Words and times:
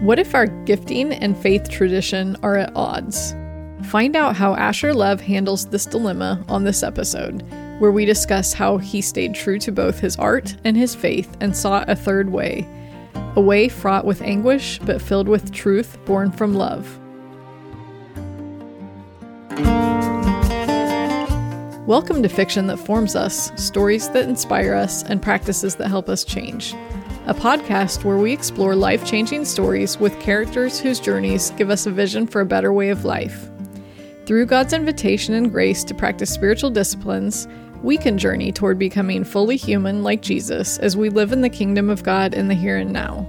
What 0.00 0.18
if 0.18 0.34
our 0.34 0.46
gifting 0.46 1.14
and 1.14 1.34
faith 1.34 1.70
tradition 1.70 2.36
are 2.42 2.54
at 2.56 2.76
odds? 2.76 3.34
Find 3.84 4.14
out 4.14 4.36
how 4.36 4.54
Asher 4.54 4.92
Lev 4.92 5.22
handles 5.22 5.64
this 5.64 5.86
dilemma 5.86 6.44
on 6.50 6.64
this 6.64 6.82
episode, 6.82 7.42
where 7.78 7.90
we 7.90 8.04
discuss 8.04 8.52
how 8.52 8.76
he 8.76 9.00
stayed 9.00 9.34
true 9.34 9.58
to 9.58 9.72
both 9.72 9.98
his 9.98 10.14
art 10.16 10.54
and 10.64 10.76
his 10.76 10.94
faith 10.94 11.34
and 11.40 11.56
sought 11.56 11.88
a 11.88 11.96
third 11.96 12.28
way, 12.28 12.68
a 13.36 13.40
way 13.40 13.70
fraught 13.70 14.04
with 14.04 14.20
anguish 14.20 14.78
but 14.80 15.00
filled 15.00 15.28
with 15.28 15.50
truth 15.50 15.96
born 16.04 16.30
from 16.30 16.52
love. 16.52 17.00
Welcome 21.86 22.22
to 22.22 22.28
Fiction 22.28 22.66
That 22.66 22.76
Forms 22.76 23.16
Us, 23.16 23.50
stories 23.56 24.10
that 24.10 24.28
inspire 24.28 24.74
us, 24.74 25.04
and 25.04 25.22
practices 25.22 25.76
that 25.76 25.88
help 25.88 26.10
us 26.10 26.22
change. 26.22 26.74
A 27.26 27.34
podcast 27.34 28.04
where 28.04 28.18
we 28.18 28.32
explore 28.32 28.76
life 28.76 29.04
changing 29.04 29.46
stories 29.46 29.98
with 29.98 30.20
characters 30.20 30.78
whose 30.78 31.00
journeys 31.00 31.50
give 31.56 31.70
us 31.70 31.84
a 31.84 31.90
vision 31.90 32.24
for 32.24 32.40
a 32.40 32.46
better 32.46 32.72
way 32.72 32.90
of 32.90 33.04
life. 33.04 33.50
Through 34.26 34.46
God's 34.46 34.72
invitation 34.72 35.34
and 35.34 35.50
grace 35.50 35.82
to 35.84 35.94
practice 35.94 36.32
spiritual 36.32 36.70
disciplines, 36.70 37.48
we 37.82 37.96
can 37.96 38.16
journey 38.16 38.52
toward 38.52 38.78
becoming 38.78 39.24
fully 39.24 39.56
human 39.56 40.04
like 40.04 40.22
Jesus 40.22 40.78
as 40.78 40.96
we 40.96 41.08
live 41.08 41.32
in 41.32 41.40
the 41.40 41.48
kingdom 41.48 41.90
of 41.90 42.04
God 42.04 42.32
in 42.32 42.46
the 42.46 42.54
here 42.54 42.76
and 42.76 42.92
now. 42.92 43.28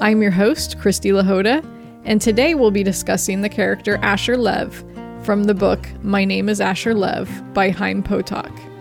I'm 0.00 0.20
your 0.20 0.32
host, 0.32 0.76
Kristy 0.78 1.12
Lahoda, 1.12 1.64
and 2.04 2.20
today 2.20 2.56
we'll 2.56 2.72
be 2.72 2.82
discussing 2.82 3.40
the 3.40 3.48
character 3.48 3.98
Asher 4.02 4.36
Lev 4.36 4.84
from 5.22 5.44
the 5.44 5.54
book 5.54 5.86
My 6.02 6.24
Name 6.24 6.48
is 6.48 6.60
Asher 6.60 6.92
Lev 6.92 7.30
by 7.54 7.70
Chaim 7.70 8.02
Potok. 8.02 8.71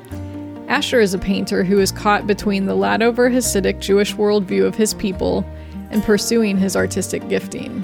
Asher 0.72 1.02
is 1.02 1.14
a 1.14 1.20
painter 1.20 1.66
who 1.66 1.80
is 1.80 1.92
caught 1.92 2.26
between 2.26 2.66
the 2.66 2.78
Ladover 2.78 3.30
Hasidic 3.30 3.82
Jewish 3.82 4.16
worldview 4.16 4.66
of 4.66 4.74
his 4.74 4.94
people 4.94 5.46
and 5.90 6.02
pursuing 6.02 6.58
his 6.58 6.78
artistic 6.78 7.28
gifting. 7.28 7.84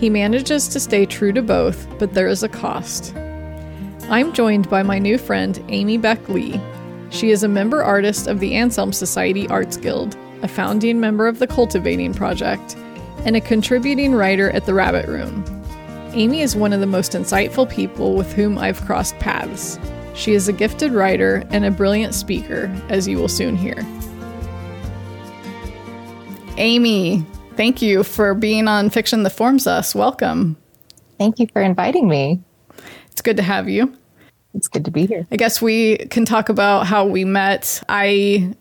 He 0.00 0.10
manages 0.10 0.66
to 0.70 0.80
stay 0.80 1.06
true 1.06 1.32
to 1.32 1.40
both, 1.40 1.86
but 2.00 2.12
there 2.12 2.26
is 2.26 2.42
a 2.42 2.48
cost. 2.48 3.14
I'm 4.08 4.32
joined 4.32 4.68
by 4.68 4.82
my 4.82 4.98
new 4.98 5.18
friend, 5.18 5.64
Amy 5.68 5.98
Baik 5.98 6.28
Lee. 6.28 6.60
She 7.10 7.30
is 7.30 7.44
a 7.44 7.48
member 7.48 7.80
artist 7.80 8.26
of 8.26 8.40
the 8.40 8.56
Anselm 8.56 8.92
Society 8.92 9.46
Arts 9.46 9.76
Guild, 9.76 10.16
a 10.42 10.48
founding 10.48 10.98
member 10.98 11.28
of 11.28 11.38
the 11.38 11.46
Cultivating 11.46 12.12
Project, 12.12 12.74
and 13.24 13.36
a 13.36 13.40
contributing 13.40 14.16
writer 14.16 14.50
at 14.50 14.66
the 14.66 14.74
Rabbit 14.74 15.06
Room, 15.06 15.44
Amy 16.12 16.40
is 16.40 16.56
one 16.56 16.72
of 16.72 16.80
the 16.80 16.86
most 16.86 17.12
insightful 17.12 17.70
people 17.70 18.16
with 18.16 18.32
whom 18.32 18.58
I've 18.58 18.80
crossed 18.80 19.16
paths. 19.20 19.78
She 20.20 20.34
is 20.34 20.48
a 20.48 20.52
gifted 20.52 20.92
writer 20.92 21.44
and 21.48 21.64
a 21.64 21.70
brilliant 21.70 22.14
speaker, 22.14 22.70
as 22.90 23.08
you 23.08 23.16
will 23.16 23.26
soon 23.26 23.56
hear. 23.56 23.74
Amy, 26.58 27.24
thank 27.56 27.80
you 27.80 28.04
for 28.04 28.34
being 28.34 28.68
on 28.68 28.90
Fiction 28.90 29.22
That 29.22 29.30
Forms 29.30 29.66
Us. 29.66 29.94
Welcome. 29.94 30.58
Thank 31.16 31.38
you 31.38 31.46
for 31.50 31.62
inviting 31.62 32.06
me. 32.06 32.42
It's 33.10 33.22
good 33.22 33.38
to 33.38 33.42
have 33.42 33.70
you. 33.70 33.96
It's 34.52 34.68
good 34.68 34.84
to 34.84 34.90
be 34.90 35.06
here. 35.06 35.26
I 35.32 35.36
guess 35.36 35.62
we 35.62 35.96
can 35.96 36.26
talk 36.26 36.50
about 36.50 36.86
how 36.86 37.06
we 37.06 37.24
met. 37.24 37.82
I 37.88 38.54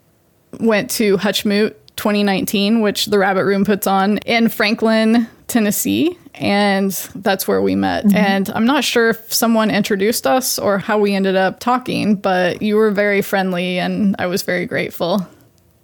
went 0.62 0.90
to 0.92 1.18
Hutchmoot 1.18 1.76
2019, 1.98 2.80
which 2.80 3.08
the 3.08 3.20
Rabbit 3.20 3.44
Room 3.44 3.66
puts 3.66 3.86
on 3.86 4.20
in 4.20 4.48
Franklin, 4.48 5.28
Tennessee 5.48 6.18
and 6.40 6.92
that's 7.16 7.48
where 7.48 7.62
we 7.62 7.76
met. 7.76 8.06
Mm-hmm. 8.06 8.16
And 8.16 8.50
I'm 8.52 8.66
not 8.66 8.84
sure 8.84 9.10
if 9.10 9.32
someone 9.32 9.70
introduced 9.70 10.26
us 10.26 10.58
or 10.58 10.78
how 10.78 10.98
we 10.98 11.14
ended 11.14 11.36
up 11.36 11.60
talking, 11.60 12.16
but 12.16 12.62
you 12.62 12.78
were 12.78 12.92
very 12.92 13.22
friendly 13.22 13.78
and 13.78 14.16
I 14.18 14.26
was 14.26 14.42
very 14.42 14.66
grateful. 14.66 15.28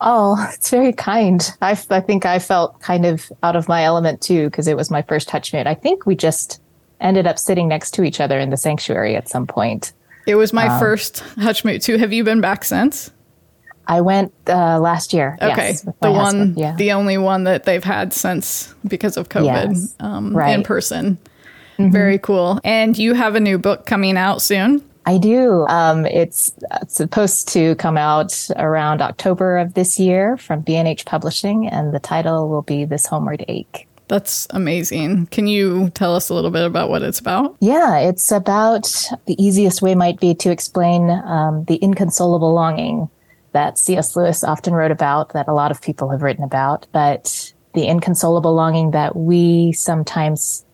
Oh, 0.02 0.38
it's 0.54 0.70
very 0.70 0.94
kind. 0.94 1.50
I, 1.62 1.72
I 1.90 2.00
think 2.00 2.26
I 2.26 2.40
felt 2.40 2.80
kind 2.82 3.06
of 3.06 3.32
out 3.44 3.56
of 3.56 3.68
my 3.68 3.84
element 3.84 4.22
too 4.22 4.50
because 4.50 4.68
it 4.68 4.78
was 4.78 4.90
my 4.90 5.02
first 5.02 5.30
Hutchmoot. 5.30 5.68
I 5.68 5.74
think 5.74 6.06
we 6.06 6.16
just 6.16 6.62
ended 7.02 7.28
up 7.28 7.38
sitting 7.38 7.68
next 7.68 7.92
to 7.92 8.04
each 8.04 8.22
other 8.22 8.40
in 8.40 8.50
the 8.50 8.58
sanctuary 8.58 9.16
at 9.16 9.28
some 9.28 9.46
point. 9.46 9.92
It 10.26 10.36
was 10.36 10.54
my 10.54 10.68
um, 10.68 10.80
first 10.80 11.18
Hutchmoot 11.38 11.84
too. 11.84 11.98
Have 11.98 12.14
you 12.14 12.24
been 12.24 12.42
back 12.42 12.64
since? 12.64 13.12
I 13.88 14.02
went 14.02 14.34
uh, 14.48 14.80
last 14.80 15.14
year. 15.14 15.38
Okay, 15.42 15.70
yes, 15.70 15.82
the 16.02 16.12
one, 16.12 16.54
yeah. 16.58 16.76
the 16.76 16.92
only 16.92 17.18
one 17.18 17.44
that 17.46 17.64
they've 17.64 17.84
had 17.84 18.14
since 18.14 18.74
because 18.88 19.18
of 19.18 19.30
COVID 19.30 19.74
yes. 19.74 19.96
um, 20.00 20.36
right. 20.36 20.54
in 20.54 20.64
person. 20.64 21.18
Mm-hmm. 21.78 21.92
Very 21.92 22.18
cool. 22.20 22.60
And 22.64 22.98
you 22.98 23.14
have 23.14 23.36
a 23.36 23.40
new 23.40 23.58
book 23.58 23.86
coming 23.86 24.18
out 24.18 24.42
soon. 24.42 24.84
I 25.06 25.18
do. 25.18 25.68
Um, 25.68 26.06
it's, 26.06 26.52
it's 26.82 26.96
supposed 26.96 27.48
to 27.50 27.76
come 27.76 27.98
out 27.98 28.50
around 28.56 29.02
October 29.02 29.58
of 29.58 29.76
this 29.76 30.00
year 30.00 30.36
from 30.38 30.62
B&H 30.62 31.06
Publishing, 31.06 31.68
and 31.68 31.94
the 31.94 32.00
title 32.00 32.50
will 32.50 32.64
be 32.64 32.86
This 32.86 33.06
Homeward 33.06 33.46
Ache. 33.48 33.88
That's 34.08 34.48
amazing. 34.52 35.28
Can 35.28 35.48
you 35.48 35.90
tell 35.92 36.16
us 36.16 36.30
a 36.30 36.34
little 36.34 36.52
bit 36.52 36.64
about 36.64 36.90
what 36.90 37.02
it's 37.02 37.20
about? 37.20 37.56
Yeah, 37.60 37.98
it's 37.98 38.32
about 38.32 38.84
the 39.26 39.42
easiest 39.44 39.82
way 39.82 39.96
might 39.96 40.20
be 40.20 40.36
to 40.36 40.52
explain 40.52 41.10
um, 41.10 41.66
the 41.66 41.78
inconsolable 41.82 42.54
longing 42.54 43.10
that 43.56 43.78
C.S. 43.78 44.18
Lewis 44.18 44.44
often 44.44 44.74
wrote 44.74 44.92
about, 44.92 45.32
that 45.32 45.48
a 45.48 45.54
lot 45.54 45.72
of 45.72 45.82
people 45.82 46.10
have 46.10 46.22
written 46.22 46.44
about, 46.44 46.88
but 46.92 47.54
the 47.74 47.88
inconsolable 47.88 48.54
longing 48.54 48.92
that 48.92 49.16
we 49.16 49.72
sometimes 49.72 50.66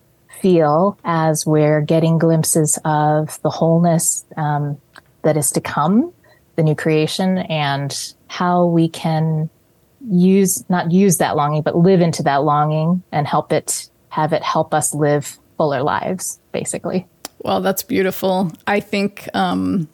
feel 0.41 0.97
as 1.03 1.45
we're 1.45 1.81
getting 1.81 2.17
glimpses 2.17 2.79
of 2.83 3.39
the 3.43 3.51
wholeness 3.51 4.25
um, 4.35 4.81
that 5.21 5.37
is 5.37 5.51
to 5.51 5.61
come, 5.61 6.11
the 6.55 6.63
new 6.63 6.73
creation, 6.73 7.37
and 7.37 8.15
how 8.27 8.65
we 8.65 8.89
can 8.89 9.47
use, 10.09 10.67
not 10.67 10.91
use 10.91 11.17
that 11.17 11.35
longing, 11.35 11.61
but 11.61 11.77
live 11.77 12.01
into 12.01 12.23
that 12.23 12.43
longing 12.43 13.03
and 13.11 13.27
help 13.27 13.53
it, 13.53 13.91
have 14.09 14.33
it 14.33 14.41
help 14.41 14.73
us 14.73 14.95
live 14.95 15.37
fuller 15.55 15.83
lives, 15.83 16.39
basically. 16.51 17.05
Well, 17.43 17.61
that's 17.61 17.83
beautiful. 17.83 18.51
I 18.65 18.79
think 18.79 19.29
um, 19.35 19.87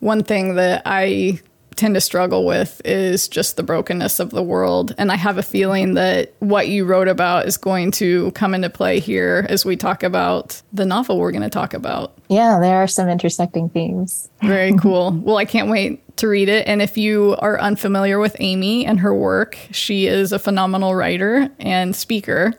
one 0.00 0.22
thing 0.22 0.56
that 0.56 0.82
I 0.84 1.40
tend 1.76 1.94
to 1.94 2.00
struggle 2.00 2.44
with 2.44 2.80
is 2.84 3.28
just 3.28 3.56
the 3.56 3.62
brokenness 3.62 4.20
of 4.20 4.30
the 4.30 4.42
world. 4.42 4.94
And 4.98 5.10
I 5.12 5.16
have 5.16 5.38
a 5.38 5.42
feeling 5.42 5.94
that 5.94 6.34
what 6.38 6.68
you 6.68 6.84
wrote 6.84 7.08
about 7.08 7.46
is 7.46 7.56
going 7.56 7.90
to 7.92 8.30
come 8.32 8.54
into 8.54 8.70
play 8.70 9.00
here 9.00 9.46
as 9.48 9.64
we 9.64 9.76
talk 9.76 10.02
about 10.02 10.60
the 10.72 10.84
novel 10.84 11.18
we're 11.18 11.32
going 11.32 11.42
to 11.42 11.50
talk 11.50 11.74
about. 11.74 12.16
Yeah, 12.28 12.58
there 12.60 12.76
are 12.76 12.86
some 12.86 13.08
intersecting 13.08 13.68
themes. 13.68 14.28
Very 14.42 14.74
cool. 14.78 15.12
Well, 15.12 15.36
I 15.36 15.44
can't 15.44 15.70
wait 15.70 16.00
to 16.18 16.28
read 16.28 16.48
it. 16.48 16.66
And 16.66 16.80
if 16.80 16.96
you 16.96 17.36
are 17.40 17.60
unfamiliar 17.60 18.18
with 18.18 18.36
Amy 18.38 18.86
and 18.86 19.00
her 19.00 19.14
work, 19.14 19.58
she 19.70 20.06
is 20.06 20.32
a 20.32 20.38
phenomenal 20.38 20.94
writer 20.94 21.48
and 21.58 21.94
speaker. 21.94 22.54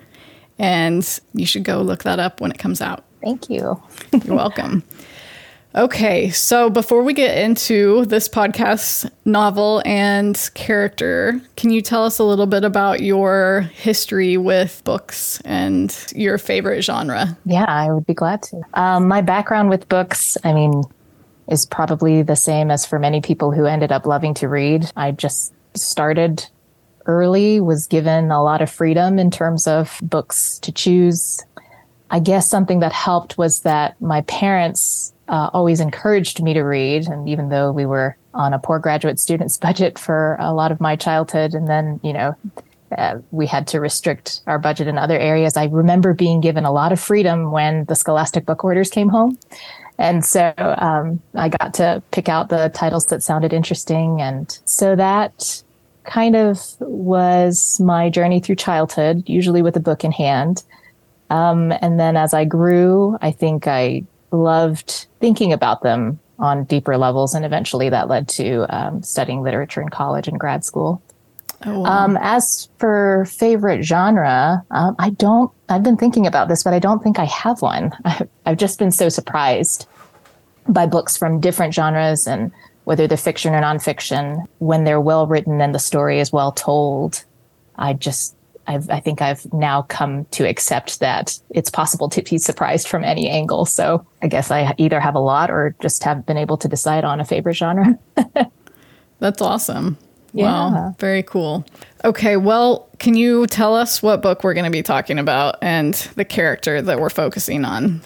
And 0.58 1.20
you 1.34 1.46
should 1.46 1.64
go 1.64 1.82
look 1.82 2.04
that 2.04 2.20
up 2.20 2.42
when 2.42 2.52
it 2.52 2.58
comes 2.58 2.82
out. 2.82 3.04
Thank 3.22 3.50
you. 3.50 3.82
You're 4.24 4.36
welcome. 4.36 4.84
Okay, 5.76 6.30
so 6.30 6.70
before 6.70 7.04
we 7.04 7.14
get 7.14 7.38
into 7.38 8.06
this 8.06 8.30
podcast 8.30 9.12
novel 9.26 9.82
and 9.86 10.50
character, 10.54 11.42
can 11.58 11.70
you 11.70 11.82
tell 11.82 12.06
us 12.06 12.18
a 12.18 12.24
little 12.24 12.46
bit 12.46 12.64
about 12.64 13.02
your 13.02 13.70
history 13.74 14.38
with 14.38 14.82
books 14.86 15.42
and 15.44 15.94
your 16.16 16.38
favorite 16.38 16.82
genre? 16.82 17.38
Yeah, 17.44 17.66
I 17.68 17.92
would 17.92 18.06
be 18.06 18.14
glad 18.14 18.42
to. 18.44 18.62
Um, 18.76 19.10
my 19.10 19.20
background 19.20 19.70
with 19.70 19.90
books, 19.90 20.38
I 20.46 20.54
mean, 20.54 20.84
is 21.50 21.66
probably 21.66 22.22
the 22.22 22.38
same 22.38 22.72
as 22.72 22.86
for 22.86 22.98
many 22.98 23.20
people 23.20 23.52
who 23.52 23.66
ended 23.66 23.92
up 23.92 24.06
loving 24.06 24.34
to 24.36 24.48
read. 24.48 24.90
I 24.96 25.12
just 25.12 25.54
started 25.74 26.48
early, 27.06 27.60
was 27.60 27.86
given 27.86 28.32
a 28.32 28.42
lot 28.42 28.62
of 28.62 28.72
freedom 28.72 29.20
in 29.20 29.30
terms 29.30 29.68
of 29.68 30.00
books 30.02 30.58
to 30.60 30.72
choose. 30.72 31.44
I 32.12 32.20
guess 32.20 32.50
something 32.50 32.80
that 32.80 32.94
helped 32.94 33.38
was 33.38 33.60
that 33.62 34.00
my 34.00 34.22
parents 34.22 35.12
uh, 35.28 35.50
always 35.54 35.80
encouraged 35.80 36.42
me 36.42 36.54
to 36.54 36.62
read. 36.62 37.08
And 37.08 37.28
even 37.28 37.50
though 37.50 37.72
we 37.72 37.86
were 37.86 38.18
on 38.34 38.54
a 38.54 38.60
poor 38.60 38.80
graduate 38.80 39.20
student's 39.20 39.58
budget 39.68 39.98
for 39.98 40.38
a 40.40 40.54
lot 40.54 40.72
of 40.72 40.82
my 40.82 40.96
childhood, 40.96 41.54
and 41.54 41.68
then, 41.68 42.00
you 42.04 42.14
know, 42.14 42.36
uh, 42.98 43.20
we 43.32 43.48
had 43.48 43.68
to 43.68 43.80
restrict 43.80 44.42
our 44.48 44.60
budget 44.60 44.88
in 44.88 44.98
other 44.98 45.18
areas. 45.18 45.58
I 45.58 45.66
remember 45.66 46.14
being 46.14 46.40
given 46.40 46.66
a 46.66 46.72
lot 46.72 46.92
of 46.92 47.00
freedom 47.00 47.52
when 47.52 47.86
the 47.86 47.96
Scholastic 47.96 48.46
book 48.46 48.64
orders 48.64 48.90
came 48.90 49.10
home. 49.10 49.38
And 49.98 50.26
so 50.26 50.54
um, 50.58 51.22
I 51.34 51.50
got 51.50 51.74
to 51.76 52.04
pick 52.12 52.30
out 52.30 52.50
the 52.50 52.70
titles 52.74 53.08
that 53.08 53.24
sounded 53.24 53.54
interesting. 53.54 54.22
And 54.22 54.58
so 54.66 54.96
that 54.96 55.64
kind 56.04 56.36
of 56.36 56.60
was 56.80 57.80
my 57.80 58.10
journey 58.10 58.40
through 58.40 58.56
childhood, 58.56 59.24
usually 59.28 59.62
with 59.62 59.76
a 59.76 59.80
book 59.80 60.04
in 60.04 60.12
hand. 60.12 60.64
Um, 61.30 61.72
and 61.82 62.00
then 62.00 62.18
as 62.18 62.34
I 62.34 62.46
grew, 62.46 63.18
I 63.22 63.32
think 63.32 63.68
I 63.68 64.04
loved 64.32 65.08
thinking 65.20 65.54
about 65.54 65.82
them 65.82 66.20
on 66.40 66.66
deeper 66.66 66.98
levels. 66.98 67.34
And 67.34 67.46
eventually 67.46 67.90
that 67.90 68.08
led 68.08 68.28
to 68.30 68.66
um, 68.76 69.04
studying 69.04 69.42
literature 69.42 69.82
in 69.82 69.90
college 69.90 70.28
and 70.28 70.40
grad 70.40 70.64
school. 70.64 71.02
Oh, 71.66 71.80
wow. 71.80 72.04
um, 72.04 72.18
as 72.22 72.70
for 72.78 73.26
favorite 73.26 73.84
genre, 73.84 74.64
um, 74.72 74.96
I 75.00 75.12
don't, 75.12 75.52
I've 75.70 75.84
been 75.84 75.98
thinking 75.98 76.28
about 76.28 76.48
this, 76.48 76.64
but 76.64 76.74
I 76.74 76.80
don't 76.80 77.02
think 77.02 77.18
I 77.18 77.26
have 77.26 77.62
one. 77.62 77.92
I've 78.46 78.58
just 78.58 78.78
been 78.78 78.92
so 78.92 79.10
surprised 79.10 79.88
by 80.68 80.86
books 80.86 81.16
from 81.16 81.40
different 81.40 81.74
genres 81.74 82.28
and 82.28 82.52
whether 82.84 83.08
they're 83.08 83.18
fiction 83.18 83.54
or 83.54 83.62
nonfiction, 83.62 84.46
when 84.60 84.84
they're 84.84 85.02
well 85.02 85.26
written 85.26 85.60
and 85.62 85.74
the 85.74 85.80
story 85.80 86.20
is 86.20 86.32
well 86.32 86.52
told. 86.52 87.24
I 87.78 87.94
just 87.94 88.35
I've, 88.68 88.90
I 88.90 89.00
think 89.00 89.22
I've 89.22 89.52
now 89.54 89.84
come 89.84 90.26
to 90.26 90.48
accept 90.48 91.00
that 91.00 91.40
it's 91.50 91.70
possible 91.70 92.10
to 92.10 92.22
be 92.22 92.38
surprised 92.38 92.88
from 92.88 93.04
any 93.04 93.30
angle. 93.30 93.66
So 93.66 94.06
I 94.22 94.28
guess 94.28 94.52
I 94.52 94.74
either 94.78 95.00
have 95.00 95.16
a 95.16 95.20
lot 95.20 95.52
or 95.52 95.76
just 95.82 96.04
have 96.04 96.26
been 96.26 96.38
able 96.38 96.58
to 96.58 96.68
decide 96.68 97.04
on 97.04 97.20
a 97.20 97.26
favorite 97.26 97.56
genre. 97.56 97.98
That's 99.20 99.42
awesome. 99.42 99.98
Yeah. 100.34 100.46
Wow. 100.46 100.96
Very 101.00 101.24
cool. 101.24 101.66
Okay. 102.04 102.36
Well, 102.36 102.90
can 103.00 103.16
you 103.16 103.48
tell 103.48 103.76
us 103.76 104.04
what 104.04 104.22
book 104.22 104.44
we're 104.44 104.54
going 104.54 104.66
to 104.66 104.72
be 104.72 104.84
talking 104.84 105.18
about 105.18 105.58
and 105.62 105.94
the 106.16 106.26
character 106.26 106.82
that 106.82 107.00
we're 107.00 107.10
focusing 107.10 107.64
on? 107.64 108.02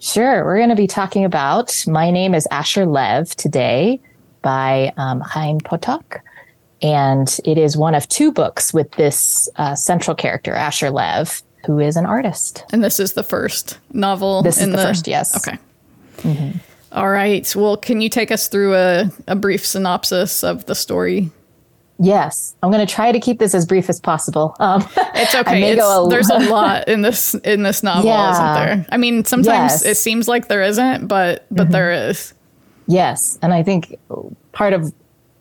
Sure. 0.00 0.44
We're 0.44 0.56
going 0.56 0.70
to 0.70 0.76
be 0.76 0.86
talking 0.86 1.24
about 1.24 1.84
My 1.86 2.10
Name 2.10 2.34
is 2.34 2.48
Asher 2.50 2.86
Lev 2.86 3.34
today 3.36 4.00
by 4.42 4.92
um, 4.96 5.20
Chaim 5.20 5.60
Potok. 5.60 6.20
And 6.84 7.40
it 7.46 7.56
is 7.56 7.78
one 7.78 7.94
of 7.94 8.06
two 8.10 8.30
books 8.30 8.74
with 8.74 8.90
this 8.92 9.48
uh, 9.56 9.74
central 9.74 10.14
character, 10.14 10.52
Asher 10.54 10.90
Lev, 10.90 11.42
who 11.64 11.78
is 11.78 11.96
an 11.96 12.04
artist. 12.04 12.62
And 12.74 12.84
this 12.84 13.00
is 13.00 13.14
the 13.14 13.22
first 13.22 13.78
novel. 13.94 14.42
This 14.42 14.58
is 14.58 14.66
the, 14.66 14.76
the, 14.76 14.82
first, 14.82 15.08
yes. 15.08 15.34
Okay. 15.34 15.58
Mm-hmm. 16.18 16.58
All 16.92 17.08
right. 17.08 17.56
Well, 17.56 17.78
can 17.78 18.02
you 18.02 18.10
take 18.10 18.30
us 18.30 18.48
through 18.48 18.74
a, 18.74 19.10
a 19.26 19.34
brief 19.34 19.64
synopsis 19.64 20.44
of 20.44 20.66
the 20.66 20.74
story? 20.74 21.30
Yes, 21.98 22.54
I'm 22.62 22.70
going 22.70 22.84
to 22.84 22.92
try 22.92 23.12
to 23.12 23.20
keep 23.20 23.38
this 23.38 23.54
as 23.54 23.64
brief 23.64 23.88
as 23.88 24.00
possible. 24.00 24.54
Um, 24.60 24.86
it's 25.14 25.34
okay. 25.34 25.72
It's, 25.72 25.82
a, 25.82 26.06
there's 26.10 26.28
a 26.28 26.38
lot 26.50 26.88
in 26.88 27.02
this 27.02 27.34
in 27.34 27.62
this 27.62 27.82
novel, 27.82 28.10
yeah. 28.10 28.32
isn't 28.32 28.54
there? 28.54 28.86
I 28.90 28.96
mean, 28.96 29.24
sometimes 29.24 29.72
yes. 29.72 29.84
it 29.84 29.96
seems 29.96 30.26
like 30.26 30.48
there 30.48 30.62
isn't, 30.62 31.06
but 31.06 31.46
but 31.50 31.64
mm-hmm. 31.64 31.72
there 31.72 32.08
is. 32.08 32.34
Yes, 32.88 33.38
and 33.42 33.54
I 33.54 33.62
think 33.62 33.96
part 34.52 34.72
of 34.72 34.92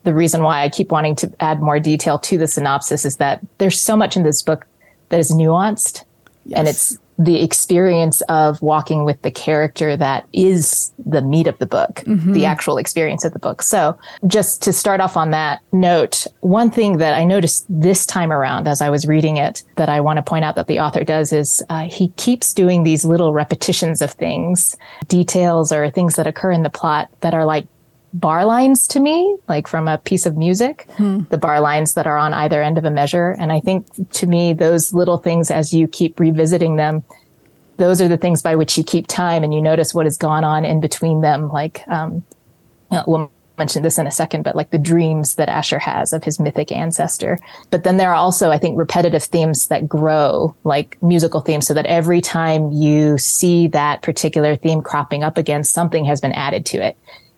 the 0.04 0.14
reason 0.14 0.44
why 0.44 0.64
I 0.64 0.70
keep 0.70 0.92
wanting 0.92 1.16
to 1.18 1.32
add 1.40 1.62
more 1.62 1.80
detail 1.80 2.20
to 2.20 2.38
the 2.38 2.48
synopsis 2.48 3.06
is 3.06 3.18
that 3.18 3.42
there's 3.58 3.80
so 3.80 3.96
much 3.96 4.16
in 4.16 4.24
this 4.24 4.42
book 4.42 4.66
that 5.10 5.20
is 5.20 5.32
nuanced, 5.32 6.04
yes. 6.46 6.60
and 6.60 6.68
it's 6.68 6.98
the 7.20 7.44
experience 7.44 8.22
of 8.22 8.62
walking 8.62 9.06
with 9.06 9.22
the 9.22 9.32
character 9.32 9.96
that 9.96 10.28
is 10.34 10.92
the 11.06 11.22
meat 11.22 11.48
of 11.48 11.58
the 11.60 11.66
book, 11.66 12.02
mm-hmm. 12.06 12.34
the 12.34 12.46
actual 12.46 12.78
experience 12.78 13.24
of 13.24 13.34
the 13.34 13.40
book. 13.40 13.62
So, 13.62 13.98
just 14.26 14.62
to 14.64 14.74
start 14.74 15.00
off 15.00 15.16
on 15.16 15.32
that 15.32 15.62
note, 15.72 16.26
one 16.42 16.72
thing 16.72 16.98
that 16.98 17.14
I 17.14 17.24
noticed 17.24 17.66
this 17.70 18.06
time 18.06 18.32
around 18.32 18.68
as 18.68 18.82
I 18.82 18.90
was 18.90 19.06
reading 19.06 19.38
it 19.38 19.64
that 19.76 19.90
I 19.90 20.02
want 20.02 20.18
to 20.18 20.24
point 20.24 20.46
out 20.46 20.56
that 20.56 20.68
the 20.68 20.80
author 20.80 21.04
does 21.04 21.32
is 21.32 21.64
uh, 21.70 21.88
he 21.88 22.10
keeps 22.10 22.54
doing 22.54 22.84
these 22.84 23.06
little 23.06 23.34
repetitions 23.34 24.02
of 24.02 24.12
things, 24.12 24.76
details 25.08 25.72
or 25.72 25.90
things 25.90 26.16
that 26.16 26.28
occur 26.28 26.52
in 26.52 26.64
the 26.64 26.70
plot 26.70 27.10
that 27.22 27.34
are 27.34 27.46
like 27.46 27.68
bar 28.14 28.46
lines 28.46 28.88
to 28.90 29.00
me, 29.00 29.36
like 29.48 29.68
from 29.68 29.88
a 29.88 29.98
piece 29.98 30.26
of 30.26 30.38
music, 30.38 30.88
hmm. 30.98 31.22
the 31.30 31.38
bar 31.38 31.60
lines 31.60 31.96
that 31.96 32.06
are 32.06 32.18
on 32.18 32.34
either 32.34 32.62
end 32.62 32.78
of 32.78 32.86
a 32.86 32.92
measure. 32.92 33.32
And 33.40 33.52
I 33.52 33.60
think 33.60 33.88
to 34.12 34.28
me, 34.28 34.54
those 34.54 34.94
little 34.94 35.18
things, 35.18 35.50
as 35.50 35.74
you 35.74 35.88
keep 35.88 36.20
revisiting 36.20 36.76
them, 36.76 37.04
those 37.78 38.02
are 38.02 38.08
the 38.08 38.18
things 38.18 38.44
by 38.44 38.56
which 38.56 38.78
you 38.78 38.84
keep 38.84 39.08
time 39.08 39.44
and 39.44 39.54
you 39.54 39.62
notice 39.62 39.94
what 39.94 40.06
has 40.06 40.18
gone 40.18 40.44
on 40.44 40.64
in 40.64 40.80
between 40.80 41.22
them. 41.22 41.50
Like, 41.50 41.84
um, 41.88 42.24
we'll 43.08 43.32
mention 43.58 43.82
this 43.82 43.98
in 43.98 44.06
a 44.06 44.12
second, 44.12 44.44
but 44.44 44.56
like 44.56 44.70
the 44.70 44.78
dreams 44.78 45.36
that 45.36 45.50
Asher 45.50 45.80
has 45.80 46.14
of 46.14 46.24
his 46.24 46.40
mythic 46.40 46.72
ancestor. 46.72 47.40
But 47.72 47.84
then 47.84 47.98
there 47.98 48.12
are 48.12 48.16
also, 48.16 48.52
I 48.52 48.60
think, 48.60 48.78
repetitive 48.78 49.24
themes 49.24 49.68
that 49.68 49.88
grow, 49.88 50.56
like 50.64 51.02
musical 51.02 51.42
themes, 51.42 51.66
so 51.66 51.74
that 51.74 51.88
every 51.88 52.22
time 52.22 52.72
you 52.72 53.18
see 53.18 53.68
that 53.70 54.04
particular 54.04 54.56
theme 54.56 54.82
cropping 54.82 55.24
up 55.24 55.40
again, 55.40 55.64
something 55.64 56.06
has 56.06 56.22
been 56.22 56.32
added 56.34 56.66
to 56.68 56.78
it 56.78 56.96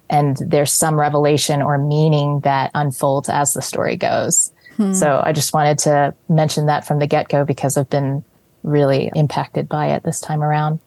and 0.09 0.37
there's 0.37 0.71
some 0.71 0.99
revelation 0.99 1.61
or 1.61 1.77
meaning 1.77 2.41
that 2.41 2.71
unfolds 2.75 3.29
as 3.29 3.53
the 3.53 3.61
story 3.61 3.95
goes. 3.95 4.51
Hmm. 4.77 4.93
So 4.93 5.21
I 5.23 5.31
just 5.31 5.53
wanted 5.53 5.79
to 5.79 6.13
mention 6.29 6.65
that 6.67 6.85
from 6.85 6.99
the 6.99 7.07
get 7.07 7.29
go 7.29 7.45
because 7.45 7.77
I've 7.77 7.89
been 7.89 8.23
really 8.63 9.11
impacted 9.15 9.69
by 9.69 9.87
it 9.87 10.03
this 10.03 10.19
time 10.19 10.43
around. 10.43 10.79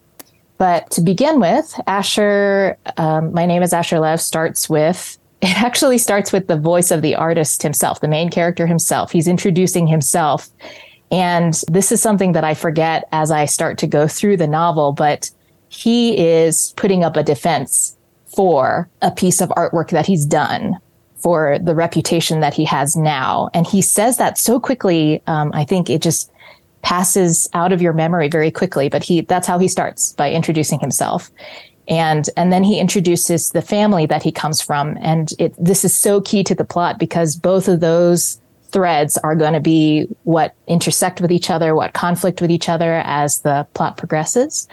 But 0.58 0.90
to 0.92 1.00
begin 1.00 1.40
with, 1.40 1.72
Asher, 1.86 2.76
um, 2.96 3.32
my 3.32 3.46
name 3.46 3.62
is 3.62 3.72
Asher 3.72 4.00
Lev, 4.00 4.20
starts 4.20 4.68
with, 4.68 5.16
it 5.42 5.56
actually 5.62 5.98
starts 5.98 6.32
with 6.32 6.48
the 6.48 6.56
voice 6.56 6.90
of 6.90 7.02
the 7.02 7.14
artist 7.14 7.62
himself, 7.62 8.00
the 8.00 8.08
main 8.08 8.28
character 8.28 8.66
himself. 8.66 9.12
He's 9.12 9.28
introducing 9.28 9.86
himself. 9.86 10.48
And 11.10 11.58
this 11.68 11.90
is 11.90 12.02
something 12.02 12.32
that 12.32 12.44
I 12.44 12.54
forget 12.54 13.08
as 13.12 13.30
I 13.30 13.46
start 13.46 13.78
to 13.78 13.86
go 13.86 14.06
through 14.06 14.36
the 14.36 14.46
novel, 14.46 14.92
but 14.92 15.30
he 15.68 16.18
is 16.18 16.74
putting 16.76 17.04
up 17.04 17.16
a 17.16 17.22
defense 17.22 17.96
for 18.38 18.88
a 19.02 19.10
piece 19.10 19.40
of 19.40 19.48
artwork 19.48 19.90
that 19.90 20.06
he's 20.06 20.24
done 20.24 20.78
for 21.16 21.58
the 21.58 21.74
reputation 21.74 22.38
that 22.38 22.54
he 22.54 22.64
has 22.64 22.94
now. 22.94 23.50
And 23.52 23.66
he 23.66 23.82
says 23.82 24.16
that 24.18 24.38
so 24.38 24.60
quickly. 24.60 25.20
Um, 25.26 25.50
I 25.54 25.64
think 25.64 25.90
it 25.90 26.00
just 26.00 26.30
passes 26.82 27.48
out 27.52 27.72
of 27.72 27.82
your 27.82 27.92
memory 27.92 28.28
very 28.28 28.52
quickly, 28.52 28.88
but 28.88 29.02
he, 29.02 29.22
that's 29.22 29.48
how 29.48 29.58
he 29.58 29.66
starts 29.66 30.12
by 30.12 30.30
introducing 30.30 30.78
himself. 30.78 31.32
And, 31.88 32.30
and 32.36 32.52
then 32.52 32.62
he 32.62 32.78
introduces 32.78 33.50
the 33.50 33.60
family 33.60 34.06
that 34.06 34.22
he 34.22 34.30
comes 34.30 34.60
from. 34.60 34.96
And 35.00 35.32
it, 35.40 35.52
this 35.58 35.84
is 35.84 35.92
so 35.92 36.20
key 36.20 36.44
to 36.44 36.54
the 36.54 36.64
plot 36.64 37.00
because 37.00 37.34
both 37.34 37.66
of 37.66 37.80
those 37.80 38.40
threads 38.70 39.18
are 39.18 39.34
going 39.34 39.54
to 39.54 39.60
be 39.60 40.06
what 40.22 40.54
intersect 40.68 41.20
with 41.20 41.32
each 41.32 41.50
other, 41.50 41.74
what 41.74 41.92
conflict 41.92 42.40
with 42.40 42.52
each 42.52 42.68
other 42.68 43.02
as 43.04 43.40
the 43.40 43.66
plot 43.74 43.96
progresses. 43.96 44.68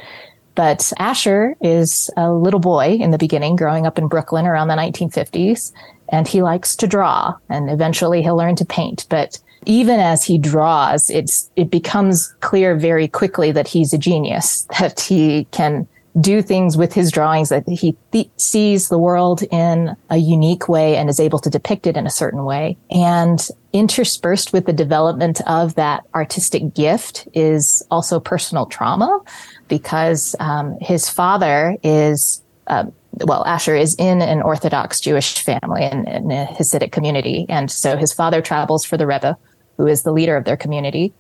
But 0.56 0.92
Asher 0.98 1.56
is 1.62 2.10
a 2.18 2.31
little 2.31 2.60
boy 2.60 2.98
in 3.00 3.12
the 3.12 3.18
beginning, 3.18 3.56
growing 3.56 3.86
up 3.86 3.98
in 3.98 4.07
Brooklyn 4.07 4.46
around 4.46 4.69
the 4.69 4.75
1950s, 4.75 5.72
and 6.10 6.28
he 6.28 6.42
likes 6.42 6.75
to 6.78 6.88
draw, 6.88 7.36
and 7.50 7.69
eventually 7.69 8.22
he'll 8.22 8.38
learn 8.38 8.56
to 8.57 8.66
paint. 8.66 9.06
But 9.10 9.40
even 9.66 10.00
as 10.00 10.24
he 10.24 10.38
draws, 10.38 11.10
it's 11.10 11.50
it 11.56 11.69
becomes 11.69 12.34
clear 12.40 12.75
very 12.75 13.07
quickly 13.07 13.52
that 13.52 13.68
he's 13.68 13.94
a 13.94 13.98
genius, 13.98 14.68
that 14.80 15.00
he 15.00 15.46
can 15.52 15.88
do 16.22 16.42
things 16.42 16.78
with 16.78 16.94
his 16.94 17.12
drawings, 17.12 17.50
that 17.50 17.68
he 17.68 17.96
th- 18.12 18.30
sees 18.38 18.88
the 18.88 18.98
world 18.98 19.44
in 19.51 19.96
a 20.10 20.18
unique 20.18 20.69
way 20.69 20.96
and 20.96 21.10
is 21.10 21.19
able 21.19 21.40
to 21.40 21.50
depict 21.50 21.88
it 21.88 21.98
in 21.98 22.08
a 22.08 22.10
certain 22.10 22.46
way. 22.46 22.78
And 22.90 23.46
interspersed 23.74 24.54
with 24.54 24.66
the 24.66 24.72
development 24.72 25.42
of 25.46 25.75
that 25.75 26.06
artistic 26.16 26.74
gift 26.74 27.28
is 27.34 27.84
also 27.92 28.22
personal 28.22 28.66
trauma 28.66 29.19
because 29.68 30.36
um, 30.40 30.78
his 30.80 31.10
father 31.10 31.78
is, 31.84 32.44
uh, 32.68 32.86
well, 33.26 33.46
Asher 33.46 33.76
is 33.76 33.96
in 33.96 34.22
an 34.22 34.42
Orthodox 34.42 35.00
Jewish 35.00 35.40
family 35.40 35.84
in, 35.84 36.08
in 36.08 36.32
a 36.32 36.46
Hasidic 36.46 36.92
community. 36.92 37.46
And 37.50 37.72
so 37.72 37.98
his 37.98 38.14
father 38.14 38.42
travels 38.42 38.86
for 38.86 38.98
the 38.98 39.08
Rebbe, 39.08 39.38
who 39.78 39.88
is 39.88 40.04
the 40.04 40.12
leader 40.12 40.36
of 40.36 40.46
their 40.46 40.58
community. 40.58 41.14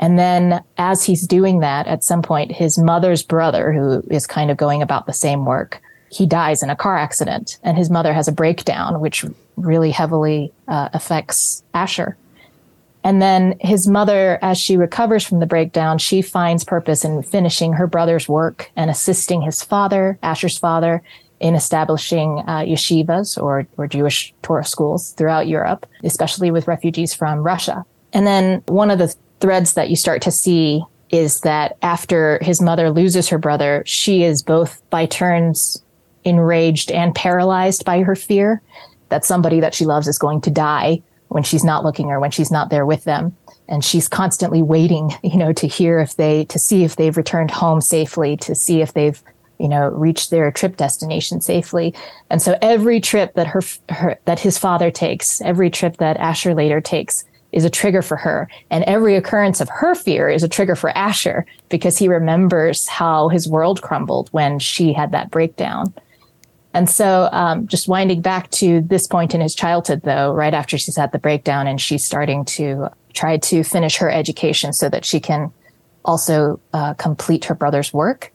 And 0.00 0.18
then 0.18 0.62
as 0.76 1.04
he's 1.04 1.26
doing 1.26 1.60
that, 1.60 1.86
at 1.88 2.04
some 2.04 2.22
point, 2.22 2.52
his 2.52 2.78
mother's 2.78 3.22
brother, 3.22 3.72
who 3.72 4.02
is 4.10 4.26
kind 4.26 4.50
of 4.50 4.56
going 4.56 4.82
about 4.82 5.06
the 5.06 5.12
same 5.12 5.44
work, 5.44 5.80
he 6.10 6.26
dies 6.26 6.62
in 6.62 6.70
a 6.70 6.76
car 6.76 6.96
accident 6.96 7.58
and 7.62 7.76
his 7.76 7.90
mother 7.90 8.12
has 8.12 8.28
a 8.28 8.32
breakdown, 8.32 9.00
which 9.00 9.24
really 9.56 9.90
heavily 9.90 10.52
uh, 10.68 10.88
affects 10.92 11.62
Asher. 11.74 12.16
And 13.04 13.22
then 13.22 13.56
his 13.60 13.86
mother, 13.86 14.38
as 14.42 14.58
she 14.58 14.76
recovers 14.76 15.24
from 15.24 15.40
the 15.40 15.46
breakdown, 15.46 15.98
she 15.98 16.20
finds 16.20 16.64
purpose 16.64 17.04
in 17.04 17.22
finishing 17.22 17.72
her 17.74 17.86
brother's 17.86 18.28
work 18.28 18.70
and 18.76 18.90
assisting 18.90 19.42
his 19.42 19.62
father, 19.62 20.18
Asher's 20.22 20.58
father, 20.58 21.02
in 21.40 21.54
establishing 21.54 22.42
uh, 22.46 22.60
yeshivas 22.60 23.40
or, 23.40 23.66
or 23.76 23.86
Jewish 23.86 24.34
Torah 24.42 24.64
schools 24.64 25.12
throughout 25.12 25.46
Europe, 25.46 25.86
especially 26.02 26.50
with 26.50 26.66
refugees 26.66 27.14
from 27.14 27.38
Russia. 27.40 27.84
And 28.12 28.26
then 28.26 28.62
one 28.66 28.90
of 28.90 28.98
the 28.98 29.14
threads 29.40 29.74
that 29.74 29.90
you 29.90 29.96
start 29.96 30.20
to 30.22 30.32
see 30.32 30.82
is 31.10 31.40
that 31.40 31.76
after 31.82 32.38
his 32.42 32.60
mother 32.60 32.90
loses 32.90 33.28
her 33.28 33.38
brother, 33.38 33.82
she 33.86 34.24
is 34.24 34.42
both 34.42 34.82
by 34.90 35.06
turns 35.06 35.82
enraged 36.24 36.90
and 36.90 37.14
paralyzed 37.14 37.84
by 37.84 38.02
her 38.02 38.16
fear 38.16 38.60
that 39.08 39.24
somebody 39.24 39.60
that 39.60 39.74
she 39.74 39.86
loves 39.86 40.08
is 40.08 40.18
going 40.18 40.40
to 40.42 40.50
die 40.50 41.00
when 41.28 41.42
she's 41.42 41.64
not 41.64 41.84
looking 41.84 42.06
or 42.06 42.20
when 42.20 42.30
she's 42.30 42.50
not 42.50 42.70
there 42.70 42.86
with 42.86 43.04
them. 43.04 43.36
And 43.68 43.84
she's 43.84 44.08
constantly 44.08 44.62
waiting, 44.62 45.12
you 45.22 45.36
know, 45.36 45.52
to 45.52 45.66
hear 45.66 45.98
if 46.00 46.16
they, 46.16 46.44
to 46.46 46.58
see 46.58 46.84
if 46.84 46.96
they've 46.96 47.16
returned 47.16 47.50
home 47.50 47.80
safely, 47.80 48.36
to 48.38 48.54
see 48.54 48.80
if 48.80 48.94
they've, 48.94 49.20
you 49.58 49.68
know, 49.68 49.88
reached 49.88 50.30
their 50.30 50.50
trip 50.50 50.76
destination 50.76 51.40
safely. 51.40 51.94
And 52.30 52.40
so 52.40 52.56
every 52.62 53.00
trip 53.00 53.34
that 53.34 53.48
her, 53.48 53.60
her 53.90 54.18
that 54.24 54.40
his 54.40 54.56
father 54.56 54.90
takes, 54.90 55.40
every 55.42 55.68
trip 55.70 55.98
that 55.98 56.16
Asher 56.16 56.54
later 56.54 56.80
takes 56.80 57.24
is 57.52 57.64
a 57.64 57.70
trigger 57.70 58.02
for 58.02 58.16
her. 58.16 58.48
And 58.70 58.84
every 58.84 59.16
occurrence 59.16 59.60
of 59.60 59.68
her 59.68 59.94
fear 59.94 60.28
is 60.28 60.42
a 60.42 60.48
trigger 60.48 60.76
for 60.76 60.90
Asher 60.90 61.46
because 61.68 61.98
he 61.98 62.08
remembers 62.08 62.86
how 62.88 63.28
his 63.28 63.48
world 63.48 63.82
crumbled 63.82 64.28
when 64.32 64.58
she 64.58 64.92
had 64.92 65.12
that 65.12 65.30
breakdown. 65.30 65.92
And 66.74 66.88
so, 66.88 67.28
um, 67.32 67.66
just 67.66 67.88
winding 67.88 68.20
back 68.20 68.50
to 68.52 68.82
this 68.82 69.06
point 69.06 69.34
in 69.34 69.40
his 69.40 69.54
childhood, 69.54 70.02
though, 70.04 70.32
right 70.32 70.54
after 70.54 70.76
she's 70.76 70.96
had 70.96 71.12
the 71.12 71.18
breakdown 71.18 71.66
and 71.66 71.80
she's 71.80 72.04
starting 72.04 72.44
to 72.44 72.88
try 73.14 73.38
to 73.38 73.64
finish 73.64 73.96
her 73.96 74.10
education 74.10 74.72
so 74.72 74.88
that 74.88 75.04
she 75.04 75.18
can 75.18 75.50
also 76.04 76.60
uh, 76.72 76.94
complete 76.94 77.46
her 77.46 77.54
brother's 77.54 77.92
work, 77.92 78.32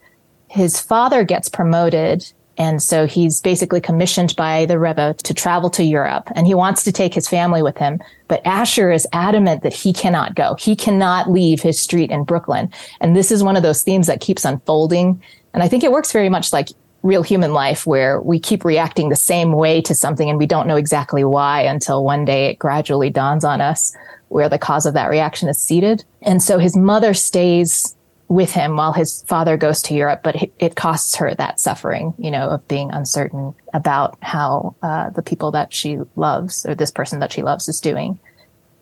his 0.48 0.80
father 0.80 1.24
gets 1.24 1.48
promoted 1.48 2.32
And 2.56 2.82
so 2.82 3.06
he's 3.06 3.40
basically 3.40 3.80
commissioned 3.80 4.36
by 4.36 4.66
the 4.66 4.78
Rebbe 4.78 5.14
to 5.24 5.34
travel 5.34 5.70
to 5.70 5.84
Europe 5.84 6.30
and 6.34 6.46
he 6.46 6.54
wants 6.54 6.84
to 6.84 6.92
take 6.92 7.14
his 7.14 7.28
family 7.28 7.62
with 7.62 7.76
him. 7.76 8.00
But 8.28 8.46
Asher 8.46 8.90
is 8.92 9.06
adamant 9.12 9.62
that 9.62 9.74
he 9.74 9.92
cannot 9.92 10.34
go. 10.34 10.54
He 10.58 10.76
cannot 10.76 11.30
leave 11.30 11.62
his 11.62 11.80
street 11.80 12.10
in 12.10 12.24
Brooklyn. 12.24 12.70
And 13.00 13.16
this 13.16 13.30
is 13.30 13.42
one 13.42 13.56
of 13.56 13.62
those 13.62 13.82
themes 13.82 14.06
that 14.06 14.20
keeps 14.20 14.44
unfolding. 14.44 15.20
And 15.52 15.62
I 15.62 15.68
think 15.68 15.82
it 15.84 15.92
works 15.92 16.12
very 16.12 16.28
much 16.28 16.52
like 16.52 16.68
real 17.04 17.22
human 17.22 17.52
life 17.52 17.86
where 17.86 18.20
we 18.22 18.40
keep 18.40 18.64
reacting 18.64 19.10
the 19.10 19.16
same 19.16 19.52
way 19.52 19.80
to 19.82 19.94
something 19.94 20.30
and 20.30 20.38
we 20.38 20.46
don't 20.46 20.66
know 20.66 20.76
exactly 20.76 21.22
why 21.22 21.60
until 21.60 22.02
one 22.02 22.24
day 22.24 22.46
it 22.46 22.58
gradually 22.58 23.10
dawns 23.10 23.44
on 23.44 23.60
us 23.60 23.94
where 24.28 24.48
the 24.48 24.58
cause 24.58 24.86
of 24.86 24.94
that 24.94 25.10
reaction 25.10 25.48
is 25.48 25.58
seated. 25.58 26.02
And 26.22 26.42
so 26.42 26.58
his 26.58 26.74
mother 26.74 27.12
stays 27.12 27.94
with 28.28 28.52
him 28.52 28.76
while 28.76 28.94
his 28.94 29.22
father 29.28 29.58
goes 29.58 29.82
to 29.82 29.94
Europe, 29.94 30.22
but 30.24 30.34
it 30.58 30.76
costs 30.76 31.14
her 31.16 31.34
that 31.34 31.60
suffering, 31.60 32.14
you 32.16 32.30
know, 32.30 32.48
of 32.48 32.66
being 32.68 32.90
uncertain 32.90 33.54
about 33.74 34.16
how 34.22 34.74
uh, 34.82 35.10
the 35.10 35.22
people 35.22 35.50
that 35.50 35.74
she 35.74 35.98
loves 36.16 36.64
or 36.64 36.74
this 36.74 36.90
person 36.90 37.20
that 37.20 37.32
she 37.32 37.42
loves 37.42 37.68
is 37.68 37.82
doing. 37.82 38.18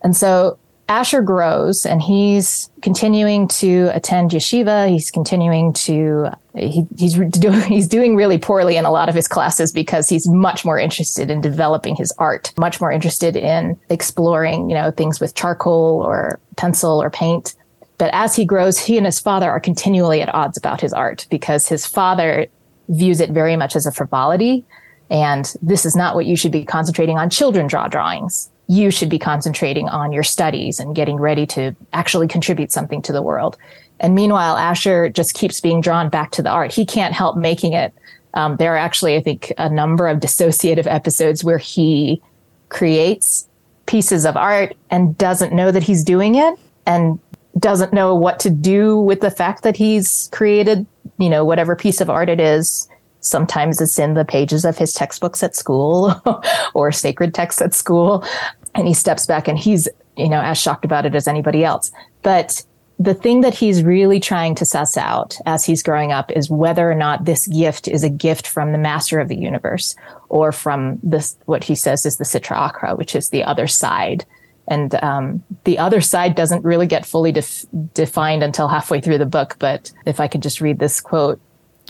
And 0.04 0.16
so 0.16 0.58
Asher 0.92 1.22
grows 1.22 1.86
and 1.86 2.02
he's 2.02 2.68
continuing 2.82 3.48
to 3.48 3.88
attend 3.94 4.32
yeshiva. 4.32 4.90
He's 4.90 5.10
continuing 5.10 5.72
to, 5.72 6.28
he, 6.54 6.84
he's, 6.98 7.14
doing, 7.30 7.62
he's 7.62 7.88
doing 7.88 8.14
really 8.14 8.36
poorly 8.36 8.76
in 8.76 8.84
a 8.84 8.90
lot 8.90 9.08
of 9.08 9.14
his 9.14 9.26
classes 9.26 9.72
because 9.72 10.10
he's 10.10 10.28
much 10.28 10.66
more 10.66 10.78
interested 10.78 11.30
in 11.30 11.40
developing 11.40 11.96
his 11.96 12.12
art, 12.18 12.52
much 12.58 12.78
more 12.78 12.92
interested 12.92 13.36
in 13.36 13.80
exploring, 13.88 14.68
you 14.68 14.74
know, 14.74 14.90
things 14.90 15.18
with 15.18 15.34
charcoal 15.34 16.02
or 16.04 16.38
pencil 16.56 17.02
or 17.02 17.08
paint. 17.08 17.54
But 17.96 18.10
as 18.12 18.36
he 18.36 18.44
grows, 18.44 18.78
he 18.78 18.98
and 18.98 19.06
his 19.06 19.18
father 19.18 19.50
are 19.50 19.60
continually 19.60 20.20
at 20.20 20.34
odds 20.34 20.58
about 20.58 20.82
his 20.82 20.92
art 20.92 21.26
because 21.30 21.68
his 21.68 21.86
father 21.86 22.48
views 22.90 23.20
it 23.22 23.30
very 23.30 23.56
much 23.56 23.76
as 23.76 23.86
a 23.86 23.92
frivolity. 23.92 24.66
And 25.08 25.50
this 25.62 25.86
is 25.86 25.96
not 25.96 26.14
what 26.14 26.26
you 26.26 26.36
should 26.36 26.52
be 26.52 26.66
concentrating 26.66 27.16
on. 27.16 27.30
Children 27.30 27.66
draw 27.66 27.88
drawings. 27.88 28.50
You 28.68 28.90
should 28.90 29.08
be 29.08 29.18
concentrating 29.18 29.88
on 29.88 30.12
your 30.12 30.22
studies 30.22 30.80
and 30.80 30.94
getting 30.94 31.16
ready 31.16 31.46
to 31.48 31.74
actually 31.92 32.28
contribute 32.28 32.72
something 32.72 33.02
to 33.02 33.12
the 33.12 33.22
world. 33.22 33.56
And 34.00 34.14
meanwhile, 34.14 34.56
Asher 34.56 35.08
just 35.08 35.34
keeps 35.34 35.60
being 35.60 35.80
drawn 35.80 36.08
back 36.08 36.30
to 36.32 36.42
the 36.42 36.50
art. 36.50 36.72
He 36.72 36.86
can't 36.86 37.14
help 37.14 37.36
making 37.36 37.72
it. 37.72 37.92
Um, 38.34 38.56
there 38.56 38.74
are 38.74 38.78
actually, 38.78 39.16
I 39.16 39.20
think, 39.20 39.52
a 39.58 39.68
number 39.68 40.08
of 40.08 40.20
dissociative 40.20 40.86
episodes 40.86 41.44
where 41.44 41.58
he 41.58 42.22
creates 42.68 43.46
pieces 43.86 44.24
of 44.24 44.36
art 44.36 44.76
and 44.90 45.16
doesn't 45.18 45.52
know 45.52 45.70
that 45.70 45.82
he's 45.82 46.02
doing 46.02 46.36
it 46.36 46.58
and 46.86 47.20
doesn't 47.58 47.92
know 47.92 48.14
what 48.14 48.40
to 48.40 48.50
do 48.50 48.98
with 48.98 49.20
the 49.20 49.30
fact 49.30 49.62
that 49.62 49.76
he's 49.76 50.28
created, 50.32 50.86
you 51.18 51.28
know, 51.28 51.44
whatever 51.44 51.76
piece 51.76 52.00
of 52.00 52.08
art 52.08 52.28
it 52.28 52.40
is. 52.40 52.88
Sometimes 53.22 53.80
it's 53.80 53.98
in 53.98 54.14
the 54.14 54.24
pages 54.24 54.64
of 54.64 54.76
his 54.76 54.92
textbooks 54.92 55.42
at 55.42 55.56
school 55.56 56.20
or 56.74 56.92
sacred 56.92 57.34
texts 57.34 57.62
at 57.62 57.74
school. 57.74 58.24
And 58.74 58.86
he 58.86 58.94
steps 58.94 59.26
back 59.26 59.48
and 59.48 59.58
he's, 59.58 59.88
you 60.16 60.28
know, 60.28 60.40
as 60.40 60.58
shocked 60.58 60.84
about 60.84 61.06
it 61.06 61.14
as 61.14 61.26
anybody 61.26 61.64
else. 61.64 61.90
But 62.22 62.64
the 62.98 63.14
thing 63.14 63.40
that 63.40 63.54
he's 63.54 63.82
really 63.82 64.20
trying 64.20 64.54
to 64.56 64.66
suss 64.66 64.96
out 64.96 65.36
as 65.46 65.64
he's 65.64 65.82
growing 65.82 66.12
up 66.12 66.30
is 66.30 66.50
whether 66.50 66.90
or 66.90 66.94
not 66.94 67.24
this 67.24 67.46
gift 67.46 67.88
is 67.88 68.04
a 68.04 68.10
gift 68.10 68.46
from 68.46 68.72
the 68.72 68.78
master 68.78 69.18
of 69.18 69.28
the 69.28 69.36
universe 69.36 69.96
or 70.28 70.52
from 70.52 71.00
this, 71.02 71.36
what 71.46 71.64
he 71.64 71.74
says 71.74 72.06
is 72.06 72.18
the 72.18 72.24
Sitra 72.24 72.70
Achra, 72.70 72.96
which 72.96 73.16
is 73.16 73.30
the 73.30 73.42
other 73.42 73.66
side 73.66 74.26
and 74.68 74.94
um, 75.02 75.42
the 75.64 75.78
other 75.78 76.00
side 76.00 76.34
doesn't 76.34 76.64
really 76.64 76.86
get 76.86 77.04
fully 77.04 77.32
def- 77.32 77.66
defined 77.94 78.42
until 78.42 78.68
halfway 78.68 79.00
through 79.00 79.18
the 79.18 79.26
book. 79.26 79.56
But 79.58 79.92
if 80.06 80.20
I 80.20 80.28
could 80.28 80.42
just 80.42 80.60
read 80.60 80.78
this 80.78 81.00
quote, 81.00 81.40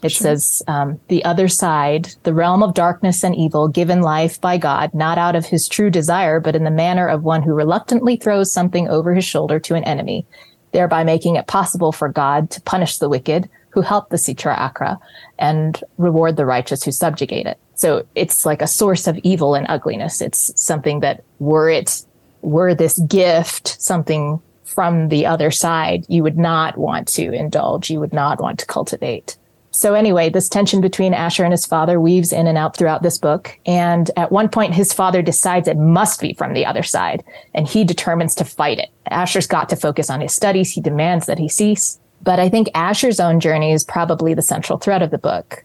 it 0.02 0.11
sure. 0.11 0.25
says, 0.25 0.62
um, 0.68 1.00
"The 1.09 1.25
other 1.25 1.49
side, 1.49 2.14
the 2.25 2.35
realm 2.35 2.62
of 2.62 2.75
darkness 2.75 3.25
and 3.25 3.35
evil, 3.35 3.68
given 3.68 4.02
life 4.02 4.40
by 4.40 4.59
God, 4.59 4.92
not 4.94 5.18
out 5.18 5.37
of 5.37 5.47
His 5.47 5.68
true 5.68 5.90
desire, 5.90 6.40
but 6.40 6.56
in 6.56 6.64
the 6.64 6.71
manner 6.71 7.06
of 7.06 7.23
one 7.23 7.42
who 7.42 7.54
reluctantly 7.54 8.16
throws 8.16 8.52
something 8.52 8.88
over 8.88 9.14
his 9.14 9.25
shoulder 9.25 9.59
to 9.61 9.75
an 9.75 9.85
enemy, 9.85 10.26
thereby 10.73 11.04
making 11.04 11.37
it 11.37 11.47
possible 11.47 11.92
for 11.92 12.09
God 12.09 12.50
to 12.50 12.61
punish 12.62 12.99
the 12.99 13.09
wicked." 13.09 13.49
Who 13.71 13.80
help 13.80 14.11
the 14.11 14.18
Sitra 14.18 14.54
Achra 14.54 14.99
and 15.38 15.82
reward 15.97 16.37
the 16.37 16.44
righteous 16.44 16.82
who 16.82 16.92
subjugate 16.92 17.47
it. 17.47 17.56
So 17.75 18.04
it's 18.14 18.44
like 18.44 18.61
a 18.61 18.66
source 18.66 19.06
of 19.06 19.16
evil 19.23 19.54
and 19.54 19.66
ugliness. 19.71 20.21
It's 20.21 20.52
something 20.62 21.00
that 21.00 21.25
were 21.38 21.71
it 21.71 22.04
were 22.42 22.75
this 22.75 22.99
gift 23.09 23.80
something 23.80 24.42
from 24.64 25.09
the 25.09 25.25
other 25.25 25.50
side 25.50 26.04
you 26.09 26.23
would 26.23 26.37
not 26.37 26.76
want 26.76 27.09
to 27.09 27.32
indulge, 27.32 27.88
you 27.88 27.99
would 27.99 28.12
not 28.12 28.42
want 28.42 28.59
to 28.59 28.66
cultivate. 28.66 29.38
So 29.73 29.95
anyway, 29.95 30.29
this 30.29 30.50
tension 30.50 30.83
between 30.83 31.14
Asher 31.14 31.45
and 31.45 31.52
his 31.52 31.64
father 31.64 31.99
weaves 31.99 32.33
in 32.33 32.47
and 32.47 32.59
out 32.59 32.76
throughout 32.76 33.02
this 33.02 33.17
book. 33.17 33.59
And 33.64 34.11
at 34.19 34.31
one 34.31 34.50
point, 34.50 34.75
his 34.75 34.93
father 34.93 35.23
decides 35.23 35.67
it 35.67 35.79
must 35.79 36.21
be 36.21 36.35
from 36.35 36.52
the 36.52 36.67
other 36.67 36.83
side, 36.83 37.25
and 37.55 37.67
he 37.67 37.83
determines 37.83 38.35
to 38.37 38.45
fight 38.45 38.79
it. 38.79 38.91
Asher's 39.07 39.47
got 39.47 39.71
to 39.71 39.76
focus 39.76 40.11
on 40.11 40.21
his 40.21 40.35
studies. 40.35 40.71
He 40.71 40.83
demands 40.83 41.26
that 41.26 41.38
he 41.38 41.49
cease. 41.49 41.99
But 42.23 42.38
I 42.38 42.50
think 42.50 42.69
Asher's 42.75 43.19
own 43.19 43.41
journey 43.41 43.73
is 43.73 43.83
probably 43.83 44.35
the 44.35 44.43
central 44.43 44.79
thread 44.79 45.02
of 45.02 45.11
the 45.11 45.19
book. 45.19 45.64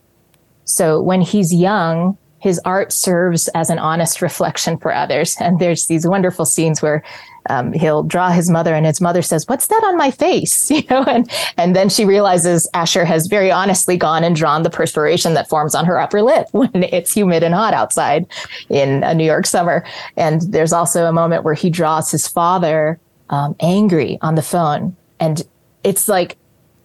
So 0.63 1.01
when 1.01 1.21
he's 1.21 1.53
young, 1.53 2.17
his 2.39 2.59
art 2.65 2.93
serves 2.93 3.47
as 3.49 3.69
an 3.69 3.79
honest 3.79 4.21
reflection 4.21 4.77
for 4.77 4.93
others. 4.93 5.35
And 5.41 5.59
there's 5.59 5.87
these 5.87 6.07
wonderful 6.07 6.45
scenes 6.45 6.81
where 6.81 7.03
um, 7.49 7.73
he'll 7.73 8.03
draw 8.03 8.29
his 8.29 8.49
mother, 8.49 8.73
and 8.73 8.85
his 8.85 9.01
mother 9.01 9.21
says, 9.21 9.47
"What's 9.47 9.67
that 9.67 9.83
on 9.85 9.97
my 9.97 10.11
face?" 10.11 10.71
You 10.77 10.83
know, 10.89 11.03
and 11.03 11.29
and 11.57 11.75
then 11.75 11.89
she 11.89 12.05
realizes 12.05 12.69
Asher 12.73 13.03
has 13.03 13.27
very 13.27 13.51
honestly 13.51 13.97
gone 13.97 14.23
and 14.23 14.35
drawn 14.35 14.61
the 14.63 14.69
perspiration 14.69 15.33
that 15.33 15.49
forms 15.49 15.73
on 15.73 15.85
her 15.85 15.99
upper 15.99 16.21
lip 16.21 16.47
when 16.51 16.83
it's 16.83 17.13
humid 17.13 17.41
and 17.43 17.55
hot 17.55 17.73
outside 17.73 18.27
in 18.69 19.03
a 19.03 19.13
New 19.13 19.25
York 19.25 19.47
summer. 19.47 19.83
And 20.15 20.41
there's 20.41 20.73
also 20.73 21.05
a 21.05 21.11
moment 21.11 21.43
where 21.43 21.55
he 21.55 21.69
draws 21.69 22.11
his 22.11 22.27
father 22.27 22.99
um, 23.29 23.55
angry 23.59 24.19
on 24.21 24.35
the 24.35 24.41
phone, 24.41 24.95
and 25.19 25.41
it's 25.83 26.07
like 26.07 26.37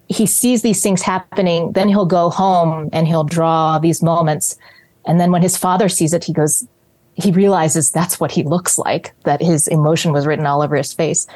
he 0.09 0.27
sees 0.27 0.63
these 0.63 0.83
things 0.83 1.03
happening. 1.03 1.73
Then 1.73 1.89
he'll 1.89 2.07
go 2.07 2.31
home 2.31 2.89
and 2.93 3.07
he'll 3.07 3.25
draw 3.25 3.79
these 3.79 4.03
moments 4.03 4.57
and 5.05 5.21
then 5.21 5.33
when 5.33 5.43
his 5.43 5.57
father 5.57 5.89
sees 5.89 6.13
it, 6.13 6.25
he 6.25 6.33
goes, 6.33 6.67
he 7.15 7.31
realizes 7.31 7.91
that's 7.91 8.19
what 8.19 8.33
he 8.33 8.43
looks 8.43 8.79
like, 8.79 9.15
that 9.25 9.43
his 9.43 9.69
emotion 9.69 10.13
was 10.13 10.27
written 10.27 10.47
all 10.47 10.63
over 10.63 10.77
his 10.77 10.93
face. 10.93 11.27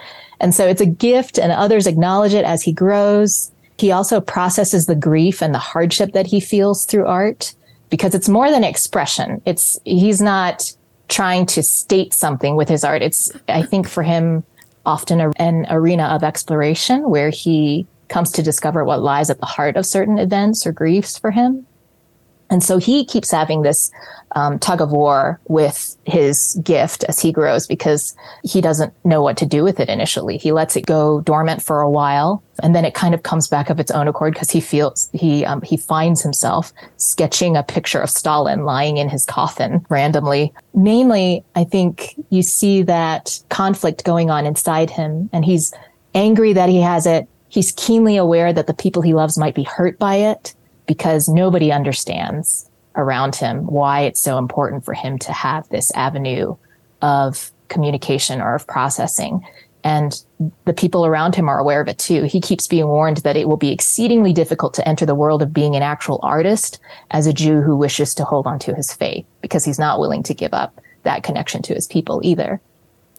And 0.40 0.54
so 0.54 0.66
it's 0.66 0.80
a 0.80 0.86
gift 0.86 1.38
and 1.38 1.52
others 1.52 1.86
acknowledge 1.86 2.34
it 2.34 2.44
as 2.44 2.62
he 2.62 2.72
grows. 2.72 3.50
He 3.78 3.92
also 3.92 4.20
processes 4.20 4.86
the 4.86 4.94
grief 4.94 5.42
and 5.42 5.54
the 5.54 5.58
hardship 5.58 6.12
that 6.12 6.26
he 6.26 6.40
feels 6.40 6.84
through 6.84 7.06
art 7.06 7.54
because 7.90 8.14
it's 8.14 8.28
more 8.28 8.50
than 8.50 8.64
expression. 8.64 9.40
It's, 9.44 9.78
he's 9.84 10.20
not 10.20 10.72
trying 11.08 11.46
to 11.46 11.62
state 11.62 12.12
something 12.12 12.56
with 12.56 12.68
his 12.68 12.84
art. 12.84 13.02
It's, 13.02 13.30
I 13.48 13.62
think 13.62 13.88
for 13.88 14.02
him, 14.02 14.44
often 14.84 15.20
a, 15.20 15.30
an 15.36 15.66
arena 15.68 16.04
of 16.04 16.22
exploration 16.22 17.10
where 17.10 17.30
he 17.30 17.86
comes 18.08 18.30
to 18.32 18.42
discover 18.42 18.84
what 18.84 19.02
lies 19.02 19.30
at 19.30 19.40
the 19.40 19.46
heart 19.46 19.76
of 19.76 19.84
certain 19.84 20.18
events 20.18 20.66
or 20.66 20.72
griefs 20.72 21.18
for 21.18 21.30
him. 21.30 21.66
And 22.50 22.62
so 22.62 22.78
he 22.78 23.04
keeps 23.04 23.30
having 23.30 23.62
this 23.62 23.90
um, 24.36 24.58
tug 24.58 24.80
of 24.80 24.90
war 24.90 25.40
with 25.48 25.96
his 26.04 26.60
gift 26.62 27.04
as 27.04 27.18
he 27.18 27.32
grows 27.32 27.66
because 27.66 28.14
he 28.44 28.60
doesn't 28.60 28.92
know 29.04 29.22
what 29.22 29.36
to 29.38 29.46
do 29.46 29.64
with 29.64 29.80
it 29.80 29.88
initially. 29.88 30.36
He 30.36 30.52
lets 30.52 30.76
it 30.76 30.86
go 30.86 31.20
dormant 31.22 31.62
for 31.62 31.80
a 31.80 31.90
while, 31.90 32.42
and 32.62 32.74
then 32.74 32.84
it 32.84 32.94
kind 32.94 33.14
of 33.14 33.22
comes 33.22 33.48
back 33.48 33.70
of 33.70 33.80
its 33.80 33.90
own 33.90 34.08
accord 34.08 34.34
because 34.34 34.50
he 34.50 34.60
feels 34.60 35.08
he 35.12 35.44
um, 35.44 35.62
he 35.62 35.76
finds 35.76 36.22
himself 36.22 36.72
sketching 36.98 37.56
a 37.56 37.62
picture 37.62 38.00
of 38.00 38.10
Stalin 38.10 38.64
lying 38.64 38.98
in 38.98 39.08
his 39.08 39.24
coffin 39.24 39.84
randomly. 39.88 40.52
Mainly, 40.74 41.44
I 41.54 41.64
think 41.64 42.14
you 42.30 42.42
see 42.42 42.82
that 42.82 43.40
conflict 43.48 44.04
going 44.04 44.30
on 44.30 44.44
inside 44.44 44.90
him, 44.90 45.30
and 45.32 45.44
he's 45.44 45.72
angry 46.14 46.52
that 46.52 46.68
he 46.68 46.80
has 46.80 47.06
it. 47.06 47.26
He's 47.48 47.72
keenly 47.72 48.16
aware 48.16 48.52
that 48.52 48.66
the 48.66 48.74
people 48.74 49.02
he 49.02 49.14
loves 49.14 49.38
might 49.38 49.54
be 49.54 49.62
hurt 49.62 49.98
by 49.98 50.16
it 50.16 50.54
because 50.86 51.28
nobody 51.28 51.72
understands 51.72 52.70
around 52.96 53.36
him 53.36 53.66
why 53.66 54.00
it's 54.00 54.20
so 54.20 54.38
important 54.38 54.84
for 54.84 54.94
him 54.94 55.18
to 55.18 55.32
have 55.32 55.68
this 55.68 55.90
avenue 55.94 56.56
of 57.02 57.50
communication 57.68 58.40
or 58.40 58.54
of 58.54 58.66
processing. 58.66 59.44
And 59.84 60.20
the 60.64 60.72
people 60.72 61.06
around 61.06 61.34
him 61.36 61.48
are 61.48 61.58
aware 61.58 61.80
of 61.80 61.88
it 61.88 61.98
too. 61.98 62.24
He 62.24 62.40
keeps 62.40 62.66
being 62.66 62.88
warned 62.88 63.18
that 63.18 63.36
it 63.36 63.48
will 63.48 63.56
be 63.56 63.70
exceedingly 63.70 64.32
difficult 64.32 64.74
to 64.74 64.88
enter 64.88 65.06
the 65.06 65.14
world 65.14 65.42
of 65.42 65.52
being 65.52 65.76
an 65.76 65.82
actual 65.82 66.18
artist 66.22 66.80
as 67.12 67.26
a 67.26 67.32
Jew 67.32 67.60
who 67.60 67.76
wishes 67.76 68.14
to 68.14 68.24
hold 68.24 68.46
on 68.46 68.58
to 68.60 68.74
his 68.74 68.92
faith 68.92 69.26
because 69.42 69.64
he's 69.64 69.78
not 69.78 70.00
willing 70.00 70.22
to 70.24 70.34
give 70.34 70.54
up 70.54 70.80
that 71.04 71.22
connection 71.22 71.62
to 71.62 71.74
his 71.74 71.86
people 71.86 72.20
either. 72.24 72.60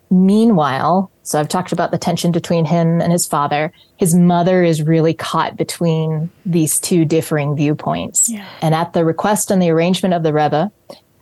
Meanwhile, 0.10 1.12
so 1.28 1.38
I've 1.38 1.50
talked 1.50 1.74
about 1.74 1.92
the 1.92 1.98
tension 1.98 2.32
between 2.32 2.64
him 2.64 3.02
and 3.02 3.12
his 3.12 3.26
father. 3.26 3.74
His 3.98 4.16
mother 4.16 4.64
is 4.64 4.82
really 4.82 5.14
caught 5.14 5.58
between 5.58 6.30
these 6.46 6.80
two 6.80 7.04
differing 7.04 7.54
viewpoints. 7.54 8.30
Yeah. 8.30 8.48
And 8.62 8.74
at 8.74 8.94
the 8.94 9.04
request 9.04 9.52
and 9.52 9.62
the 9.62 9.70
arrangement 9.70 10.14
of 10.14 10.24
the 10.24 10.32
Rebbe, 10.32 10.72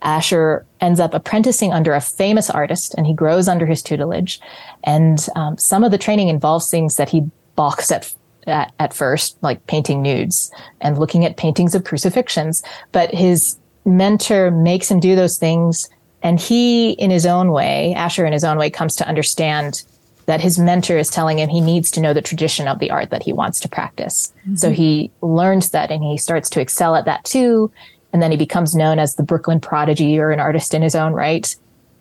Asher 0.04 0.64
ends 0.80 1.00
up 1.00 1.16
apprenticing 1.16 1.74
under 1.74 1.92
a 1.96 2.02
famous 2.02 2.52
artist 2.52 2.94
and 2.96 3.08
he 3.08 3.16
grows 3.16 3.48
under 3.48 3.66
his 3.66 3.82
tutelage. 3.82 4.40
And 4.84 5.28
um, 5.36 5.58
some 5.58 5.84
of 5.84 5.90
the 5.90 5.98
training 5.98 6.28
involves 6.28 6.70
things 6.70 6.98
that 6.98 7.10
he 7.10 7.24
balks 7.56 7.92
at 7.92 8.14
at, 8.46 8.72
at 8.78 8.94
first, 8.94 9.36
like 9.42 9.66
painting 9.66 10.04
nudes 10.04 10.52
and 10.82 11.00
looking 11.00 11.26
at 11.26 11.36
paintings 11.36 11.74
of 11.74 11.84
crucifixions. 11.84 12.62
But 12.92 13.12
his 13.12 13.58
mentor 13.86 14.52
makes 14.52 14.92
him 14.92 15.00
do 15.00 15.16
those 15.16 15.40
things. 15.40 15.90
And 16.22 16.40
he, 16.40 16.92
in 16.92 17.10
his 17.10 17.26
own 17.26 17.52
way, 17.52 17.96
Asher 17.96 18.24
in 18.24 18.34
his 18.34 18.44
own 18.44 18.60
way, 18.60 18.70
comes 18.70 18.96
to 18.98 19.08
understand 19.08 19.82
that 20.26 20.42
his 20.42 20.58
mentor 20.58 20.98
is 20.98 21.10
telling 21.10 21.40
him 21.40 21.50
he 21.50 21.62
needs 21.62 21.92
to 21.92 22.02
know 22.02 22.14
the 22.14 22.22
tradition 22.22 22.68
of 22.68 22.80
the 22.80 22.90
art 22.90 23.12
that 23.12 23.24
he 23.24 23.34
wants 23.34 23.60
to 23.60 23.70
practice. 23.70 24.34
Mm-hmm. 24.40 24.56
So 24.56 24.72
he 24.72 25.12
learns 25.22 25.70
that 25.70 25.92
and 25.92 26.04
he 26.04 26.18
starts 26.18 26.50
to 26.52 26.62
excel 26.62 26.96
at 26.96 27.06
that 27.06 27.24
too. 27.26 27.72
And 28.12 28.22
then 28.22 28.32
he 28.32 28.38
becomes 28.38 28.76
known 28.76 28.98
as 28.98 29.16
the 29.16 29.24
Brooklyn 29.24 29.60
prodigy 29.60 30.18
or 30.18 30.32
an 30.32 30.40
artist 30.40 30.74
in 30.74 30.82
his 30.82 30.96
own 30.96 31.14
right. 31.14 31.56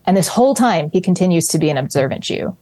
And 0.07 0.17
this 0.17 0.29
whole 0.29 0.55
time, 0.55 0.91
he 0.91 1.01
continues 1.01 1.49
to 1.49 1.59
be 1.59 1.71
an 1.71 1.79
observant 1.79 2.23
Jew. 2.23 2.57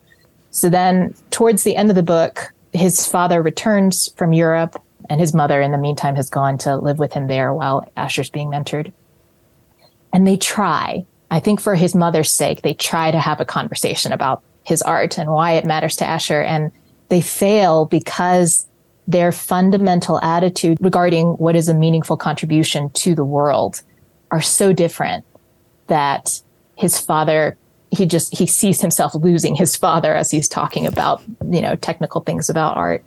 So 0.51 0.69
then, 0.69 1.15
towards 1.31 1.63
the 1.63 1.77
end 1.77 1.91
of 1.91 1.97
the 1.97 2.03
book, 2.03 2.53
his 2.73 3.07
father 3.07 3.43
returns 3.43 4.13
from 4.17 4.33
Europe, 4.33 4.81
and 5.11 5.21
his 5.21 5.35
mother, 5.35 5.61
in 5.61 5.73
the 5.73 5.79
meantime, 5.79 6.15
has 6.17 6.31
gone 6.31 6.59
to 6.59 6.77
live 6.77 6.99
with 6.99 7.13
him 7.13 7.27
there 7.27 7.53
while 7.53 7.91
Asher's 7.97 8.31
being 8.31 8.51
mentored. 8.51 8.93
And 10.13 10.27
they 10.27 10.37
try, 10.37 11.05
I 11.31 11.41
think 11.41 11.61
for 11.61 11.75
his 11.75 11.95
mother's 11.95 12.31
sake, 12.31 12.63
they 12.63 12.75
try 12.75 13.11
to 13.11 13.19
have 13.19 13.41
a 13.41 13.45
conversation 13.45 14.13
about 14.13 14.43
his 14.65 14.83
art 14.83 15.19
and 15.19 15.31
why 15.31 15.53
it 15.53 15.65
matters 15.65 15.97
to 15.97 16.05
Asher. 16.07 16.41
And 16.41 16.73
they 17.09 17.21
fail 17.21 17.87
because 17.87 18.67
their 19.07 19.33
fundamental 19.33 20.21
attitude 20.21 20.79
regarding 20.81 21.33
what 21.33 21.57
is 21.57 21.69
a 21.69 21.75
meaningful 21.75 22.17
contribution 22.17 22.91
to 22.91 23.15
the 23.15 23.25
world 23.25 23.83
are 24.31 24.41
so 24.41 24.73
different 24.73 25.25
that 25.89 26.41
his 26.77 26.99
father 26.99 27.57
he 27.91 28.07
just 28.07 28.37
he 28.37 28.47
sees 28.47 28.81
himself 28.81 29.15
losing 29.15 29.55
his 29.55 29.77
father 29.77 30.15
as 30.15 30.31
he's 30.31 30.49
talking 30.49 30.87
about 30.87 31.23
you 31.51 31.61
know 31.61 31.77
technical 31.77 32.23
things 32.23 32.49
about 32.49 32.77
art 32.77 33.05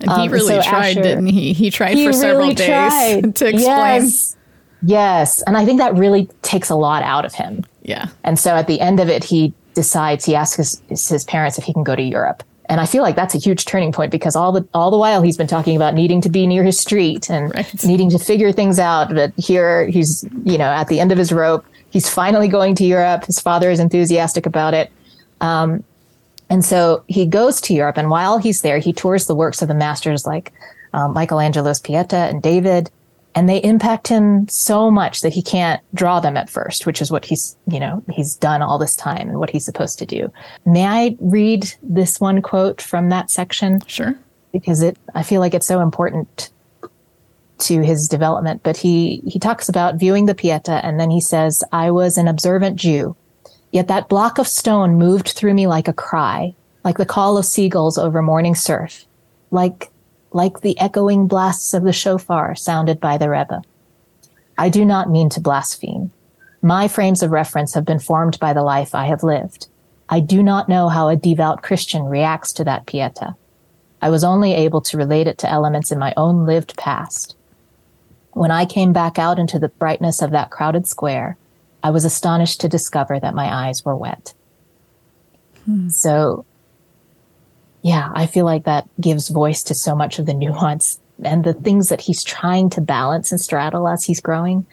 and 0.00 0.10
he 0.10 0.22
um, 0.22 0.30
really 0.30 0.56
so 0.56 0.62
tried 0.62 0.90
Asher, 0.90 1.02
didn't 1.02 1.26
he 1.26 1.52
he 1.52 1.70
tried 1.70 1.94
he 1.94 2.06
for 2.06 2.12
several 2.12 2.38
really 2.38 2.54
days 2.54 2.66
tried. 2.66 3.36
to 3.36 3.48
explain 3.48 4.02
yes. 4.02 4.36
yes 4.82 5.42
and 5.42 5.56
i 5.56 5.64
think 5.64 5.78
that 5.78 5.94
really 5.94 6.28
takes 6.42 6.70
a 6.70 6.74
lot 6.74 7.02
out 7.02 7.24
of 7.24 7.34
him 7.34 7.64
yeah 7.82 8.08
and 8.24 8.38
so 8.38 8.56
at 8.56 8.66
the 8.66 8.80
end 8.80 8.98
of 8.98 9.08
it 9.08 9.22
he 9.22 9.54
decides 9.74 10.24
he 10.24 10.34
asks 10.34 10.80
his, 10.88 11.08
his 11.08 11.24
parents 11.24 11.58
if 11.58 11.64
he 11.64 11.72
can 11.72 11.84
go 11.84 11.96
to 11.96 12.02
europe 12.02 12.42
and 12.66 12.80
I 12.80 12.86
feel 12.86 13.02
like 13.02 13.16
that's 13.16 13.34
a 13.34 13.38
huge 13.38 13.66
turning 13.66 13.92
point 13.92 14.10
because 14.10 14.34
all 14.34 14.50
the 14.50 14.66
all 14.72 14.90
the 14.90 14.96
while 14.96 15.22
he's 15.22 15.36
been 15.36 15.46
talking 15.46 15.76
about 15.76 15.94
needing 15.94 16.20
to 16.22 16.30
be 16.30 16.46
near 16.46 16.64
his 16.64 16.80
street 16.80 17.28
and 17.28 17.54
right. 17.54 17.84
needing 17.84 18.08
to 18.10 18.18
figure 18.18 18.52
things 18.52 18.78
out. 18.78 19.14
But 19.14 19.32
here 19.36 19.86
he's 19.86 20.24
you 20.44 20.56
know 20.56 20.64
at 20.64 20.88
the 20.88 20.98
end 20.98 21.12
of 21.12 21.18
his 21.18 21.30
rope, 21.30 21.64
he's 21.90 22.08
finally 22.08 22.48
going 22.48 22.74
to 22.76 22.84
Europe. 22.84 23.26
His 23.26 23.38
father 23.38 23.70
is 23.70 23.80
enthusiastic 23.80 24.46
about 24.46 24.72
it. 24.72 24.90
Um, 25.40 25.84
and 26.48 26.64
so 26.64 27.04
he 27.06 27.26
goes 27.26 27.60
to 27.62 27.74
Europe. 27.74 27.98
And 27.98 28.10
while 28.10 28.38
he's 28.38 28.62
there, 28.62 28.78
he 28.78 28.92
tours 28.92 29.26
the 29.26 29.34
works 29.34 29.60
of 29.60 29.68
the 29.68 29.74
masters 29.74 30.26
like 30.26 30.52
um, 30.92 31.12
Michelangelo's 31.12 31.80
Pieta 31.80 32.16
and 32.16 32.42
David. 32.42 32.90
And 33.36 33.48
they 33.48 33.58
impact 33.58 34.06
him 34.06 34.46
so 34.48 34.90
much 34.90 35.22
that 35.22 35.32
he 35.32 35.42
can't 35.42 35.82
draw 35.92 36.20
them 36.20 36.36
at 36.36 36.48
first, 36.48 36.86
which 36.86 37.02
is 37.02 37.10
what 37.10 37.24
he's, 37.24 37.56
you 37.66 37.80
know, 37.80 38.02
he's 38.10 38.36
done 38.36 38.62
all 38.62 38.78
this 38.78 38.94
time 38.94 39.28
and 39.28 39.40
what 39.40 39.50
he's 39.50 39.64
supposed 39.64 39.98
to 39.98 40.06
do. 40.06 40.32
May 40.64 40.86
I 40.86 41.16
read 41.20 41.72
this 41.82 42.20
one 42.20 42.42
quote 42.42 42.80
from 42.80 43.08
that 43.08 43.30
section? 43.30 43.80
Sure. 43.86 44.16
Because 44.52 44.82
it, 44.82 44.96
I 45.16 45.24
feel 45.24 45.40
like 45.40 45.52
it's 45.52 45.66
so 45.66 45.80
important 45.80 46.50
to 47.58 47.80
his 47.80 48.08
development, 48.08 48.62
but 48.62 48.76
he, 48.76 49.22
he 49.26 49.38
talks 49.38 49.68
about 49.68 49.96
viewing 49.96 50.26
the 50.26 50.34
Pieta 50.34 50.84
and 50.84 51.00
then 51.00 51.10
he 51.10 51.20
says, 51.20 51.64
I 51.72 51.90
was 51.90 52.18
an 52.18 52.28
observant 52.28 52.76
Jew, 52.76 53.16
yet 53.72 53.88
that 53.88 54.08
block 54.08 54.38
of 54.38 54.46
stone 54.46 54.94
moved 54.94 55.30
through 55.30 55.54
me 55.54 55.66
like 55.66 55.88
a 55.88 55.92
cry, 55.92 56.54
like 56.84 56.98
the 56.98 57.06
call 57.06 57.38
of 57.38 57.46
seagulls 57.46 57.96
over 57.98 58.22
morning 58.22 58.54
surf, 58.54 59.06
like, 59.50 59.90
like 60.34 60.60
the 60.60 60.78
echoing 60.78 61.26
blasts 61.26 61.72
of 61.72 61.84
the 61.84 61.92
shofar 61.92 62.54
sounded 62.54 63.00
by 63.00 63.16
the 63.16 63.30
Rebbe. 63.30 63.62
I 64.58 64.68
do 64.68 64.84
not 64.84 65.08
mean 65.08 65.30
to 65.30 65.40
blaspheme. 65.40 66.10
My 66.60 66.88
frames 66.88 67.22
of 67.22 67.30
reference 67.30 67.74
have 67.74 67.84
been 67.84 67.98
formed 67.98 68.38
by 68.40 68.52
the 68.52 68.62
life 68.62 68.94
I 68.94 69.06
have 69.06 69.22
lived. 69.22 69.68
I 70.08 70.20
do 70.20 70.42
not 70.42 70.68
know 70.68 70.88
how 70.88 71.08
a 71.08 71.16
devout 71.16 71.62
Christian 71.62 72.04
reacts 72.04 72.52
to 72.54 72.64
that 72.64 72.86
Pieta. 72.86 73.36
I 74.02 74.10
was 74.10 74.24
only 74.24 74.52
able 74.52 74.80
to 74.82 74.96
relate 74.96 75.26
it 75.26 75.38
to 75.38 75.50
elements 75.50 75.90
in 75.90 75.98
my 75.98 76.12
own 76.16 76.44
lived 76.44 76.76
past. 76.76 77.36
When 78.32 78.50
I 78.50 78.66
came 78.66 78.92
back 78.92 79.18
out 79.18 79.38
into 79.38 79.58
the 79.58 79.68
brightness 79.68 80.20
of 80.20 80.32
that 80.32 80.50
crowded 80.50 80.86
square, 80.86 81.36
I 81.82 81.90
was 81.90 82.04
astonished 82.04 82.60
to 82.60 82.68
discover 82.68 83.20
that 83.20 83.34
my 83.34 83.66
eyes 83.66 83.84
were 83.84 83.96
wet. 83.96 84.34
Hmm. 85.64 85.88
So, 85.88 86.44
yeah, 87.84 88.10
I 88.14 88.26
feel 88.26 88.46
like 88.46 88.64
that 88.64 88.88
gives 88.98 89.28
voice 89.28 89.62
to 89.64 89.74
so 89.74 89.94
much 89.94 90.18
of 90.18 90.24
the 90.24 90.32
nuance 90.32 90.98
and 91.22 91.44
the 91.44 91.52
things 91.52 91.90
that 91.90 92.00
he's 92.00 92.24
trying 92.24 92.70
to 92.70 92.80
balance 92.80 93.30
and 93.30 93.38
straddle 93.38 93.86
as 93.86 94.02
he's 94.02 94.22
growing. 94.22 94.66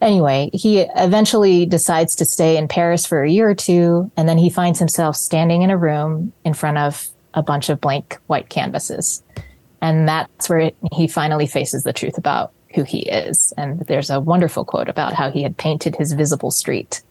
Anyway, 0.00 0.48
he 0.54 0.80
eventually 0.96 1.66
decides 1.66 2.14
to 2.14 2.24
stay 2.24 2.56
in 2.56 2.66
Paris 2.66 3.04
for 3.04 3.22
a 3.22 3.30
year 3.30 3.50
or 3.50 3.54
two, 3.54 4.10
and 4.16 4.26
then 4.26 4.38
he 4.38 4.48
finds 4.48 4.78
himself 4.78 5.14
standing 5.14 5.60
in 5.60 5.68
a 5.68 5.76
room 5.76 6.32
in 6.42 6.54
front 6.54 6.78
of 6.78 7.08
a 7.34 7.42
bunch 7.42 7.68
of 7.68 7.82
blank 7.82 8.18
white 8.28 8.48
canvases. 8.48 9.22
And 9.82 10.08
that's 10.08 10.48
where 10.48 10.72
he 10.90 11.06
finally 11.06 11.46
faces 11.46 11.82
the 11.82 11.92
truth 11.92 12.16
about 12.16 12.52
who 12.74 12.82
he 12.82 13.00
is. 13.00 13.52
And 13.58 13.80
there's 13.80 14.08
a 14.08 14.20
wonderful 14.20 14.64
quote 14.64 14.88
about 14.88 15.12
how 15.12 15.30
he 15.30 15.42
had 15.42 15.58
painted 15.58 15.96
his 15.96 16.14
visible 16.14 16.50
street 16.50 17.02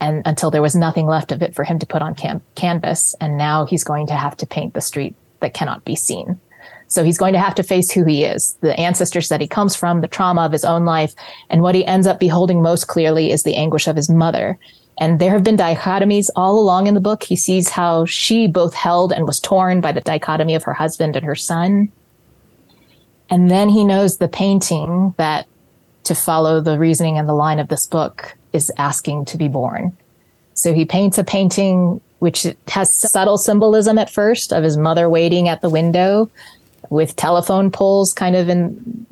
and 0.00 0.22
until 0.24 0.50
there 0.50 0.62
was 0.62 0.74
nothing 0.74 1.06
left 1.06 1.32
of 1.32 1.42
it 1.42 1.54
for 1.54 1.64
him 1.64 1.78
to 1.78 1.86
put 1.86 2.02
on 2.02 2.14
cam- 2.14 2.42
canvas. 2.54 3.14
And 3.20 3.36
now 3.36 3.66
he's 3.66 3.84
going 3.84 4.06
to 4.08 4.14
have 4.14 4.36
to 4.38 4.46
paint 4.46 4.74
the 4.74 4.80
street 4.80 5.14
that 5.40 5.54
cannot 5.54 5.84
be 5.84 5.96
seen. 5.96 6.40
So 6.88 7.04
he's 7.04 7.18
going 7.18 7.34
to 7.34 7.38
have 7.38 7.54
to 7.54 7.62
face 7.62 7.90
who 7.90 8.04
he 8.04 8.24
is, 8.24 8.54
the 8.62 8.78
ancestors 8.78 9.28
that 9.28 9.40
he 9.40 9.46
comes 9.46 9.76
from, 9.76 10.00
the 10.00 10.08
trauma 10.08 10.42
of 10.42 10.52
his 10.52 10.64
own 10.64 10.84
life. 10.84 11.14
And 11.48 11.62
what 11.62 11.76
he 11.76 11.86
ends 11.86 12.06
up 12.06 12.18
beholding 12.18 12.62
most 12.62 12.88
clearly 12.88 13.30
is 13.30 13.44
the 13.44 13.54
anguish 13.54 13.86
of 13.86 13.94
his 13.94 14.10
mother. 14.10 14.58
And 14.98 15.20
there 15.20 15.30
have 15.32 15.44
been 15.44 15.56
dichotomies 15.56 16.26
all 16.34 16.58
along 16.58 16.88
in 16.88 16.94
the 16.94 17.00
book. 17.00 17.22
He 17.22 17.36
sees 17.36 17.68
how 17.68 18.06
she 18.06 18.48
both 18.48 18.74
held 18.74 19.12
and 19.12 19.26
was 19.26 19.38
torn 19.38 19.80
by 19.80 19.92
the 19.92 20.00
dichotomy 20.00 20.54
of 20.54 20.64
her 20.64 20.74
husband 20.74 21.14
and 21.14 21.24
her 21.24 21.36
son. 21.36 21.92
And 23.30 23.50
then 23.50 23.68
he 23.68 23.84
knows 23.84 24.18
the 24.18 24.28
painting 24.28 25.14
that, 25.16 25.46
to 26.04 26.14
follow 26.14 26.60
the 26.60 26.78
reasoning 26.78 27.18
and 27.18 27.28
the 27.28 27.34
line 27.34 27.60
of 27.60 27.68
this 27.68 27.86
book, 27.86 28.36
is 28.52 28.70
asking 28.76 29.24
to 29.26 29.36
be 29.36 29.48
born. 29.48 29.96
So 30.54 30.74
he 30.74 30.84
paints 30.84 31.18
a 31.18 31.24
painting 31.24 32.00
which 32.18 32.46
has 32.68 32.94
subtle 32.94 33.38
symbolism 33.38 33.98
at 33.98 34.10
first 34.10 34.52
of 34.52 34.62
his 34.62 34.76
mother 34.76 35.08
waiting 35.08 35.48
at 35.48 35.62
the 35.62 35.70
window 35.70 36.30
with 36.90 37.16
telephone 37.16 37.70
poles 37.70 38.12
kind 38.12 38.36
of 38.36 38.48
in, 38.48 39.06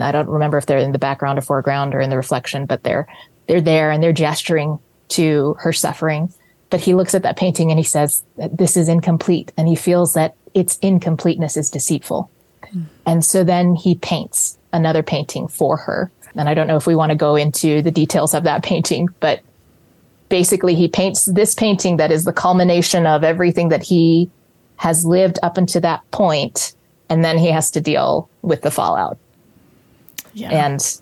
I 0.00 0.12
don't 0.12 0.28
remember 0.28 0.58
if 0.58 0.66
they're 0.66 0.78
in 0.78 0.92
the 0.92 0.98
background 0.98 1.38
or 1.38 1.42
foreground 1.42 1.94
or 1.94 2.00
in 2.00 2.10
the 2.10 2.16
reflection, 2.16 2.66
but 2.66 2.82
they're 2.82 3.06
they're 3.46 3.60
there 3.60 3.90
and 3.90 4.02
they're 4.02 4.12
gesturing 4.12 4.78
to 5.08 5.56
her 5.60 5.72
suffering. 5.72 6.32
But 6.70 6.80
he 6.80 6.94
looks 6.94 7.14
at 7.14 7.22
that 7.22 7.36
painting 7.36 7.70
and 7.70 7.78
he 7.78 7.84
says, 7.84 8.24
This 8.36 8.76
is 8.76 8.88
incomplete. 8.88 9.52
And 9.56 9.68
he 9.68 9.74
feels 9.74 10.14
that 10.14 10.34
its 10.54 10.78
incompleteness 10.78 11.56
is 11.56 11.70
deceitful. 11.70 12.30
Hmm. 12.70 12.82
And 13.06 13.24
so 13.24 13.44
then 13.44 13.74
he 13.74 13.94
paints 13.94 14.58
another 14.72 15.02
painting 15.02 15.48
for 15.48 15.76
her. 15.76 16.10
And 16.36 16.48
I 16.48 16.54
don't 16.54 16.66
know 16.66 16.76
if 16.76 16.86
we 16.86 16.94
want 16.94 17.10
to 17.10 17.16
go 17.16 17.36
into 17.36 17.82
the 17.82 17.90
details 17.90 18.34
of 18.34 18.44
that 18.44 18.62
painting, 18.62 19.08
but 19.20 19.40
basically 20.28 20.74
he 20.74 20.88
paints 20.88 21.26
this 21.26 21.54
painting 21.54 21.98
that 21.98 22.10
is 22.10 22.24
the 22.24 22.32
culmination 22.32 23.06
of 23.06 23.22
everything 23.22 23.68
that 23.68 23.82
he 23.82 24.30
has 24.76 25.04
lived 25.04 25.38
up 25.42 25.58
until 25.58 25.80
that 25.82 26.10
point, 26.10 26.74
and 27.08 27.24
then 27.24 27.38
he 27.38 27.48
has 27.48 27.70
to 27.70 27.80
deal 27.80 28.28
with 28.40 28.62
the 28.62 28.70
fallout. 28.70 29.18
Yeah. 30.32 30.50
And 30.50 31.00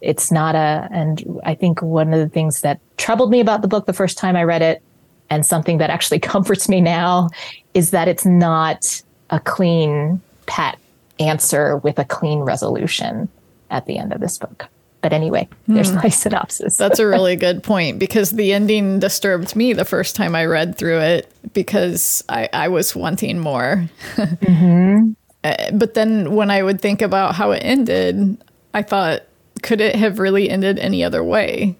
it's 0.00 0.30
not 0.30 0.54
a 0.54 0.88
and 0.92 1.40
I 1.44 1.54
think 1.54 1.82
one 1.82 2.12
of 2.12 2.20
the 2.20 2.28
things 2.28 2.60
that 2.60 2.78
troubled 2.98 3.30
me 3.30 3.40
about 3.40 3.62
the 3.62 3.68
book 3.68 3.86
the 3.86 3.92
first 3.92 4.18
time 4.18 4.36
I 4.36 4.44
read 4.44 4.62
it 4.62 4.82
and 5.30 5.44
something 5.44 5.78
that 5.78 5.90
actually 5.90 6.20
comforts 6.34 6.68
me 6.68 6.80
now 6.80 7.28
is 7.74 7.90
that 7.90 8.08
it's 8.08 8.26
not 8.26 9.02
a 9.30 9.40
clean 9.40 10.20
pat 10.46 10.78
answer 11.18 11.78
with 11.78 11.98
a 11.98 12.04
clean 12.04 12.40
resolution 12.40 13.28
at 13.70 13.86
the 13.86 13.98
end 13.98 14.12
of 14.12 14.20
this 14.20 14.38
book. 14.38 14.68
But 15.00 15.12
anyway, 15.12 15.48
there's 15.68 15.90
hmm. 15.90 15.96
my 15.96 16.08
synopsis. 16.08 16.76
That's 16.76 16.98
a 16.98 17.06
really 17.06 17.36
good 17.46 17.62
point 17.62 17.98
because 17.98 18.32
the 18.32 18.52
ending 18.52 18.98
disturbed 18.98 19.54
me 19.54 19.72
the 19.72 19.84
first 19.84 20.16
time 20.16 20.34
I 20.34 20.46
read 20.46 20.76
through 20.76 20.98
it 20.98 21.32
because 21.52 22.24
I, 22.28 22.48
I 22.52 22.68
was 22.68 22.96
wanting 22.96 23.38
more. 23.38 23.88
mm-hmm. 24.16 25.12
Uh, 25.44 25.70
but 25.70 25.94
then 25.94 26.34
when 26.34 26.50
I 26.50 26.64
would 26.64 26.80
think 26.80 27.00
about 27.00 27.36
how 27.36 27.52
it 27.52 27.60
ended, 27.60 28.42
I 28.74 28.82
thought, 28.82 29.22
could 29.62 29.80
it 29.80 29.94
have 29.94 30.18
really 30.18 30.50
ended 30.50 30.80
any 30.80 31.04
other 31.04 31.22
way? 31.22 31.76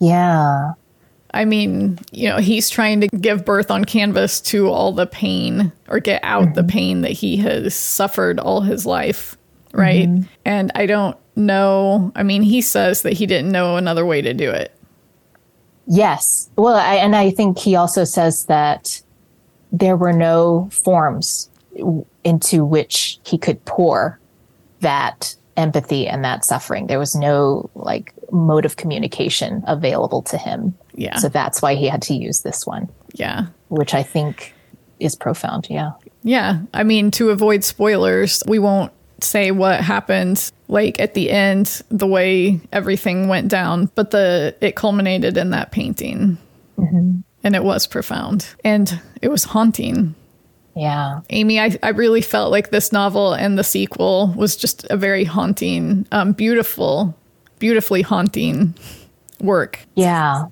Yeah. 0.00 0.72
I 1.34 1.44
mean, 1.44 1.98
you 2.12 2.28
know, 2.28 2.38
he's 2.38 2.70
trying 2.70 3.00
to 3.02 3.08
give 3.08 3.44
birth 3.44 3.70
on 3.70 3.84
canvas 3.84 4.40
to 4.42 4.68
all 4.68 4.92
the 4.92 5.06
pain 5.06 5.72
or 5.88 5.98
get 5.98 6.22
out 6.22 6.44
mm-hmm. 6.44 6.54
the 6.54 6.64
pain 6.64 7.00
that 7.02 7.10
he 7.10 7.36
has 7.38 7.74
suffered 7.74 8.38
all 8.38 8.62
his 8.62 8.86
life, 8.86 9.36
right? 9.74 10.08
Mm-hmm. 10.08 10.22
And 10.44 10.72
I 10.74 10.86
don't 10.86 11.16
know. 11.36 12.12
I 12.14 12.22
mean, 12.22 12.42
he 12.42 12.60
says 12.62 13.02
that 13.02 13.12
he 13.14 13.26
didn't 13.26 13.50
know 13.50 13.76
another 13.76 14.06
way 14.06 14.22
to 14.22 14.32
do 14.32 14.50
it. 14.50 14.76
Yes. 15.86 16.48
Well, 16.56 16.74
I, 16.74 16.94
and 16.94 17.14
I 17.14 17.30
think 17.30 17.58
he 17.58 17.76
also 17.76 18.04
says 18.04 18.46
that 18.46 19.02
there 19.72 19.96
were 19.96 20.12
no 20.12 20.68
forms 20.72 21.50
into 22.22 22.64
which 22.64 23.18
he 23.24 23.36
could 23.36 23.62
pour 23.64 24.18
that 24.80 25.34
empathy 25.56 26.06
and 26.06 26.24
that 26.24 26.44
suffering. 26.44 26.86
There 26.86 26.98
was 26.98 27.14
no 27.14 27.68
like 27.74 28.14
mode 28.32 28.64
of 28.64 28.76
communication 28.76 29.62
available 29.66 30.22
to 30.22 30.38
him. 30.38 30.76
Yeah. 30.94 31.16
So 31.18 31.28
that's 31.28 31.60
why 31.60 31.74
he 31.74 31.86
had 31.86 32.02
to 32.02 32.14
use 32.14 32.42
this 32.42 32.66
one, 32.66 32.88
Yeah. 33.12 33.46
which 33.68 33.94
I 33.94 34.02
think 34.02 34.54
is 35.00 35.14
profound. 35.14 35.68
Yeah. 35.68 35.92
Yeah. 36.22 36.60
I 36.72 36.82
mean, 36.82 37.10
to 37.12 37.30
avoid 37.30 37.62
spoilers, 37.64 38.42
we 38.46 38.58
won't 38.58 38.92
say 39.20 39.50
what 39.50 39.80
happened 39.80 40.50
like 40.68 41.00
at 41.00 41.14
the 41.14 41.30
end, 41.30 41.82
the 41.90 42.06
way 42.06 42.60
everything 42.72 43.28
went 43.28 43.48
down, 43.48 43.90
but 43.94 44.10
the 44.10 44.56
it 44.60 44.76
culminated 44.76 45.36
in 45.36 45.50
that 45.50 45.72
painting. 45.72 46.38
And 47.44 47.54
it 47.54 47.62
was 47.62 47.86
profound. 47.86 48.54
And 48.64 49.00
it 49.20 49.28
was 49.28 49.44
haunting. 49.44 50.14
Yeah. 50.74 51.20
Amy, 51.30 51.60
I, 51.60 51.78
I 51.82 51.90
really 51.90 52.22
felt 52.22 52.50
like 52.50 52.70
this 52.70 52.90
novel 52.90 53.34
and 53.34 53.58
the 53.58 53.64
sequel 53.64 54.32
was 54.36 54.56
just 54.56 54.84
a 54.84 54.96
very 54.96 55.24
haunting, 55.24 56.06
um, 56.10 56.32
beautiful, 56.32 57.16
beautifully 57.58 58.02
haunting 58.02 58.74
work. 59.40 59.78
Yeah. 59.94 60.46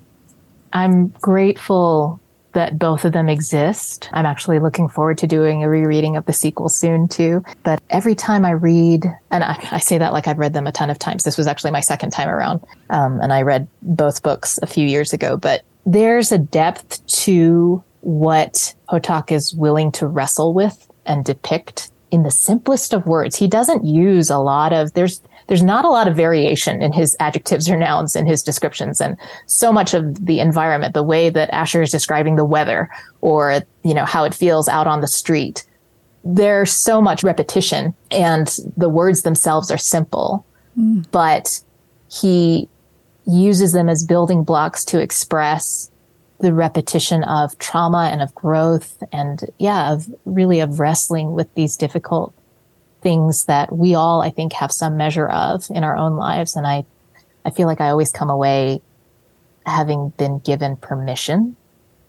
I'm 0.71 1.07
grateful 1.09 2.21
that 2.53 2.79
both 2.79 3.05
of 3.05 3.13
them 3.13 3.29
exist. 3.29 4.09
I'm 4.13 4.25
actually 4.25 4.59
looking 4.59 4.87
forward 4.87 5.17
to 5.19 5.27
doing 5.27 5.63
a 5.63 5.69
rereading 5.69 6.15
of 6.15 6.25
the 6.25 6.33
sequel 6.33 6.69
soon 6.69 7.07
too. 7.07 7.43
But 7.63 7.81
every 7.89 8.15
time 8.15 8.45
I 8.45 8.51
read, 8.51 9.05
and 9.31 9.43
I, 9.43 9.57
I 9.71 9.79
say 9.79 9.97
that 9.97 10.13
like 10.13 10.27
I've 10.27 10.37
read 10.37 10.53
them 10.53 10.67
a 10.67 10.71
ton 10.71 10.89
of 10.89 10.99
times. 10.99 11.23
This 11.23 11.37
was 11.37 11.47
actually 11.47 11.71
my 11.71 11.81
second 11.81 12.11
time 12.11 12.29
around. 12.29 12.61
Um, 12.89 13.19
and 13.21 13.33
I 13.33 13.41
read 13.41 13.67
both 13.81 14.23
books 14.23 14.59
a 14.61 14.67
few 14.67 14.87
years 14.87 15.13
ago, 15.13 15.37
but 15.37 15.63
there's 15.85 16.31
a 16.31 16.37
depth 16.37 17.05
to 17.07 17.83
what 18.01 18.73
Potok 18.89 19.31
is 19.31 19.53
willing 19.53 19.91
to 19.93 20.07
wrestle 20.07 20.53
with 20.53 20.89
and 21.05 21.25
depict 21.25 21.91
in 22.11 22.23
the 22.23 22.31
simplest 22.31 22.93
of 22.93 23.07
words. 23.07 23.35
He 23.35 23.47
doesn't 23.47 23.85
use 23.85 24.29
a 24.29 24.37
lot 24.37 24.71
of, 24.71 24.93
there's, 24.93 25.21
there's 25.47 25.63
not 25.63 25.85
a 25.85 25.89
lot 25.89 26.07
of 26.07 26.15
variation 26.15 26.81
in 26.81 26.93
his 26.93 27.15
adjectives 27.19 27.69
or 27.69 27.77
nouns 27.77 28.15
in 28.15 28.25
his 28.25 28.43
descriptions. 28.43 29.01
And 29.01 29.17
so 29.45 29.71
much 29.71 29.93
of 29.93 30.25
the 30.25 30.39
environment 30.39 30.93
the 30.93 31.03
way 31.03 31.29
that 31.29 31.49
asher 31.53 31.81
is 31.81 31.91
describing 31.91 32.35
the 32.35 32.45
weather 32.45 32.89
or 33.21 33.61
you 33.83 33.93
know 33.93 34.05
how 34.05 34.23
it 34.23 34.33
feels 34.33 34.67
out 34.67 34.87
on 34.87 35.01
the 35.01 35.07
street 35.07 35.65
there's 36.23 36.71
so 36.71 37.01
much 37.01 37.23
repetition 37.23 37.93
and 38.11 38.57
the 38.77 38.89
words 38.89 39.23
themselves 39.23 39.69
are 39.69 39.77
simple 39.77 40.45
hmm. 40.75 41.01
but 41.11 41.61
he 42.09 42.69
uses 43.25 43.73
them 43.73 43.89
as 43.89 44.05
building 44.05 44.43
blocks 44.43 44.85
to 44.85 44.99
express 44.99 45.91
the 46.39 46.53
repetition 46.53 47.23
of 47.23 47.57
trauma 47.57 48.09
and 48.11 48.21
of 48.21 48.33
growth 48.35 49.01
and 49.11 49.49
yeah 49.59 49.91
of 49.91 50.07
really 50.25 50.59
of 50.59 50.79
wrestling 50.79 51.33
with 51.33 51.53
these 51.55 51.77
difficult 51.77 52.33
things 53.03 53.45
that 53.45 53.75
we 53.75 53.93
all 53.93 54.21
i 54.21 54.29
think 54.29 54.53
have 54.53 54.71
some 54.71 54.97
measure 54.97 55.27
of 55.29 55.65
in 55.69 55.83
our 55.83 55.95
own 55.95 56.15
lives. 56.15 56.55
And 56.55 56.65
i 56.65 56.85
i 57.45 57.49
feel 57.51 57.67
like 57.67 57.81
i 57.81 57.89
always 57.89 58.11
come 58.11 58.29
away 58.29 58.81
having 59.65 60.09
been 60.17 60.39
given 60.39 60.75
permission 60.77 61.55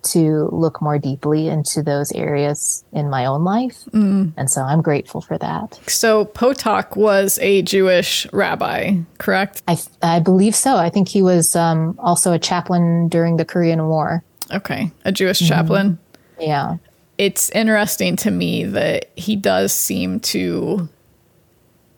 to 0.03 0.51
look 0.53 0.83
more 0.83 0.99
deeply 0.99 1.49
into 1.49 1.83
those 1.83 2.13
areas 2.13 2.85
in 2.93 3.09
my 3.09 3.25
own 3.25 3.43
life. 3.43 3.85
And 3.93 4.51
so 4.51 4.63
i'm 4.63 4.83
grateful 4.83 5.21
for 5.21 5.39
that. 5.39 5.81
So 5.87 6.27
Potok 6.27 6.97
was 6.97 7.39
a 7.41 7.63
Jewish 7.63 8.27
rabbi, 8.33 8.97
correct? 9.19 9.63
i 9.67 9.77
i 10.03 10.21
believe 10.21 10.55
so. 10.55 10.77
I 10.77 10.91
think 10.91 11.09
he 11.09 11.23
was 11.23 11.57
um, 11.57 11.99
also 11.99 12.33
a 12.33 12.39
chaplain 12.39 13.09
during 13.09 13.37
the 13.39 13.45
korean 13.45 13.87
war. 13.89 14.23
Okay, 14.53 14.91
a 15.05 15.13
Jewish 15.13 15.41
chaplain. 15.49 15.99
yeah 16.39 16.77
It's 17.17 17.51
interesting 17.51 18.17
to 18.17 18.31
me 18.31 18.65
that 18.65 19.11
he 19.17 19.37
does 19.37 19.73
seem 19.73 20.21
to 20.21 20.89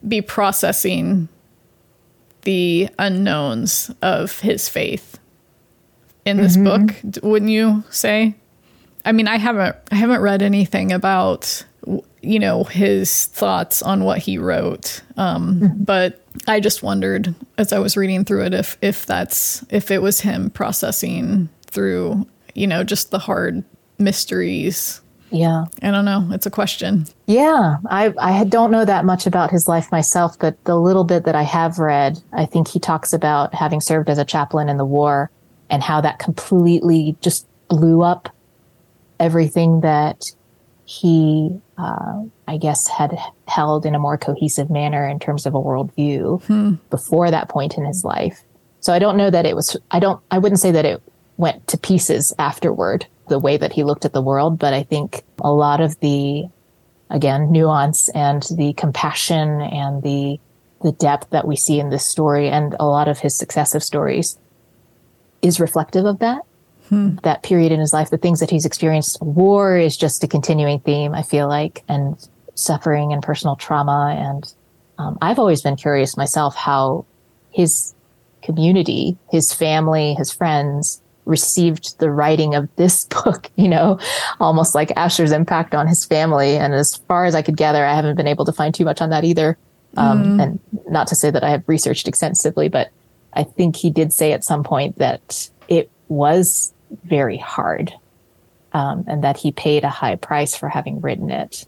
be 0.07 0.21
processing 0.21 1.27
the 2.43 2.89
unknowns 2.99 3.91
of 4.01 4.39
his 4.39 4.69
faith 4.69 5.19
in 6.23 6.37
this 6.37 6.57
book, 6.57 6.93
wouldn't 7.23 7.51
you 7.51 7.83
say? 7.89 8.35
I 9.05 9.13
mean, 9.13 9.27
I 9.27 9.37
haven't 9.37 9.75
I 9.91 9.95
haven't 9.95 10.21
read 10.21 10.41
anything 10.41 10.91
about 10.91 11.63
you 12.21 12.39
know 12.39 12.65
his 12.65 13.25
thoughts 13.27 13.81
on 13.81 14.03
what 14.03 14.19
he 14.19 14.37
wrote, 14.37 15.01
um, 15.15 15.73
but 15.77 16.25
I 16.47 16.59
just 16.59 16.83
wondered 16.83 17.33
as 17.57 17.71
I 17.71 17.79
was 17.79 17.95
reading 17.95 18.25
through 18.25 18.45
it 18.45 18.53
if 18.53 18.77
if 18.81 19.05
that's 19.05 19.65
if 19.69 19.91
it 19.91 20.01
was 20.01 20.21
him 20.21 20.49
processing 20.49 21.49
through 21.65 22.27
you 22.53 22.67
know 22.67 22.83
just 22.83 23.11
the 23.11 23.19
hard 23.19 23.63
mysteries. 23.97 25.01
Yeah 25.29 25.65
I 25.81 25.91
don't 25.91 26.05
know. 26.05 26.29
It's 26.31 26.45
a 26.45 26.51
question. 26.51 27.05
Yeah, 27.25 27.77
I 27.89 28.13
I 28.19 28.43
don't 28.45 28.71
know 28.71 28.85
that 28.85 29.05
much 29.05 29.27
about 29.27 29.51
his 29.51 29.67
life 29.67 29.91
myself, 29.91 30.37
but 30.39 30.63
the 30.63 30.77
little 30.77 31.03
bit 31.03 31.25
that 31.25 31.35
I 31.35 31.43
have 31.43 31.79
read, 31.79 32.21
I 32.33 32.45
think 32.45 32.67
he 32.67 32.79
talks 32.79 33.13
about 33.13 33.53
having 33.53 33.81
served 33.81 34.09
as 34.09 34.17
a 34.17 34.25
chaplain 34.25 34.69
in 34.69 34.77
the 34.77 34.85
war 34.85 35.29
and 35.69 35.83
how 35.83 36.01
that 36.01 36.19
completely 36.19 37.17
just 37.21 37.45
blew 37.67 38.01
up 38.01 38.29
everything 39.19 39.81
that 39.81 40.23
he, 40.85 41.59
uh, 41.77 42.23
I 42.47 42.57
guess, 42.57 42.87
had 42.87 43.17
held 43.47 43.85
in 43.85 43.93
a 43.93 43.99
more 43.99 44.17
cohesive 44.17 44.69
manner 44.69 45.05
in 45.05 45.19
terms 45.19 45.45
of 45.45 45.53
a 45.53 45.59
worldview 45.59 46.79
before 46.89 47.29
that 47.29 47.49
point 47.49 47.77
in 47.77 47.83
his 47.83 48.05
life. 48.05 48.41
So 48.79 48.93
I 48.93 48.99
don't 48.99 49.17
know 49.17 49.29
that 49.29 49.45
it 49.45 49.55
was. 49.55 49.75
I 49.91 49.99
don't. 49.99 50.21
I 50.31 50.37
wouldn't 50.37 50.61
say 50.61 50.71
that 50.71 50.85
it 50.85 51.01
went 51.35 51.67
to 51.67 51.77
pieces 51.77 52.33
afterward 52.39 53.05
the 53.29 53.39
way 53.39 53.57
that 53.57 53.73
he 53.73 53.83
looked 53.83 54.05
at 54.05 54.13
the 54.13 54.21
world, 54.21 54.59
but 54.59 54.73
I 54.73 54.83
think 54.83 55.23
a 55.39 55.51
lot 55.51 55.81
of 55.81 55.99
the 55.99 56.47
again 57.09 57.51
nuance 57.51 58.09
and 58.09 58.43
the 58.51 58.73
compassion 58.73 59.61
and 59.61 60.03
the 60.03 60.39
the 60.83 60.91
depth 60.91 61.29
that 61.31 61.47
we 61.47 61.55
see 61.55 61.79
in 61.79 61.89
this 61.89 62.05
story 62.05 62.49
and 62.49 62.75
a 62.79 62.85
lot 62.85 63.07
of 63.07 63.19
his 63.19 63.35
successive 63.35 63.83
stories 63.83 64.37
is 65.41 65.59
reflective 65.59 66.05
of 66.05 66.19
that. 66.19 66.41
That 67.23 67.43
period 67.43 67.71
in 67.71 67.79
his 67.79 67.93
life 67.93 68.09
the 68.09 68.17
things 68.17 68.39
that 68.39 68.49
he's 68.49 68.65
experienced 68.65 69.21
war 69.21 69.77
is 69.77 69.97
just 69.97 70.23
a 70.23 70.27
continuing 70.27 70.79
theme 70.79 71.13
i 71.13 71.21
feel 71.21 71.47
like 71.47 71.83
and 71.87 72.29
suffering 72.55 73.13
and 73.13 73.21
personal 73.21 73.55
trauma. 73.55 74.15
And 74.17 74.53
um, 74.97 75.17
i've 75.21 75.39
always 75.39 75.61
been 75.61 75.75
curious 75.75 76.17
myself 76.17 76.55
how 76.55 77.05
his 77.51 77.93
community 78.41 79.17
his 79.31 79.53
family 79.53 80.13
his 80.13 80.31
friends 80.31 81.01
received 81.27 81.99
the 81.99 82.09
writing 82.09 82.55
of 82.55 82.67
this 82.75 83.05
book, 83.23 83.49
you 83.55 83.67
know, 83.67 83.99
almost 84.39 84.73
like 84.75 84.91
Asher's 84.95 85.31
impact 85.31 85.75
on 85.75 85.87
his 85.87 86.05
family. 86.05 86.57
And 86.57 86.73
as 86.73 86.95
far 86.95 87.25
as 87.25 87.35
I 87.35 87.41
could 87.41 87.57
gather, 87.57 87.85
I 87.85 87.93
haven't 87.95 88.15
been 88.15 88.27
able 88.27 88.45
to 88.45 88.51
find 88.51 88.73
too 88.73 88.85
much 88.85 89.01
on 89.01 89.09
that 89.11 89.23
either. 89.23 89.57
Um, 89.95 90.39
And 90.39 90.59
not 90.89 91.07
to 91.07 91.15
say 91.15 91.31
that 91.31 91.43
I 91.43 91.49
have 91.49 91.63
researched 91.67 92.07
extensively, 92.07 92.69
but 92.69 92.89
I 93.33 93.43
think 93.43 93.75
he 93.75 93.89
did 93.89 94.13
say 94.13 94.31
at 94.31 94.43
some 94.43 94.63
point 94.63 94.97
that 94.97 95.49
it 95.67 95.89
was 96.07 96.73
very 97.03 97.37
hard 97.37 97.93
um, 98.73 99.03
and 99.07 99.23
that 99.23 99.37
he 99.37 99.51
paid 99.51 99.83
a 99.83 99.89
high 99.89 100.15
price 100.15 100.55
for 100.55 100.69
having 100.69 101.01
written 101.01 101.29
it. 101.31 101.65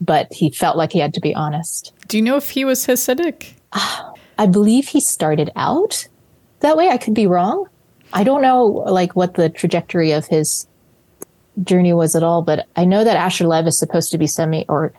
But 0.00 0.32
he 0.32 0.50
felt 0.50 0.76
like 0.76 0.92
he 0.92 0.98
had 0.98 1.14
to 1.14 1.20
be 1.20 1.34
honest. 1.34 1.92
Do 2.08 2.16
you 2.18 2.22
know 2.22 2.36
if 2.36 2.50
he 2.50 2.64
was 2.64 2.86
Hasidic? 2.86 3.54
I 3.72 4.46
believe 4.46 4.88
he 4.88 5.00
started 5.00 5.50
out 5.56 6.08
that 6.60 6.76
way. 6.76 6.88
I 6.88 6.96
could 6.98 7.14
be 7.14 7.26
wrong. 7.26 7.66
I 8.12 8.24
don't 8.24 8.42
know 8.42 8.66
like 8.66 9.16
what 9.16 9.34
the 9.34 9.48
trajectory 9.48 10.12
of 10.12 10.26
his 10.26 10.66
journey 11.62 11.92
was 11.92 12.14
at 12.16 12.22
all, 12.22 12.42
but 12.42 12.66
I 12.76 12.84
know 12.84 13.04
that 13.04 13.16
Asher 13.16 13.46
Lev 13.46 13.66
is 13.66 13.78
supposed 13.78 14.10
to 14.12 14.18
be 14.18 14.26
semi 14.26 14.64
or 14.68 14.92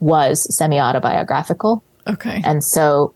was 0.00 0.54
semi 0.54 0.78
autobiographical. 0.78 1.82
Okay. 2.06 2.40
And 2.44 2.62
so 2.64 3.14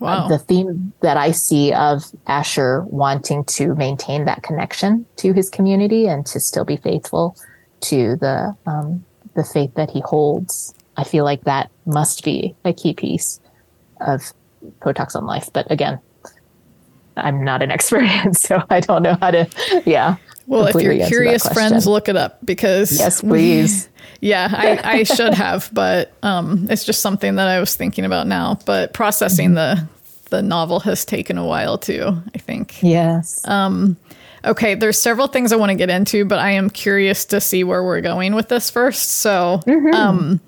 Wow. 0.00 0.28
the 0.28 0.38
theme 0.38 0.94
that 1.02 1.18
I 1.18 1.30
see 1.30 1.74
of 1.74 2.04
Asher 2.26 2.84
wanting 2.88 3.44
to 3.44 3.74
maintain 3.74 4.24
that 4.24 4.42
connection 4.42 5.04
to 5.16 5.34
his 5.34 5.50
community 5.50 6.06
and 6.06 6.24
to 6.24 6.40
still 6.40 6.64
be 6.64 6.78
faithful 6.78 7.36
to 7.82 8.16
the 8.16 8.56
um, 8.66 9.04
the 9.34 9.44
faith 9.44 9.74
that 9.74 9.90
he 9.90 10.00
holds, 10.00 10.74
I 10.96 11.04
feel 11.04 11.24
like 11.24 11.44
that 11.44 11.70
must 11.84 12.24
be 12.24 12.56
a 12.64 12.72
key 12.72 12.94
piece 12.94 13.40
of 14.00 14.32
Potok's 14.80 15.14
own 15.14 15.26
life. 15.26 15.50
But 15.52 15.70
again, 15.70 16.00
I'm 17.16 17.44
not 17.44 17.62
an 17.62 17.70
expert, 17.70 18.02
and 18.04 18.36
so 18.36 18.62
I 18.70 18.80
don't 18.80 19.02
know 19.02 19.16
how 19.20 19.30
to. 19.30 19.48
Yeah. 19.86 20.16
well, 20.46 20.66
if 20.66 20.82
you're 20.82 21.06
curious, 21.06 21.46
friends, 21.48 21.86
look 21.86 22.08
it 22.08 22.16
up 22.16 22.38
because 22.44 22.98
Yes, 22.98 23.20
please. 23.20 23.88
Yeah, 24.22 24.48
I, 24.52 24.98
I 24.98 25.02
should 25.04 25.32
have, 25.32 25.70
but 25.72 26.12
um, 26.22 26.66
it's 26.68 26.84
just 26.84 27.00
something 27.00 27.36
that 27.36 27.48
I 27.48 27.58
was 27.58 27.74
thinking 27.74 28.04
about 28.04 28.26
now. 28.26 28.58
But 28.66 28.92
processing 28.92 29.54
the 29.54 29.88
the 30.28 30.42
novel 30.42 30.80
has 30.80 31.06
taken 31.06 31.38
a 31.38 31.46
while 31.46 31.78
too. 31.78 32.22
I 32.34 32.38
think. 32.38 32.82
yes. 32.82 33.40
Um, 33.48 33.96
Okay, 34.44 34.74
there's 34.74 34.98
several 34.98 35.26
things 35.26 35.52
I 35.52 35.56
want 35.56 35.70
to 35.70 35.76
get 35.76 35.90
into, 35.90 36.24
but 36.24 36.38
I 36.38 36.52
am 36.52 36.70
curious 36.70 37.26
to 37.26 37.40
see 37.40 37.62
where 37.62 37.84
we're 37.84 38.00
going 38.00 38.34
with 38.34 38.48
this 38.48 38.70
first. 38.70 39.10
So, 39.10 39.60
um, 39.92 40.40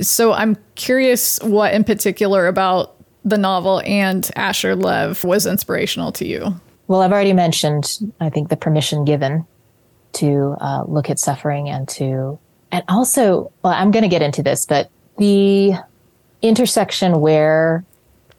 so 0.00 0.32
I'm 0.32 0.58
curious 0.74 1.38
what 1.42 1.72
in 1.72 1.82
particular 1.84 2.46
about 2.46 2.94
the 3.24 3.38
novel 3.38 3.82
and 3.84 4.30
Asher 4.36 4.74
Lev 4.74 5.24
was 5.24 5.46
inspirational 5.46 6.12
to 6.12 6.26
you. 6.26 6.60
Well, 6.86 7.02
I've 7.02 7.12
already 7.12 7.32
mentioned, 7.32 8.12
I 8.20 8.30
think, 8.30 8.48
the 8.48 8.56
permission 8.56 9.04
given 9.04 9.46
to 10.14 10.56
uh, 10.60 10.84
look 10.86 11.08
at 11.08 11.18
suffering 11.18 11.68
and 11.68 11.88
to 11.90 12.38
and 12.72 12.84
also, 12.88 13.52
well, 13.62 13.72
I'm 13.72 13.90
going 13.90 14.02
to 14.02 14.08
get 14.08 14.22
into 14.22 14.42
this, 14.42 14.64
but 14.64 14.90
the 15.18 15.72
intersection 16.42 17.20
where 17.20 17.84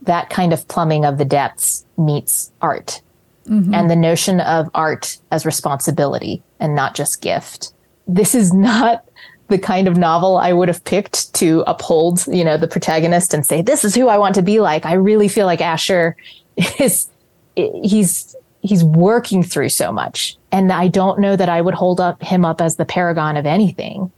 that 0.04 0.30
kind 0.30 0.54
of 0.54 0.68
plumbing 0.68 1.06
of 1.06 1.18
the 1.18 1.26
depths 1.26 1.86
meets 1.98 2.52
art 2.62 3.02
mm-hmm. 3.48 3.74
and 3.74 3.90
the 3.90 3.96
notion 3.96 4.40
of 4.40 4.70
art 4.74 5.18
as 5.32 5.46
responsibility 5.46 6.42
and 6.60 6.76
not 6.76 6.96
just 6.96 7.22
gift. 7.22 7.74
This 8.08 8.34
is 8.34 8.54
not 8.54 9.06
the 9.52 9.60
kind 9.60 9.88
of 9.88 9.98
novel 9.98 10.38
I 10.38 10.54
would 10.54 10.68
have 10.68 10.84
picked 10.84 11.34
to 11.36 11.64
uphold, 11.68 12.26
you 12.28 12.44
know, 12.44 12.58
the 12.58 12.68
protagonist 12.68 13.34
and 13.34 13.46
say, 13.46 13.62
this 13.62 13.86
is 13.86 13.94
who 13.94 14.08
I 14.08 14.18
want 14.18 14.36
to 14.36 14.42
be 14.42 14.60
like. 14.60 14.86
I 14.86 14.94
really 14.94 15.28
feel 15.28 15.46
like 15.46 15.62
Asher 15.62 16.16
is, 16.80 17.10
he's, 17.56 18.36
he's 18.62 18.84
working 18.84 19.44
through 19.44 19.70
so 19.70 19.92
much. 19.92 20.38
And 20.52 20.72
I 20.72 20.88
don't 20.88 21.20
know 21.20 21.36
that 21.36 21.50
I 21.50 21.62
would 21.62 21.74
hold 21.74 22.00
up 22.00 22.24
him 22.24 22.46
up 22.46 22.62
as 22.62 22.78
the 22.78 22.86
paragon 22.86 23.38
of 23.38 23.46
anything, 23.46 24.12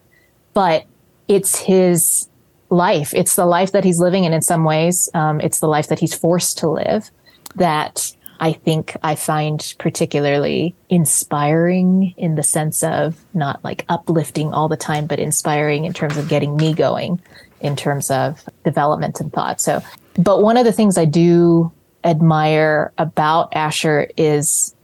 but 0.54 0.86
it's 1.28 1.60
his 1.60 2.30
life. 2.70 3.14
It's 3.14 3.36
the 3.36 3.46
life 3.46 3.72
that 3.72 3.84
he's 3.84 4.00
living. 4.00 4.26
And 4.26 4.34
in 4.34 4.42
some 4.42 4.64
ways, 4.64 5.10
um, 5.14 5.42
it's 5.42 5.60
the 5.60 5.68
life 5.68 5.88
that 5.88 6.00
he's 6.00 6.14
forced 6.14 6.58
to 6.60 6.70
live 6.70 7.12
that 7.56 8.16
I 8.40 8.54
think 8.54 8.98
I 9.04 9.16
find 9.16 9.74
particularly 9.80 10.76
inspiring 10.90 12.14
in 12.18 12.36
the 12.36 12.44
sense 12.44 12.84
of 12.84 13.24
not 13.34 13.64
like 13.64 13.86
uplifting 13.90 14.54
all 14.54 14.68
the 14.68 14.78
time, 14.78 15.06
but 15.06 15.20
inspiring 15.20 15.86
in 15.86 15.94
terms 15.94 16.18
of 16.18 16.28
getting 16.28 16.56
me 16.56 16.74
going 16.74 17.22
in 17.62 17.76
terms 17.76 18.12
of 18.12 18.44
development 18.66 19.20
and 19.20 19.32
thought. 19.32 19.62
So, 19.62 19.82
but 20.18 20.42
one 20.42 20.58
of 20.58 20.66
the 20.66 20.74
things 20.74 20.98
I 20.98 21.06
do 21.06 21.72
admire 22.04 22.92
about 22.98 23.54
Asher 23.54 24.10
is 24.18 24.76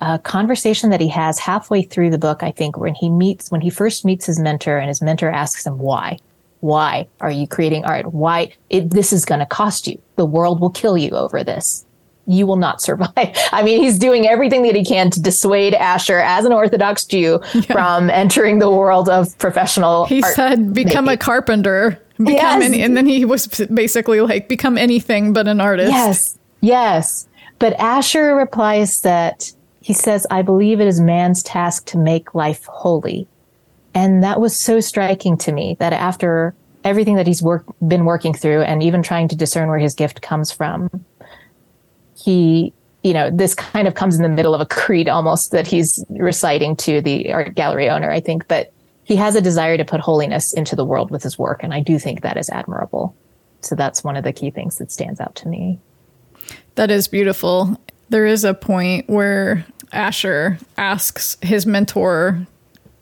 a 0.00 0.18
conversation 0.18 0.90
that 0.90 1.00
he 1.00 1.08
has 1.08 1.38
halfway 1.38 1.82
through 1.82 2.10
the 2.10 2.18
book, 2.18 2.42
I 2.42 2.50
think, 2.50 2.76
when 2.76 2.94
he 2.94 3.08
meets, 3.08 3.50
when 3.50 3.60
he 3.60 3.70
first 3.70 4.04
meets 4.04 4.26
his 4.26 4.38
mentor 4.38 4.78
and 4.78 4.88
his 4.88 5.02
mentor 5.02 5.30
asks 5.30 5.66
him 5.66 5.78
why. 5.78 6.18
Why 6.60 7.08
are 7.20 7.30
you 7.30 7.48
creating 7.48 7.84
art? 7.84 8.12
Why 8.12 8.52
it, 8.70 8.90
this 8.90 9.12
is 9.12 9.24
going 9.24 9.40
to 9.40 9.46
cost 9.46 9.88
you? 9.88 10.00
The 10.14 10.24
world 10.24 10.60
will 10.60 10.70
kill 10.70 10.96
you 10.96 11.10
over 11.10 11.42
this 11.42 11.84
you 12.32 12.46
will 12.46 12.56
not 12.56 12.80
survive. 12.80 13.12
I 13.52 13.62
mean, 13.62 13.82
he's 13.82 13.98
doing 13.98 14.26
everything 14.26 14.62
that 14.62 14.74
he 14.74 14.84
can 14.84 15.10
to 15.10 15.20
dissuade 15.20 15.74
Asher 15.74 16.18
as 16.18 16.44
an 16.44 16.52
Orthodox 16.52 17.04
Jew 17.04 17.40
yeah. 17.54 17.60
from 17.62 18.10
entering 18.10 18.58
the 18.58 18.70
world 18.70 19.08
of 19.08 19.36
professional. 19.38 20.06
He 20.06 20.22
said, 20.22 20.72
"Become 20.72 21.06
making. 21.06 21.14
a 21.14 21.18
carpenter." 21.18 21.98
Become 22.18 22.62
yes. 22.62 22.72
And 22.74 22.96
then 22.96 23.06
he 23.06 23.24
was 23.24 23.46
basically 23.46 24.20
like, 24.20 24.48
"Become 24.48 24.78
anything 24.78 25.32
but 25.32 25.48
an 25.48 25.60
artist." 25.60 25.90
Yes, 25.90 26.38
yes. 26.60 27.28
But 27.58 27.74
Asher 27.74 28.34
replies 28.34 29.00
that 29.02 29.52
he 29.80 29.92
says, 29.92 30.26
"I 30.30 30.42
believe 30.42 30.80
it 30.80 30.86
is 30.86 31.00
man's 31.00 31.42
task 31.42 31.86
to 31.86 31.98
make 31.98 32.34
life 32.34 32.64
holy," 32.66 33.26
and 33.94 34.22
that 34.22 34.40
was 34.40 34.56
so 34.56 34.80
striking 34.80 35.36
to 35.38 35.52
me 35.52 35.76
that 35.80 35.92
after 35.92 36.54
everything 36.84 37.14
that 37.16 37.26
he's 37.26 37.42
work, 37.42 37.64
been 37.86 38.04
working 38.04 38.34
through, 38.34 38.62
and 38.62 38.82
even 38.82 39.02
trying 39.02 39.28
to 39.28 39.36
discern 39.36 39.68
where 39.68 39.78
his 39.78 39.94
gift 39.94 40.20
comes 40.22 40.50
from 40.50 40.90
he 42.16 42.72
you 43.02 43.12
know 43.12 43.30
this 43.30 43.54
kind 43.54 43.88
of 43.88 43.94
comes 43.94 44.16
in 44.16 44.22
the 44.22 44.28
middle 44.28 44.54
of 44.54 44.60
a 44.60 44.66
creed 44.66 45.08
almost 45.08 45.50
that 45.50 45.66
he's 45.66 46.04
reciting 46.10 46.76
to 46.76 47.00
the 47.00 47.32
art 47.32 47.54
gallery 47.54 47.88
owner 47.88 48.10
i 48.10 48.20
think. 48.20 48.46
But 48.48 48.72
he 49.04 49.16
has 49.16 49.34
a 49.34 49.40
desire 49.40 49.76
to 49.76 49.84
put 49.84 50.00
holiness 50.00 50.52
into 50.52 50.76
the 50.76 50.84
world 50.84 51.10
with 51.10 51.22
his 51.22 51.38
work 51.38 51.62
and 51.62 51.74
i 51.74 51.80
do 51.80 51.98
think 51.98 52.22
that 52.22 52.36
is 52.36 52.48
admirable. 52.50 53.16
So 53.60 53.76
that's 53.76 54.02
one 54.02 54.16
of 54.16 54.24
the 54.24 54.32
key 54.32 54.50
things 54.50 54.78
that 54.78 54.90
stands 54.90 55.20
out 55.20 55.36
to 55.36 55.48
me. 55.48 55.78
That 56.74 56.90
is 56.90 57.06
beautiful. 57.06 57.80
There 58.08 58.26
is 58.26 58.44
a 58.44 58.54
point 58.54 59.08
where 59.08 59.64
asher 59.92 60.58
asks 60.76 61.36
his 61.42 61.66
mentor 61.66 62.46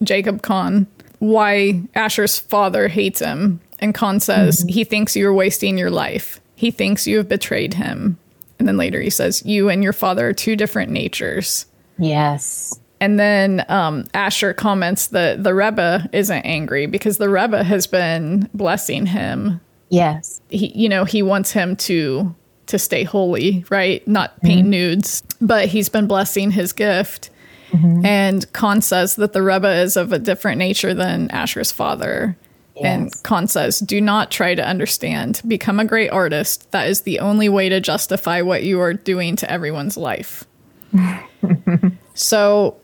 jacob 0.03 0.43
kahn 0.43 0.87
why 1.21 1.83
asher's 1.95 2.39
father 2.39 2.89
hates 2.89 3.21
him. 3.21 3.61
And 3.79 3.95
kahn 3.95 4.21
says 4.21 4.61
mm-hmm. 4.61 4.69
he 4.69 4.85
thinks 4.85 5.17
you're 5.17 5.33
wasting 5.33 5.79
your 5.79 5.91
life. 5.91 6.41
He 6.57 6.71
thinks 6.71 7.07
you 7.07 7.19
have 7.19 7.29
betrayed 7.29 7.75
him 7.75 8.19
and 8.61 8.69
then 8.69 8.77
later 8.77 9.01
he 9.01 9.11
says, 9.11 9.45
You 9.45 9.69
and 9.69 9.83
your 9.83 9.93
father 9.93 10.29
are 10.29 10.33
two 10.33 10.55
different 10.55 10.93
natures. 10.93 11.67
Yes. 11.99 12.79
And 13.01 13.19
then 13.19 13.65
um, 13.69 14.05
Asher 14.13 14.53
comments 14.53 15.09
that 15.09 15.43
the 15.43 15.55
Rebbe 15.55 16.09
isn't 16.13 16.43
angry 16.43 16.87
because 16.87 17.17
the 17.17 17.31
Rebbe 17.31 17.65
has 17.65 17.87
been 17.87 18.49
blessing 18.53 19.07
him. 19.07 19.61
Yes. 19.89 20.41
He, 20.51 20.69
you 20.79 20.89
know, 20.89 21.05
he 21.05 21.23
wants 21.23 21.51
him 21.51 21.75
to 21.77 22.35
to 22.67 22.79
stay 22.79 23.03
holy, 23.03 23.65
right? 23.69 24.07
Not 24.07 24.41
paint 24.43 24.61
mm-hmm. 24.61 24.71
nudes, 24.71 25.25
but 25.41 25.67
he's 25.67 25.89
been 25.89 26.07
blessing 26.07 26.53
his 26.53 26.73
gift. 26.73 27.31
Mm-hmm. 27.73 28.07
And 28.07 28.53
Kahn 28.53 28.81
says 28.81 29.17
that 29.17 29.33
the 29.33 29.43
Rebbe 29.43 29.81
is 29.81 29.97
of 29.97 30.13
a 30.13 30.21
different 30.21 30.59
nature 30.59 30.95
than 30.95 31.31
Asher's 31.31 31.73
father. 31.73 32.37
And 32.85 33.23
Kahn 33.23 33.47
says, 33.47 33.79
do 33.81 34.01
not 34.01 34.31
try 34.31 34.55
to 34.55 34.67
understand. 34.67 35.43
Become 35.47 35.81
a 35.81 35.85
great 35.85 36.11
artist. 36.11 36.71
That 36.73 36.89
is 36.89 37.03
the 37.03 37.21
only 37.21 37.49
way 37.49 37.69
to 37.69 37.81
justify 37.81 38.43
what 38.43 38.63
you 38.63 38.81
are 38.81 38.95
doing 38.95 39.37
to 39.37 39.51
everyone's 39.51 39.97
life. 39.97 40.45
so 42.15 42.77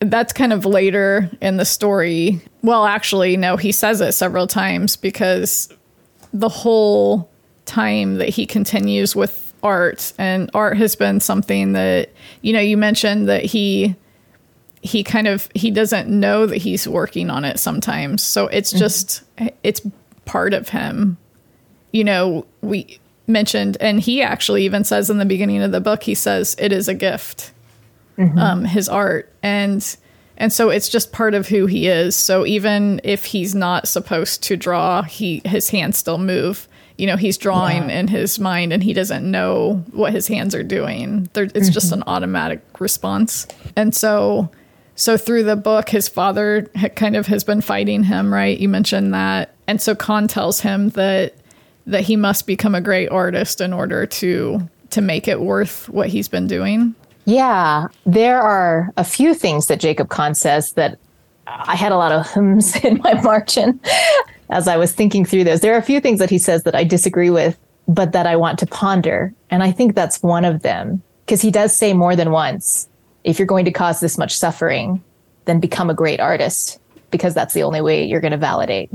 that's 0.00 0.32
kind 0.32 0.52
of 0.52 0.64
later 0.64 1.30
in 1.40 1.56
the 1.56 1.64
story. 1.64 2.40
Well, 2.62 2.84
actually, 2.84 3.36
no, 3.36 3.56
he 3.56 3.72
says 3.72 4.00
it 4.00 4.12
several 4.12 4.46
times 4.46 4.96
because 4.96 5.72
the 6.32 6.48
whole 6.48 7.30
time 7.64 8.16
that 8.16 8.28
he 8.28 8.46
continues 8.46 9.16
with 9.16 9.42
art, 9.62 10.12
and 10.18 10.50
art 10.54 10.76
has 10.76 10.94
been 10.94 11.20
something 11.20 11.72
that, 11.72 12.10
you 12.42 12.52
know, 12.52 12.60
you 12.60 12.76
mentioned 12.76 13.28
that 13.28 13.44
he 13.44 13.96
he 14.82 15.02
kind 15.02 15.26
of 15.26 15.48
he 15.54 15.70
doesn't 15.70 16.08
know 16.08 16.46
that 16.46 16.58
he's 16.58 16.86
working 16.86 17.30
on 17.30 17.44
it 17.44 17.58
sometimes 17.58 18.22
so 18.22 18.46
it's 18.48 18.70
mm-hmm. 18.70 18.78
just 18.78 19.22
it's 19.62 19.80
part 20.24 20.54
of 20.54 20.68
him 20.68 21.16
you 21.92 22.04
know 22.04 22.46
we 22.60 22.98
mentioned 23.26 23.76
and 23.80 24.00
he 24.00 24.22
actually 24.22 24.64
even 24.64 24.84
says 24.84 25.10
in 25.10 25.18
the 25.18 25.24
beginning 25.24 25.62
of 25.62 25.72
the 25.72 25.80
book 25.80 26.02
he 26.02 26.14
says 26.14 26.54
it 26.58 26.72
is 26.72 26.88
a 26.88 26.94
gift 26.94 27.52
mm-hmm. 28.16 28.38
um, 28.38 28.64
his 28.64 28.88
art 28.88 29.32
and 29.42 29.96
and 30.38 30.52
so 30.52 30.68
it's 30.68 30.88
just 30.88 31.12
part 31.12 31.34
of 31.34 31.48
who 31.48 31.66
he 31.66 31.88
is 31.88 32.14
so 32.14 32.46
even 32.46 33.00
if 33.02 33.24
he's 33.24 33.54
not 33.54 33.88
supposed 33.88 34.42
to 34.42 34.56
draw 34.56 35.02
he 35.02 35.42
his 35.44 35.70
hands 35.70 35.96
still 35.96 36.18
move 36.18 36.68
you 36.98 37.06
know 37.06 37.16
he's 37.16 37.36
drawing 37.36 37.88
yeah. 37.88 37.98
in 37.98 38.08
his 38.08 38.38
mind 38.38 38.72
and 38.72 38.82
he 38.82 38.92
doesn't 38.92 39.28
know 39.28 39.84
what 39.92 40.12
his 40.12 40.28
hands 40.28 40.54
are 40.54 40.62
doing 40.62 41.28
They're, 41.32 41.44
it's 41.44 41.54
mm-hmm. 41.54 41.72
just 41.72 41.92
an 41.92 42.04
automatic 42.06 42.60
response 42.78 43.46
and 43.74 43.94
so 43.94 44.50
so 44.96 45.18
through 45.18 45.44
the 45.44 45.56
book, 45.56 45.90
his 45.90 46.08
father 46.08 46.62
kind 46.96 47.16
of 47.16 47.26
has 47.26 47.44
been 47.44 47.60
fighting 47.60 48.02
him, 48.02 48.32
right? 48.32 48.58
You 48.58 48.68
mentioned 48.68 49.12
that, 49.12 49.54
and 49.66 49.80
so 49.80 49.94
Kahn 49.94 50.26
tells 50.26 50.60
him 50.60 50.88
that 50.90 51.34
that 51.86 52.02
he 52.02 52.16
must 52.16 52.46
become 52.46 52.74
a 52.74 52.80
great 52.80 53.08
artist 53.10 53.60
in 53.60 53.72
order 53.72 54.06
to 54.06 54.68
to 54.90 55.00
make 55.00 55.28
it 55.28 55.40
worth 55.40 55.88
what 55.90 56.08
he's 56.08 56.28
been 56.28 56.46
doing. 56.46 56.94
Yeah, 57.26 57.88
there 58.06 58.40
are 58.40 58.90
a 58.96 59.04
few 59.04 59.34
things 59.34 59.66
that 59.66 59.80
Jacob 59.80 60.08
Kahn 60.08 60.34
says 60.34 60.72
that 60.72 60.98
I 61.46 61.76
had 61.76 61.92
a 61.92 61.96
lot 61.96 62.12
of 62.12 62.28
hymns 62.32 62.74
in 62.84 63.00
my 63.04 63.20
margin 63.20 63.78
as 64.48 64.66
I 64.66 64.78
was 64.78 64.92
thinking 64.92 65.26
through 65.26 65.44
this. 65.44 65.60
There 65.60 65.74
are 65.74 65.78
a 65.78 65.82
few 65.82 66.00
things 66.00 66.20
that 66.20 66.30
he 66.30 66.38
says 66.38 66.62
that 66.62 66.74
I 66.74 66.84
disagree 66.84 67.30
with, 67.30 67.58
but 67.86 68.12
that 68.12 68.26
I 68.26 68.36
want 68.36 68.58
to 68.60 68.66
ponder, 68.66 69.34
and 69.50 69.62
I 69.62 69.72
think 69.72 69.94
that's 69.94 70.22
one 70.22 70.46
of 70.46 70.62
them 70.62 71.02
because 71.26 71.42
he 71.42 71.50
does 71.50 71.76
say 71.76 71.92
more 71.92 72.16
than 72.16 72.30
once 72.30 72.88
if 73.26 73.38
you're 73.38 73.46
going 73.46 73.64
to 73.64 73.72
cause 73.72 74.00
this 74.00 74.16
much 74.16 74.34
suffering, 74.34 75.02
then 75.44 75.58
become 75.58 75.90
a 75.90 75.94
great 75.94 76.20
artist 76.20 76.78
because 77.10 77.34
that's 77.34 77.54
the 77.54 77.64
only 77.64 77.80
way 77.80 78.04
you're 78.04 78.20
going 78.20 78.30
to 78.30 78.38
validate 78.38 78.88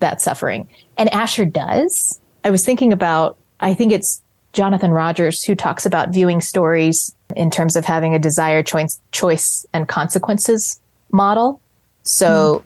that 0.00 0.20
suffering. 0.20 0.68
And 0.98 1.12
Asher 1.12 1.46
does. 1.46 2.20
I 2.44 2.50
was 2.50 2.64
thinking 2.64 2.92
about, 2.92 3.38
I 3.60 3.72
think 3.72 3.92
it's 3.92 4.22
Jonathan 4.52 4.90
Rogers 4.90 5.42
who 5.42 5.54
talks 5.54 5.86
about 5.86 6.10
viewing 6.10 6.42
stories 6.42 7.14
in 7.34 7.50
terms 7.50 7.76
of 7.76 7.86
having 7.86 8.14
a 8.14 8.18
desire, 8.18 8.62
choice, 8.62 9.00
choice 9.10 9.66
and 9.72 9.88
consequences 9.88 10.80
model. 11.10 11.60
So 12.02 12.58
mm. 12.58 12.62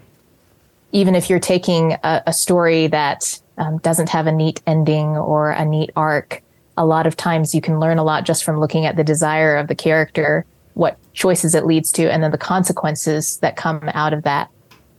even 0.91 1.15
if 1.15 1.31
you're 1.31 1.41
taking 1.41 1.93
a, 2.03 2.23
a 2.27 2.33
story 2.33 2.89
that 2.89 3.41
um, 3.59 3.79
doesn't 3.79 4.09
have 4.09 4.27
a 4.27 4.33
neat 4.33 4.61
ending 4.67 5.17
or 5.17 5.51
a 5.51 5.65
neat 5.65 5.91
arc, 5.95 6.43
a 6.77 6.85
lot 6.85 7.07
of 7.07 7.17
times 7.17 7.55
you 7.55 7.61
can 7.61 7.79
learn 7.79 7.99
a 7.99 8.05
lot 8.05 8.25
just 8.25 8.43
from 8.43 8.59
looking 8.59 8.87
at 8.87 8.97
the 8.97 9.05
desire 9.05 9.57
of 9.57 9.69
the 9.69 9.75
character 9.77 10.45
what 10.75 10.99
choices 11.13 11.55
it 11.55 11.67
leads 11.67 11.93
to, 11.93 12.11
and 12.11 12.23
then 12.23 12.31
the 12.31 12.39
consequences 12.39 13.39
that 13.39 13.57
come 13.57 13.91
out 13.95 14.13
of 14.13 14.23
that 14.23 14.51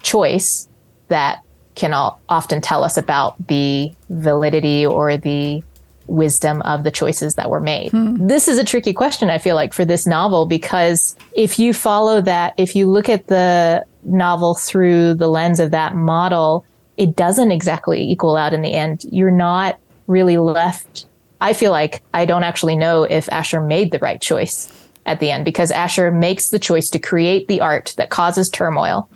choice 0.01 0.67
that 1.07 1.39
can 1.75 1.93
all, 1.93 2.21
often 2.29 2.61
tell 2.61 2.83
us 2.83 2.97
about 2.97 3.35
the 3.47 3.91
validity 4.09 4.85
or 4.85 5.17
the 5.17 5.63
wisdom 6.07 6.61
of 6.63 6.83
the 6.83 6.91
choices 6.91 7.35
that 7.35 7.49
were 7.49 7.59
made. 7.59 7.91
Hmm. 7.91 8.27
This 8.27 8.47
is 8.47 8.57
a 8.57 8.63
tricky 8.63 8.93
question, 8.93 9.29
I 9.29 9.37
feel 9.37 9.55
like, 9.55 9.73
for 9.73 9.85
this 9.85 10.05
novel, 10.05 10.45
because 10.45 11.15
if 11.35 11.57
you 11.57 11.73
follow 11.73 12.21
that, 12.21 12.53
if 12.57 12.75
you 12.75 12.87
look 12.87 13.09
at 13.09 13.27
the 13.27 13.85
novel 14.03 14.53
through 14.53 15.15
the 15.15 15.27
lens 15.27 15.59
of 15.59 15.71
that 15.71 15.95
model, 15.95 16.65
it 16.97 17.15
doesn't 17.15 17.51
exactly 17.51 18.01
equal 18.01 18.35
out 18.35 18.53
in 18.53 18.61
the 18.61 18.73
end. 18.73 19.05
You're 19.09 19.31
not 19.31 19.79
really 20.07 20.37
left. 20.37 21.05
I 21.41 21.53
feel 21.53 21.71
like 21.71 22.03
I 22.13 22.25
don't 22.25 22.43
actually 22.43 22.75
know 22.75 23.03
if 23.03 23.31
Asher 23.31 23.61
made 23.61 23.91
the 23.91 23.99
right 23.99 24.21
choice 24.21 24.71
at 25.05 25.19
the 25.19 25.31
end 25.31 25.45
because 25.45 25.71
Asher 25.71 26.11
makes 26.11 26.49
the 26.49 26.59
choice 26.59 26.89
to 26.91 26.99
create 26.99 27.47
the 27.47 27.61
art 27.61 27.93
that 27.97 28.09
causes 28.09 28.49
turmoil. 28.49 29.09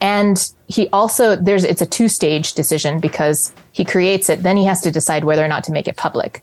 And 0.00 0.50
he 0.66 0.88
also 0.92 1.36
there's 1.36 1.64
it's 1.64 1.82
a 1.82 1.86
two 1.86 2.08
stage 2.08 2.54
decision 2.54 3.00
because 3.00 3.52
he 3.72 3.84
creates 3.84 4.28
it, 4.28 4.42
then 4.42 4.56
he 4.56 4.64
has 4.64 4.80
to 4.82 4.90
decide 4.90 5.24
whether 5.24 5.44
or 5.44 5.48
not 5.48 5.64
to 5.64 5.72
make 5.72 5.88
it 5.88 5.96
public. 5.96 6.42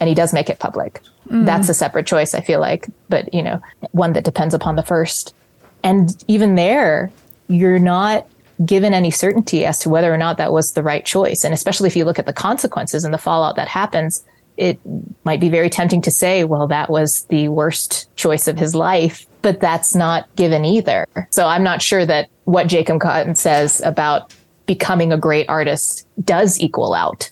And 0.00 0.08
he 0.08 0.14
does 0.14 0.32
make 0.32 0.50
it 0.50 0.58
public. 0.58 1.00
Mm. 1.28 1.46
That's 1.46 1.68
a 1.68 1.74
separate 1.74 2.06
choice, 2.06 2.34
I 2.34 2.40
feel 2.40 2.60
like, 2.60 2.88
but 3.08 3.32
you 3.32 3.42
know, 3.42 3.60
one 3.92 4.12
that 4.12 4.24
depends 4.24 4.54
upon 4.54 4.76
the 4.76 4.82
first. 4.82 5.34
And 5.82 6.22
even 6.28 6.54
there, 6.54 7.10
you're 7.48 7.78
not 7.78 8.26
given 8.64 8.94
any 8.94 9.10
certainty 9.10 9.64
as 9.64 9.80
to 9.80 9.88
whether 9.88 10.12
or 10.12 10.16
not 10.16 10.36
that 10.38 10.52
was 10.52 10.72
the 10.72 10.82
right 10.82 11.04
choice. 11.04 11.44
And 11.44 11.52
especially 11.52 11.88
if 11.88 11.96
you 11.96 12.04
look 12.04 12.18
at 12.18 12.26
the 12.26 12.32
consequences 12.32 13.04
and 13.04 13.12
the 13.12 13.18
fallout 13.18 13.56
that 13.56 13.68
happens, 13.68 14.24
it 14.56 14.78
might 15.24 15.40
be 15.40 15.48
very 15.48 15.70
tempting 15.70 16.02
to 16.02 16.10
say, 16.10 16.44
well, 16.44 16.66
that 16.68 16.90
was 16.90 17.24
the 17.24 17.48
worst 17.48 18.14
choice 18.16 18.46
of 18.46 18.58
his 18.58 18.74
life, 18.74 19.26
but 19.42 19.60
that's 19.60 19.94
not 19.94 20.34
given 20.36 20.64
either. 20.64 21.06
So 21.30 21.46
I'm 21.46 21.64
not 21.64 21.82
sure 21.82 22.06
that 22.06 22.28
what 22.44 22.66
Jacob 22.68 23.00
Kahn 23.00 23.34
says 23.34 23.80
about 23.84 24.34
becoming 24.66 25.12
a 25.12 25.18
great 25.18 25.48
artist 25.48 26.06
does 26.24 26.58
equal 26.60 26.94
out 26.94 27.30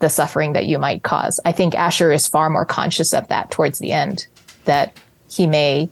the 0.00 0.08
suffering 0.08 0.52
that 0.52 0.66
you 0.66 0.78
might 0.78 1.02
cause. 1.02 1.40
I 1.44 1.52
think 1.52 1.74
Asher 1.74 2.12
is 2.12 2.28
far 2.28 2.50
more 2.50 2.66
conscious 2.66 3.14
of 3.14 3.26
that 3.28 3.50
towards 3.50 3.78
the 3.78 3.92
end, 3.92 4.26
that 4.64 4.96
he 5.30 5.46
may 5.46 5.88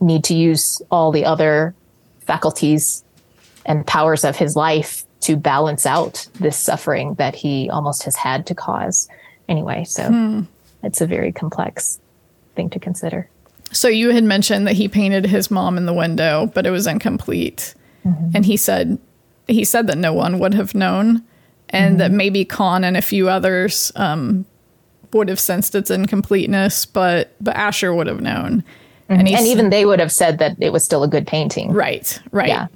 need 0.00 0.24
to 0.24 0.34
use 0.34 0.82
all 0.90 1.12
the 1.12 1.24
other 1.24 1.74
faculties 2.20 3.04
and 3.64 3.86
powers 3.86 4.24
of 4.24 4.36
his 4.36 4.56
life 4.56 5.04
to 5.20 5.36
balance 5.36 5.86
out 5.86 6.26
this 6.34 6.58
suffering 6.58 7.14
that 7.14 7.36
he 7.36 7.70
almost 7.70 8.02
has 8.02 8.16
had 8.16 8.44
to 8.46 8.54
cause 8.54 9.08
anyway. 9.48 9.84
So 9.84 10.08
hmm. 10.08 10.40
it's 10.82 11.00
a 11.00 11.06
very 11.06 11.32
complex 11.32 12.00
thing 12.54 12.70
to 12.70 12.78
consider. 12.78 13.28
So 13.72 13.88
you 13.88 14.10
had 14.10 14.24
mentioned 14.24 14.66
that 14.66 14.74
he 14.74 14.86
painted 14.88 15.26
his 15.26 15.50
mom 15.50 15.78
in 15.78 15.86
the 15.86 15.94
window, 15.94 16.50
but 16.54 16.66
it 16.66 16.70
was 16.70 16.86
incomplete. 16.86 17.74
Mm-hmm. 18.06 18.30
And 18.34 18.46
he 18.46 18.56
said 18.56 18.98
he 19.48 19.64
said 19.64 19.86
that 19.88 19.98
no 19.98 20.12
one 20.12 20.38
would 20.38 20.54
have 20.54 20.74
known, 20.74 21.22
and 21.70 21.92
mm-hmm. 21.92 21.98
that 21.98 22.10
maybe 22.10 22.44
Kahn 22.44 22.84
and 22.84 22.96
a 22.96 23.02
few 23.02 23.28
others 23.28 23.92
um, 23.96 24.44
would 25.12 25.28
have 25.28 25.40
sensed 25.40 25.74
its 25.74 25.90
incompleteness, 25.90 26.86
but 26.86 27.34
but 27.40 27.56
Asher 27.56 27.94
would 27.94 28.06
have 28.06 28.20
known. 28.20 28.62
Mm-hmm. 29.08 29.20
And, 29.20 29.28
and 29.28 29.46
even 29.46 29.70
they 29.70 29.84
would 29.84 30.00
have 30.00 30.12
said 30.12 30.38
that 30.38 30.56
it 30.60 30.72
was 30.72 30.84
still 30.84 31.02
a 31.02 31.08
good 31.08 31.26
painting. 31.26 31.72
Right, 31.72 32.20
right. 32.30 32.48
Yeah. 32.48 32.66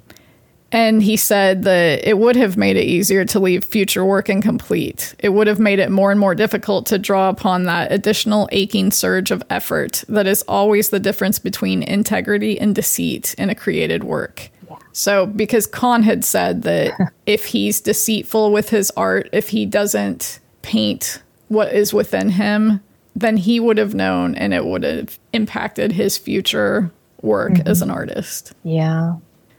And 0.71 1.01
he 1.01 1.15
said 1.15 1.63
that 1.63 2.05
it 2.05 2.17
would 2.17 2.35
have 2.35 2.57
made 2.57 2.75
it 2.75 2.83
easier 2.83 3.23
to 3.25 3.39
leave 3.39 3.63
future 3.63 4.03
work 4.03 4.29
incomplete. 4.29 5.15
It 5.19 5.29
would 5.29 5.47
have 5.47 5.59
made 5.59 5.79
it 5.79 5.91
more 5.91 6.11
and 6.11 6.19
more 6.19 6.35
difficult 6.35 6.85
to 6.87 6.99
draw 6.99 7.29
upon 7.29 7.63
that 7.63 7.91
additional 7.91 8.49
aching 8.51 8.91
surge 8.91 9.31
of 9.31 9.43
effort 9.49 10.03
that 10.09 10.27
is 10.27 10.41
always 10.43 10.89
the 10.89 10.99
difference 10.99 11.39
between 11.39 11.83
integrity 11.83 12.59
and 12.59 12.75
deceit 12.75 13.33
in 13.37 13.49
a 13.49 13.55
created 13.55 14.03
work. 14.03 14.49
So, 14.91 15.25
because 15.25 15.67
Kahn 15.67 16.03
had 16.03 16.25
said 16.25 16.63
that 16.63 17.13
if 17.25 17.45
he's 17.45 17.79
deceitful 17.79 18.51
with 18.51 18.69
his 18.69 18.91
art, 18.97 19.29
if 19.31 19.49
he 19.49 19.65
doesn't 19.65 20.39
paint 20.63 21.21
what 21.47 21.71
is 21.71 21.93
within 21.93 22.29
him, 22.31 22.81
then 23.15 23.37
he 23.37 23.59
would 23.59 23.77
have 23.77 23.95
known 23.95 24.35
and 24.35 24.53
it 24.53 24.65
would 24.65 24.83
have 24.83 25.17
impacted 25.33 25.93
his 25.93 26.17
future 26.17 26.91
work 27.21 27.53
mm-hmm. 27.53 27.67
as 27.67 27.81
an 27.81 27.89
artist. 27.89 28.53
Yeah. 28.63 29.15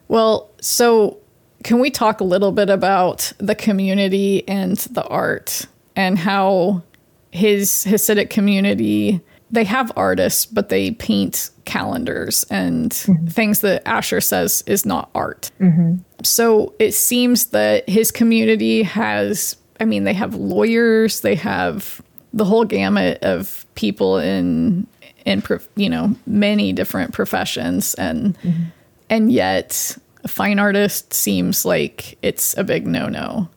Well, 0.09 0.51
so 0.61 1.18
can 1.64 1.79
we 1.79 1.90
talk 1.90 2.21
a 2.21 2.25
little 2.25 2.53
bit 2.53 2.71
about 2.71 3.33
the 3.38 3.55
community 3.55 4.47
and 4.49 4.77
the 4.77 5.07
art 5.07 5.66
and 5.97 6.18
how 6.18 6.83
his 7.31 7.85
Hasidic 7.87 8.31
community 8.31 9.21
they 9.51 9.64
have 9.64 9.90
artists, 9.97 10.44
but 10.44 10.68
they 10.68 10.90
paint 10.90 11.49
calendars 11.64 12.44
and 12.51 12.90
mm-hmm. 12.90 13.27
things 13.29 13.61
that 13.61 13.87
Asher 13.88 14.21
says 14.21 14.62
is 14.66 14.85
not 14.85 15.09
art. 15.14 15.51
Mm-hmm. 15.59 15.97
So 16.23 16.75
it 16.79 16.92
seems 16.92 17.47
that 17.47 17.88
his 17.88 18.11
community 18.11 18.83
has, 18.83 19.57
I 19.81 19.87
mean, 19.87 20.05
they 20.05 20.12
have 20.12 20.35
lawyers, 20.35 21.21
they 21.21 21.35
have 21.37 22.03
the 22.35 22.44
whole 22.44 22.64
gamut 22.64 23.23
of 23.23 23.64
people 23.75 24.18
in 24.18 24.87
in 25.25 25.42
you 25.77 25.88
know 25.88 26.14
many 26.27 26.73
different 26.73 27.12
professions 27.12 27.94
and 27.94 28.38
mm-hmm 28.40 28.64
and 29.11 29.33
yet 29.33 29.97
a 30.25 30.29
fine 30.29 30.59
artist 30.59 31.12
seems 31.12 31.64
like 31.64 32.18
it's 32.23 32.57
a 32.57 32.64
big 32.64 32.87
no-no. 32.87 33.49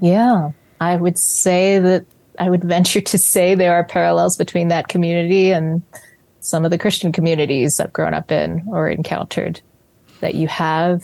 Yeah, 0.00 0.50
I 0.80 0.96
would 0.96 1.18
say 1.18 1.78
that 1.78 2.06
I 2.38 2.50
would 2.50 2.64
venture 2.76 3.00
to 3.00 3.18
say 3.18 3.54
there 3.54 3.74
are 3.74 3.84
parallels 3.84 4.36
between 4.36 4.68
that 4.68 4.88
community 4.88 5.50
and 5.52 5.82
some 6.40 6.64
of 6.64 6.70
the 6.70 6.78
Christian 6.78 7.12
communities 7.12 7.80
I've 7.80 7.92
grown 7.92 8.14
up 8.14 8.32
in 8.32 8.64
or 8.68 8.88
encountered. 8.88 9.60
That 10.20 10.34
you 10.34 10.48
have 10.48 11.02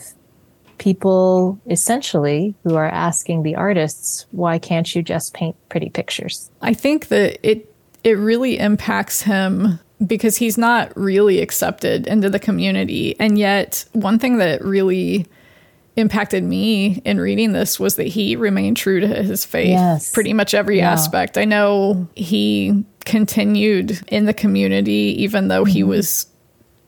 people 0.77 1.59
essentially 1.67 2.55
who 2.63 2.75
are 2.75 2.87
asking 2.87 3.43
the 3.43 3.55
artists, 3.55 4.25
why 4.31 4.59
can't 4.59 4.93
you 4.95 5.01
just 5.01 5.33
paint 5.33 5.55
pretty 5.69 5.89
pictures? 5.89 6.51
I 6.61 6.73
think 6.73 7.07
that 7.07 7.39
it 7.47 7.73
it 8.03 8.17
really 8.17 8.59
impacts 8.59 9.21
him 9.21 9.79
because 10.05 10.37
he's 10.37 10.57
not 10.57 10.95
really 10.95 11.41
accepted 11.41 12.07
into 12.07 12.29
the 12.29 12.39
community. 12.39 13.15
And 13.19 13.37
yet, 13.37 13.85
one 13.93 14.19
thing 14.19 14.37
that 14.37 14.63
really 14.63 15.25
impacted 15.97 16.43
me 16.43 17.01
in 17.05 17.19
reading 17.19 17.53
this 17.53 17.79
was 17.79 17.95
that 17.95 18.07
he 18.07 18.35
remained 18.35 18.77
true 18.77 18.99
to 18.99 19.07
his 19.07 19.43
faith 19.43 19.69
yes. 19.69 20.11
pretty 20.11 20.31
much 20.31 20.53
every 20.53 20.77
yeah. 20.77 20.91
aspect. 20.91 21.37
I 21.37 21.45
know 21.45 22.07
he 22.15 22.85
continued 23.03 23.99
in 24.09 24.25
the 24.25 24.33
community 24.33 25.15
even 25.17 25.47
though 25.47 25.63
mm-hmm. 25.63 25.73
he 25.73 25.83
was 25.83 26.27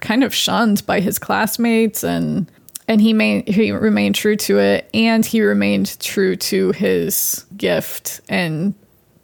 kind 0.01 0.23
of 0.23 0.33
shunned 0.33 0.85
by 0.85 0.99
his 0.99 1.17
classmates 1.17 2.03
and 2.03 2.51
and 2.87 3.01
he 3.01 3.41
he 3.47 3.71
remained 3.71 4.15
true 4.15 4.35
to 4.35 4.59
it 4.59 4.89
and 4.93 5.25
he 5.25 5.41
remained 5.41 5.99
true 5.99 6.35
to 6.35 6.71
his 6.73 7.45
gift 7.55 8.21
and 8.29 8.73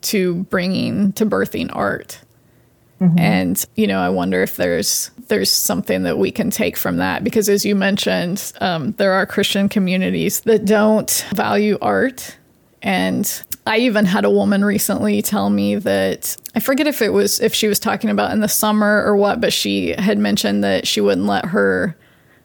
to 0.01 0.43
bringing 0.45 1.11
to 1.13 1.25
birthing 1.25 1.69
art 1.73 2.21
Mm-hmm. 3.05 3.19
And 3.19 3.65
you 3.75 3.87
know, 3.87 3.99
I 3.99 4.09
wonder 4.09 4.41
if 4.41 4.55
there's 4.57 5.11
there's 5.27 5.51
something 5.51 6.03
that 6.03 6.17
we 6.17 6.31
can 6.31 6.49
take 6.49 6.77
from 6.77 6.97
that 6.97 7.23
because, 7.23 7.49
as 7.49 7.65
you 7.65 7.75
mentioned, 7.75 8.53
um, 8.61 8.91
there 8.93 9.13
are 9.13 9.25
Christian 9.25 9.69
communities 9.69 10.41
that 10.41 10.65
don't 10.65 11.25
value 11.33 11.77
art. 11.81 12.37
And 12.81 13.43
I 13.65 13.77
even 13.79 14.05
had 14.05 14.25
a 14.25 14.29
woman 14.29 14.63
recently 14.63 15.21
tell 15.21 15.49
me 15.49 15.75
that 15.75 16.37
I 16.53 16.59
forget 16.59 16.85
if 16.85 17.01
it 17.01 17.09
was 17.09 17.39
if 17.39 17.53
she 17.53 17.67
was 17.67 17.79
talking 17.79 18.09
about 18.09 18.31
in 18.31 18.39
the 18.39 18.47
summer 18.47 19.03
or 19.03 19.15
what, 19.15 19.41
but 19.41 19.53
she 19.53 19.93
had 19.97 20.19
mentioned 20.19 20.63
that 20.63 20.87
she 20.87 21.01
wouldn't 21.01 21.25
let 21.25 21.45
her 21.45 21.97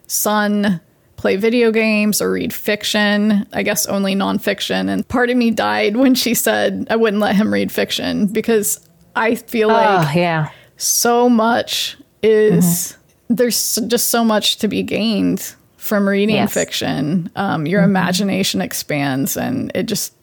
son 0.07 0.81
play 1.17 1.35
video 1.35 1.71
games 1.71 2.19
or 2.19 2.31
read 2.31 2.51
fiction, 2.51 3.45
I 3.53 3.61
guess 3.61 3.85
only 3.85 4.15
nonfiction. 4.15 4.89
And 4.89 5.07
part 5.07 5.29
of 5.29 5.37
me 5.37 5.51
died 5.51 5.95
when 5.95 6.15
she 6.15 6.33
said 6.33 6.87
I 6.89 6.95
wouldn't 6.95 7.21
let 7.21 7.35
him 7.35 7.53
read 7.53 7.71
fiction 7.71 8.25
because 8.25 8.79
I 9.15 9.35
feel 9.35 9.69
oh, 9.69 9.73
like 9.73 10.15
yeah. 10.15 10.51
so 10.77 11.29
much 11.29 11.97
is 12.23 12.65
mm-hmm. 12.65 13.35
there's 13.35 13.79
just 13.87 14.09
so 14.09 14.23
much 14.23 14.57
to 14.57 14.67
be 14.67 14.83
gained 14.83 15.55
from 15.77 16.07
reading 16.07 16.35
yes. 16.35 16.53
fiction. 16.53 17.29
Um, 17.35 17.65
your 17.65 17.81
mm-hmm. 17.81 17.89
imagination 17.89 18.61
expands, 18.61 19.35
and 19.35 19.71
it 19.75 19.83
just 19.83 20.13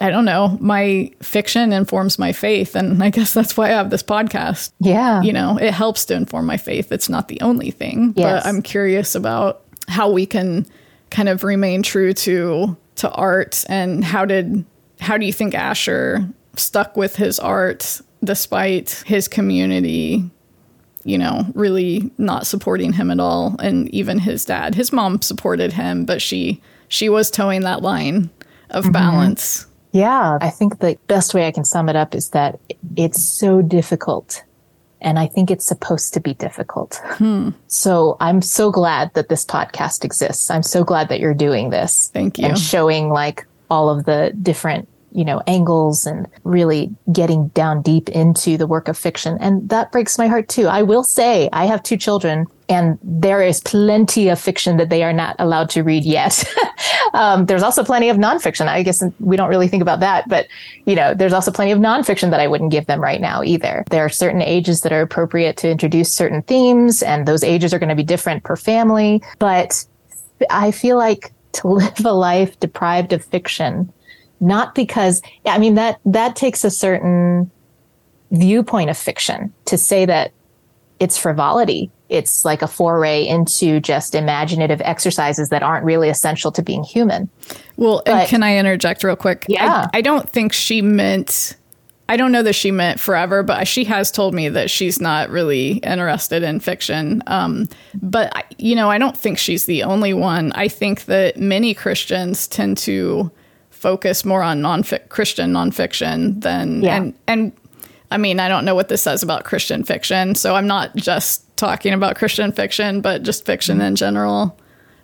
I 0.00 0.10
don't 0.10 0.24
know. 0.24 0.56
My 0.60 1.10
fiction 1.22 1.72
informs 1.72 2.18
my 2.18 2.32
faith, 2.32 2.74
and 2.74 3.02
I 3.02 3.10
guess 3.10 3.34
that's 3.34 3.56
why 3.56 3.66
I 3.66 3.72
have 3.72 3.90
this 3.90 4.02
podcast. 4.02 4.72
Yeah, 4.80 5.22
you 5.22 5.32
know, 5.32 5.58
it 5.58 5.74
helps 5.74 6.04
to 6.06 6.14
inform 6.14 6.46
my 6.46 6.56
faith. 6.56 6.90
It's 6.92 7.08
not 7.08 7.28
the 7.28 7.40
only 7.40 7.70
thing, 7.70 8.14
yes. 8.16 8.42
but 8.42 8.48
I'm 8.48 8.62
curious 8.62 9.14
about 9.14 9.62
how 9.88 10.10
we 10.10 10.24
can 10.24 10.66
kind 11.10 11.28
of 11.28 11.44
remain 11.44 11.82
true 11.82 12.14
to 12.14 12.76
to 12.96 13.10
art 13.10 13.64
and 13.68 14.04
how 14.04 14.24
did 14.24 14.64
how 15.00 15.18
do 15.18 15.26
you 15.26 15.32
think 15.32 15.54
Asher 15.54 16.28
stuck 16.56 16.96
with 16.96 17.16
his 17.16 17.38
art 17.38 18.00
despite 18.22 19.02
his 19.06 19.28
community 19.28 20.30
you 21.04 21.16
know, 21.16 21.46
really 21.54 22.10
not 22.18 22.46
supporting 22.46 22.92
him 22.92 23.10
at 23.10 23.20
all 23.20 23.56
and 23.60 23.88
even 23.88 24.18
his 24.18 24.44
dad. 24.44 24.74
His 24.74 24.92
mom 24.92 25.22
supported 25.22 25.72
him, 25.72 26.04
but 26.04 26.20
she 26.20 26.60
she 26.88 27.08
was 27.08 27.30
toeing 27.30 27.62
that 27.62 27.82
line 27.82 28.30
of 28.70 28.84
mm-hmm. 28.84 28.92
balance. 28.92 29.66
Yeah, 29.92 30.38
I 30.40 30.50
think 30.50 30.78
the 30.78 30.96
best 31.06 31.34
way 31.34 31.46
I 31.46 31.52
can 31.52 31.64
sum 31.64 31.88
it 31.88 31.96
up 31.96 32.14
is 32.14 32.30
that 32.30 32.60
it's 32.96 33.22
so 33.22 33.60
difficult 33.60 34.44
and 35.00 35.18
I 35.18 35.26
think 35.26 35.50
it's 35.50 35.64
supposed 35.64 36.14
to 36.14 36.20
be 36.20 36.34
difficult. 36.34 37.00
Hmm. 37.04 37.50
So 37.66 38.16
I'm 38.20 38.42
so 38.42 38.70
glad 38.70 39.12
that 39.14 39.30
this 39.30 39.44
podcast 39.44 40.04
exists. 40.04 40.50
I'm 40.50 40.62
so 40.62 40.84
glad 40.84 41.08
that 41.08 41.18
you're 41.18 41.34
doing 41.34 41.70
this. 41.70 42.10
Thank 42.12 42.38
you. 42.38 42.44
And 42.44 42.58
showing 42.58 43.08
like 43.08 43.46
all 43.70 43.88
of 43.88 44.04
the 44.04 44.36
different 44.42 44.88
you 45.12 45.24
know, 45.24 45.42
angles 45.46 46.06
and 46.06 46.26
really 46.44 46.94
getting 47.12 47.48
down 47.48 47.82
deep 47.82 48.08
into 48.10 48.56
the 48.56 48.66
work 48.66 48.88
of 48.88 48.96
fiction. 48.96 49.36
And 49.40 49.68
that 49.68 49.92
breaks 49.92 50.18
my 50.18 50.28
heart 50.28 50.48
too. 50.48 50.66
I 50.66 50.82
will 50.82 51.04
say 51.04 51.48
I 51.52 51.66
have 51.66 51.82
two 51.82 51.96
children 51.96 52.46
and 52.68 52.98
there 53.02 53.42
is 53.42 53.60
plenty 53.60 54.28
of 54.28 54.40
fiction 54.40 54.76
that 54.76 54.90
they 54.90 55.02
are 55.02 55.12
not 55.12 55.34
allowed 55.40 55.70
to 55.70 55.82
read 55.82 56.04
yet. 56.04 56.44
um, 57.14 57.46
there's 57.46 57.64
also 57.64 57.82
plenty 57.82 58.08
of 58.08 58.16
nonfiction. 58.16 58.68
I 58.68 58.84
guess 58.84 59.02
we 59.18 59.36
don't 59.36 59.48
really 59.48 59.66
think 59.66 59.82
about 59.82 60.00
that, 60.00 60.28
but 60.28 60.46
you 60.86 60.94
know, 60.94 61.12
there's 61.12 61.32
also 61.32 61.50
plenty 61.50 61.72
of 61.72 61.80
nonfiction 61.80 62.30
that 62.30 62.38
I 62.38 62.46
wouldn't 62.46 62.70
give 62.70 62.86
them 62.86 63.00
right 63.00 63.20
now 63.20 63.42
either. 63.42 63.84
There 63.90 64.04
are 64.04 64.08
certain 64.08 64.42
ages 64.42 64.82
that 64.82 64.92
are 64.92 65.02
appropriate 65.02 65.56
to 65.58 65.70
introduce 65.70 66.12
certain 66.12 66.42
themes 66.42 67.02
and 67.02 67.26
those 67.26 67.42
ages 67.42 67.74
are 67.74 67.80
going 67.80 67.88
to 67.88 67.96
be 67.96 68.04
different 68.04 68.44
per 68.44 68.54
family, 68.54 69.20
but 69.40 69.84
I 70.48 70.70
feel 70.70 70.96
like 70.96 71.32
to 71.52 71.68
live 71.68 72.04
a 72.04 72.12
life 72.12 72.58
deprived 72.60 73.12
of 73.12 73.24
fiction, 73.24 73.92
not 74.40 74.74
because 74.74 75.22
I 75.44 75.58
mean 75.58 75.74
that 75.74 76.00
that 76.04 76.36
takes 76.36 76.64
a 76.64 76.70
certain 76.70 77.50
viewpoint 78.30 78.90
of 78.90 78.96
fiction 78.96 79.52
to 79.66 79.76
say 79.76 80.06
that 80.06 80.32
it's 80.98 81.16
frivolity. 81.16 81.90
It's 82.08 82.44
like 82.44 82.62
a 82.62 82.66
foray 82.66 83.24
into 83.24 83.80
just 83.80 84.14
imaginative 84.14 84.80
exercises 84.82 85.48
that 85.50 85.62
aren't 85.62 85.84
really 85.84 86.08
essential 86.08 86.50
to 86.52 86.62
being 86.62 86.82
human. 86.82 87.30
Well, 87.76 88.02
but, 88.04 88.14
and 88.14 88.28
can 88.28 88.42
I 88.42 88.56
interject 88.56 89.04
real 89.04 89.16
quick? 89.16 89.46
Yeah. 89.48 89.88
I, 89.92 89.98
I 89.98 90.00
don't 90.00 90.28
think 90.28 90.52
she 90.52 90.82
meant 90.82 91.56
I 92.10 92.16
don't 92.16 92.32
know 92.32 92.42
that 92.42 92.54
she 92.54 92.72
meant 92.72 92.98
forever, 92.98 93.44
but 93.44 93.68
she 93.68 93.84
has 93.84 94.10
told 94.10 94.34
me 94.34 94.48
that 94.48 94.68
she's 94.68 95.00
not 95.00 95.30
really 95.30 95.74
interested 95.74 96.42
in 96.42 96.58
fiction. 96.58 97.22
Um, 97.28 97.68
but, 98.02 98.52
you 98.58 98.74
know, 98.74 98.90
I 98.90 98.98
don't 98.98 99.16
think 99.16 99.38
she's 99.38 99.66
the 99.66 99.84
only 99.84 100.12
one. 100.12 100.50
I 100.56 100.66
think 100.66 101.04
that 101.04 101.36
many 101.36 101.72
Christians 101.72 102.48
tend 102.48 102.78
to 102.78 103.30
focus 103.80 104.24
more 104.24 104.42
on 104.42 104.60
non 104.60 104.84
Christian 105.08 105.52
nonfiction 105.52 106.40
than, 106.42 106.82
yeah. 106.82 106.96
and, 106.96 107.14
and 107.26 107.52
I 108.10 108.18
mean, 108.18 108.38
I 108.38 108.48
don't 108.48 108.64
know 108.64 108.74
what 108.74 108.88
this 108.88 109.02
says 109.02 109.22
about 109.22 109.44
Christian 109.44 109.84
fiction. 109.84 110.34
So 110.34 110.54
I'm 110.54 110.66
not 110.66 110.94
just 110.96 111.44
talking 111.56 111.92
about 111.92 112.16
Christian 112.16 112.52
fiction, 112.52 113.00
but 113.00 113.22
just 113.22 113.46
fiction 113.46 113.80
in 113.80 113.96
general. 113.96 114.56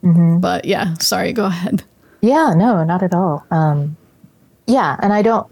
Mm-hmm. 0.02 0.38
But 0.38 0.64
yeah, 0.64 0.94
sorry, 0.94 1.32
go 1.32 1.46
ahead. 1.46 1.82
Yeah, 2.20 2.54
no, 2.56 2.84
not 2.84 3.02
at 3.02 3.14
all. 3.14 3.44
Um, 3.50 3.96
yeah, 4.66 4.96
and 5.00 5.12
I 5.12 5.22
don't. 5.22 5.46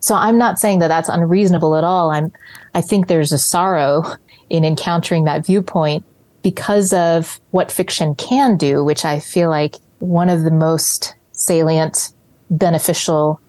So 0.00 0.14
I'm 0.14 0.38
not 0.38 0.60
saying 0.60 0.78
that 0.78 0.88
that's 0.88 1.08
unreasonable 1.08 1.76
at 1.76 1.82
all. 1.82 2.10
I'm, 2.10 2.32
I 2.72 2.80
think 2.80 3.08
there's 3.08 3.32
a 3.32 3.38
sorrow 3.38 4.04
in 4.48 4.64
encountering 4.64 5.24
that 5.24 5.44
viewpoint 5.44 6.04
because 6.42 6.92
of 6.92 7.40
what 7.50 7.70
fiction 7.70 8.14
can 8.14 8.56
do, 8.56 8.84
which 8.84 9.04
I 9.04 9.18
feel 9.18 9.50
like 9.50 9.74
one 9.98 10.28
of 10.28 10.44
the 10.44 10.52
most 10.52 11.14
salient, 11.32 12.12
beneficial 12.50 13.40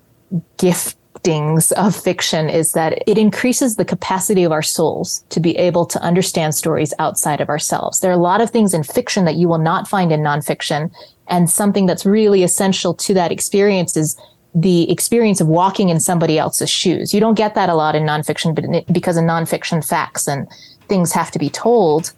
giftings 0.58 1.72
of 1.74 1.96
fiction 1.96 2.50
is 2.50 2.74
that 2.74 3.04
it 3.08 3.18
increases 3.18 3.76
the 3.76 3.86
capacity 3.86 4.44
of 4.44 4.52
our 4.52 4.62
souls 4.62 5.24
to 5.30 5.40
be 5.40 5.58
able 5.58 5.86
to 5.86 6.02
understand 6.02 6.56
stories 6.56 6.94
outside 7.00 7.42
of 7.42 7.50
ourselves. 7.50 8.00
There 8.00 8.12
are 8.12 8.14
a 8.14 8.18
lot 8.18 8.42
of 8.42 8.50
things 8.50 8.74
in 8.74 8.84
fiction 8.84 9.26
that 9.26 9.36
you 9.36 9.48
will 9.48 9.58
not 9.58 9.88
find 9.88 10.12
in 10.12 10.22
nonfiction. 10.22 10.92
And 11.28 11.50
something 11.50 11.86
that's 11.86 12.06
really 12.06 12.44
essential 12.44 12.94
to 12.96 13.14
that 13.14 13.32
experience 13.32 13.98
is 13.98 14.16
the 14.56 14.90
experience 14.92 15.42
of 15.42 15.48
walking 15.48 15.90
in 15.90 16.00
somebody 16.00 16.40
else's 16.40 16.70
shoes. 16.70 17.14
You 17.14 17.20
don't 17.20 17.36
get 17.36 17.56
that 17.56 17.70
a 17.70 17.76
lot 17.76 17.96
in 17.96 18.04
nonfiction, 18.04 18.56
but 18.56 18.92
because 18.92 19.18
in 19.18 19.26
nonfiction 19.26 19.86
facts 19.88 20.28
and 20.28 20.48
things 20.88 21.12
have 21.12 21.32
to 21.32 21.40
be 21.40 21.50
told. 21.50 22.12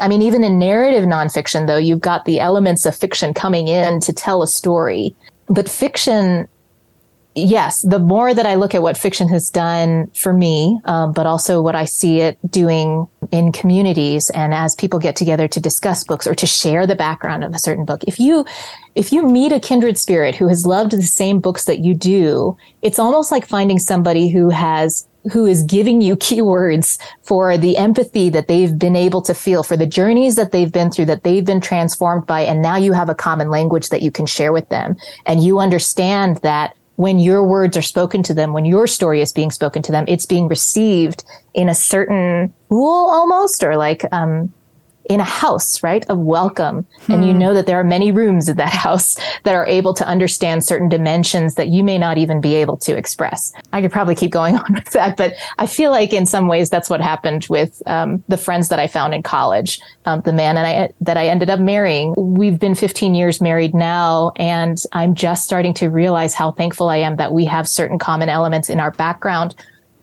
I 0.00 0.08
mean, 0.08 0.20
even 0.20 0.44
in 0.44 0.58
narrative 0.58 1.04
nonfiction, 1.04 1.66
though, 1.66 1.76
you've 1.76 2.00
got 2.00 2.24
the 2.24 2.40
elements 2.40 2.84
of 2.84 2.94
fiction 2.94 3.32
coming 3.32 3.68
in 3.68 4.00
to 4.00 4.12
tell 4.12 4.42
a 4.42 4.48
story. 4.48 5.14
But 5.48 5.68
fiction 5.68 6.48
yes, 7.36 7.82
the 7.82 7.98
more 7.98 8.32
that 8.32 8.46
I 8.46 8.54
look 8.54 8.74
at 8.74 8.82
what 8.82 8.96
fiction 8.96 9.28
has 9.28 9.50
done 9.50 10.08
for 10.14 10.32
me, 10.32 10.80
um, 10.86 11.12
but 11.12 11.26
also 11.26 11.60
what 11.60 11.76
I 11.76 11.84
see 11.84 12.20
it 12.20 12.38
doing 12.50 13.06
in 13.30 13.52
communities 13.52 14.30
and 14.30 14.54
as 14.54 14.74
people 14.74 14.98
get 14.98 15.16
together 15.16 15.46
to 15.48 15.60
discuss 15.60 16.02
books 16.02 16.26
or 16.26 16.34
to 16.34 16.46
share 16.46 16.86
the 16.86 16.96
background 16.96 17.44
of 17.44 17.54
a 17.54 17.58
certain 17.58 17.84
book. 17.84 18.02
If 18.04 18.18
you, 18.18 18.46
if 18.94 19.12
you 19.12 19.28
meet 19.28 19.52
a 19.52 19.60
kindred 19.60 19.98
spirit 19.98 20.34
who 20.34 20.48
has 20.48 20.66
loved 20.66 20.92
the 20.92 21.02
same 21.02 21.40
books 21.40 21.66
that 21.66 21.80
you 21.80 21.94
do, 21.94 22.56
it's 22.80 22.98
almost 22.98 23.30
like 23.30 23.46
finding 23.46 23.78
somebody 23.78 24.28
who 24.28 24.48
has 24.48 25.06
who 25.32 25.46
is 25.46 25.62
giving 25.62 26.00
you 26.00 26.16
keywords 26.26 26.98
for 27.22 27.56
the 27.58 27.76
empathy 27.76 28.28
that 28.30 28.48
they've 28.48 28.78
been 28.78 28.96
able 28.96 29.22
to 29.22 29.34
feel 29.34 29.62
for 29.62 29.76
the 29.76 29.86
journeys 29.86 30.36
that 30.36 30.52
they've 30.52 30.72
been 30.72 30.90
through 30.90 31.06
that 31.06 31.22
they've 31.22 31.44
been 31.44 31.60
transformed 31.60 32.26
by 32.26 32.40
and 32.40 32.62
now 32.62 32.76
you 32.76 32.92
have 32.92 33.08
a 33.08 33.14
common 33.14 33.50
language 33.50 33.88
that 33.88 34.02
you 34.02 34.10
can 34.10 34.26
share 34.26 34.52
with 34.52 34.68
them. 34.68 34.96
And 35.26 35.42
you 35.42 35.58
understand 35.58 36.38
that 36.38 36.76
when 36.96 37.18
your 37.18 37.46
words 37.46 37.76
are 37.76 37.82
spoken 37.82 38.22
to 38.24 38.34
them, 38.34 38.52
when 38.52 38.64
your 38.64 38.86
story 38.86 39.20
is 39.20 39.32
being 39.32 39.50
spoken 39.50 39.82
to 39.82 39.92
them, 39.92 40.04
it's 40.08 40.26
being 40.26 40.48
received 40.48 41.24
in 41.54 41.68
a 41.68 41.74
certain 41.74 42.52
rule 42.70 43.10
almost, 43.10 43.62
or 43.62 43.76
like 43.76 44.04
um, 44.12 44.52
in 45.08 45.20
a 45.20 45.24
house, 45.24 45.82
right, 45.82 46.04
of 46.08 46.18
welcome. 46.18 46.86
Hmm. 47.02 47.12
And 47.12 47.24
you 47.26 47.32
hmm. 47.32 47.38
know 47.38 47.54
that 47.54 47.66
there 47.66 47.78
are 47.78 47.84
many 47.84 48.12
rooms 48.12 48.48
in 48.48 48.56
that 48.56 48.72
house 48.86 49.16
that 49.44 49.54
are 49.54 49.66
able 49.66 49.94
to 49.94 50.06
understand 50.06 50.64
certain 50.64 50.88
dimensions 50.88 51.54
that 51.54 51.68
you 51.68 51.84
may 51.84 51.98
not 51.98 52.18
even 52.18 52.40
be 52.40 52.54
able 52.54 52.76
to 52.78 52.96
express. 52.96 53.52
I 53.72 53.82
could 53.82 53.92
probably 53.92 54.14
keep 54.14 54.30
going 54.30 54.56
on 54.58 54.74
with 54.74 54.90
that, 54.90 55.16
but 55.16 55.34
I 55.58 55.66
feel 55.66 55.90
like 55.90 56.12
in 56.12 56.26
some 56.26 56.48
ways 56.48 56.70
that's 56.70 56.90
what 56.90 57.00
happened 57.00 57.46
with 57.48 57.82
um, 57.86 58.22
the 58.28 58.36
friends 58.36 58.68
that 58.68 58.78
I 58.78 58.86
found 58.86 59.14
in 59.14 59.22
college. 59.22 59.80
Um, 60.04 60.20
the 60.20 60.32
man 60.32 60.56
and 60.56 60.66
I 60.66 60.92
that 61.00 61.16
I 61.16 61.28
ended 61.28 61.50
up 61.50 61.60
marrying. 61.60 62.14
We've 62.16 62.58
been 62.58 62.74
15 62.74 63.14
years 63.14 63.40
married 63.40 63.74
now, 63.74 64.32
and 64.36 64.80
I'm 64.92 65.14
just 65.14 65.44
starting 65.44 65.74
to 65.74 65.88
realize 65.88 66.34
how 66.34 66.52
thankful 66.52 66.88
I 66.88 66.98
am 66.98 67.16
that 67.16 67.32
we 67.32 67.44
have 67.46 67.68
certain 67.68 67.98
common 67.98 68.28
elements 68.28 68.70
in 68.70 68.80
our 68.80 68.92
background 68.92 69.54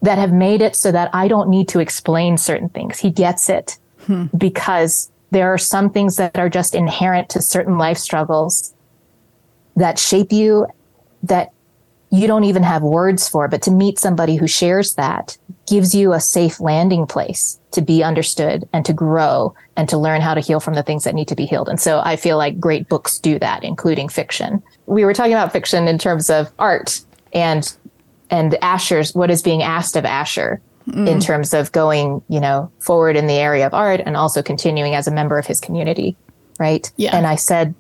that 0.02 0.18
have 0.18 0.34
made 0.34 0.62
it 0.62 0.76
so 0.76 0.92
that 0.92 1.10
I 1.14 1.28
don't 1.30 1.50
need 1.50 1.70
to 1.70 1.80
explain 1.80 2.38
certain 2.38 2.70
things. 2.70 3.00
He 3.00 3.10
gets 3.10 3.50
it 3.50 3.78
hmm. 4.06 4.26
because 4.38 5.12
there 5.32 5.54
are 5.54 5.58
some 5.58 5.90
things 5.90 6.16
that 6.18 6.38
are 6.38 6.50
just 6.50 6.76
inherent 6.76 7.30
to 7.30 7.42
certain 7.42 7.78
life 7.78 7.98
struggles 7.98 8.74
that 9.76 9.98
shape 9.98 10.32
you 10.32 10.68
that 11.24 11.52
you 12.12 12.28
don't 12.28 12.44
even 12.44 12.62
have 12.62 12.84
words 12.84 13.28
for, 13.28 13.48
but 13.48 13.64
to 13.64 13.72
meet 13.72 13.98
somebody 13.98 14.36
who 14.36 14.46
shares 14.46 14.94
that 14.96 15.36
gives 15.68 15.96
you 15.96 16.14
a 16.14 16.20
safe 16.20 16.60
landing 16.60 17.08
place 17.08 17.60
to 17.72 17.82
be 17.82 18.04
understood 18.04 18.70
and 18.72 18.86
to 18.86 18.94
grow 18.94 19.56
and 19.76 19.90
to 19.90 19.98
learn 19.98 20.22
how 20.22 20.36
to 20.36 20.40
heal 20.40 20.60
from 20.60 20.76
the 20.76 20.84
things 20.84 21.06
that 21.06 21.16
need 21.16 21.28
to 21.28 21.36
be 21.36 21.48
healed. 21.48 21.68
And 21.68 21.82
so 21.82 22.02
I 22.04 22.16
feel 22.16 22.38
like 22.38 22.60
great 22.60 22.88
books 22.88 23.18
do 23.18 23.40
that, 23.40 23.64
including 23.64 24.10
fiction. 24.10 24.62
We 24.86 25.06
were 25.06 25.14
talking 25.16 25.34
about 25.34 25.52
fiction 25.52 25.88
in 25.88 25.98
terms 25.98 26.30
of 26.30 26.52
art 26.60 27.02
and 27.34 27.76
and 28.30 28.56
Asher's 28.64 29.16
what 29.16 29.32
is 29.32 29.42
being 29.42 29.64
asked 29.64 29.96
of 29.96 30.06
Asher 30.06 30.62
mm. 30.88 31.08
in 31.08 31.20
terms 31.20 31.54
of 31.54 31.72
going, 31.72 32.22
you 32.28 32.40
know, 32.40 32.72
forward 32.80 33.16
in 33.16 33.28
the 33.28 33.34
area 33.34 33.66
of 33.66 33.74
art 33.74 34.02
and 34.06 34.16
also 34.18 34.42
continuing 34.42 34.96
as 34.96 35.08
a 35.08 35.12
member 35.12 35.38
of 35.38 35.46
his 35.46 35.60
community. 35.60 36.16
Right. 36.60 36.92
Yeah. 36.98 37.16
And 37.16 37.26
I 37.26 37.36
said 37.36 37.74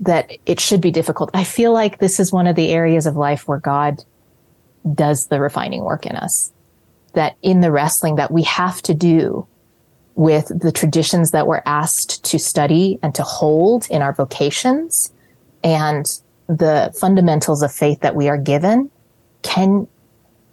that 0.00 0.32
it 0.46 0.60
should 0.60 0.80
be 0.80 0.90
difficult. 0.90 1.30
I 1.34 1.44
feel 1.44 1.72
like 1.72 1.98
this 1.98 2.18
is 2.20 2.32
one 2.32 2.46
of 2.46 2.56
the 2.56 2.70
areas 2.70 3.06
of 3.06 3.16
life 3.16 3.46
where 3.46 3.58
God 3.58 4.04
does 4.94 5.26
the 5.26 5.40
refining 5.40 5.84
work 5.84 6.06
in 6.06 6.16
us. 6.16 6.52
That 7.14 7.36
in 7.42 7.60
the 7.60 7.70
wrestling 7.70 8.16
that 8.16 8.30
we 8.30 8.42
have 8.44 8.82
to 8.82 8.94
do 8.94 9.46
with 10.14 10.48
the 10.58 10.72
traditions 10.72 11.30
that 11.30 11.46
we're 11.46 11.62
asked 11.66 12.24
to 12.24 12.38
study 12.38 12.98
and 13.02 13.14
to 13.14 13.22
hold 13.22 13.86
in 13.90 14.02
our 14.02 14.12
vocations 14.12 15.12
and 15.64 16.20
the 16.48 16.92
fundamentals 16.98 17.62
of 17.62 17.72
faith 17.72 18.00
that 18.00 18.14
we 18.14 18.28
are 18.28 18.36
given 18.36 18.90
can 19.42 19.86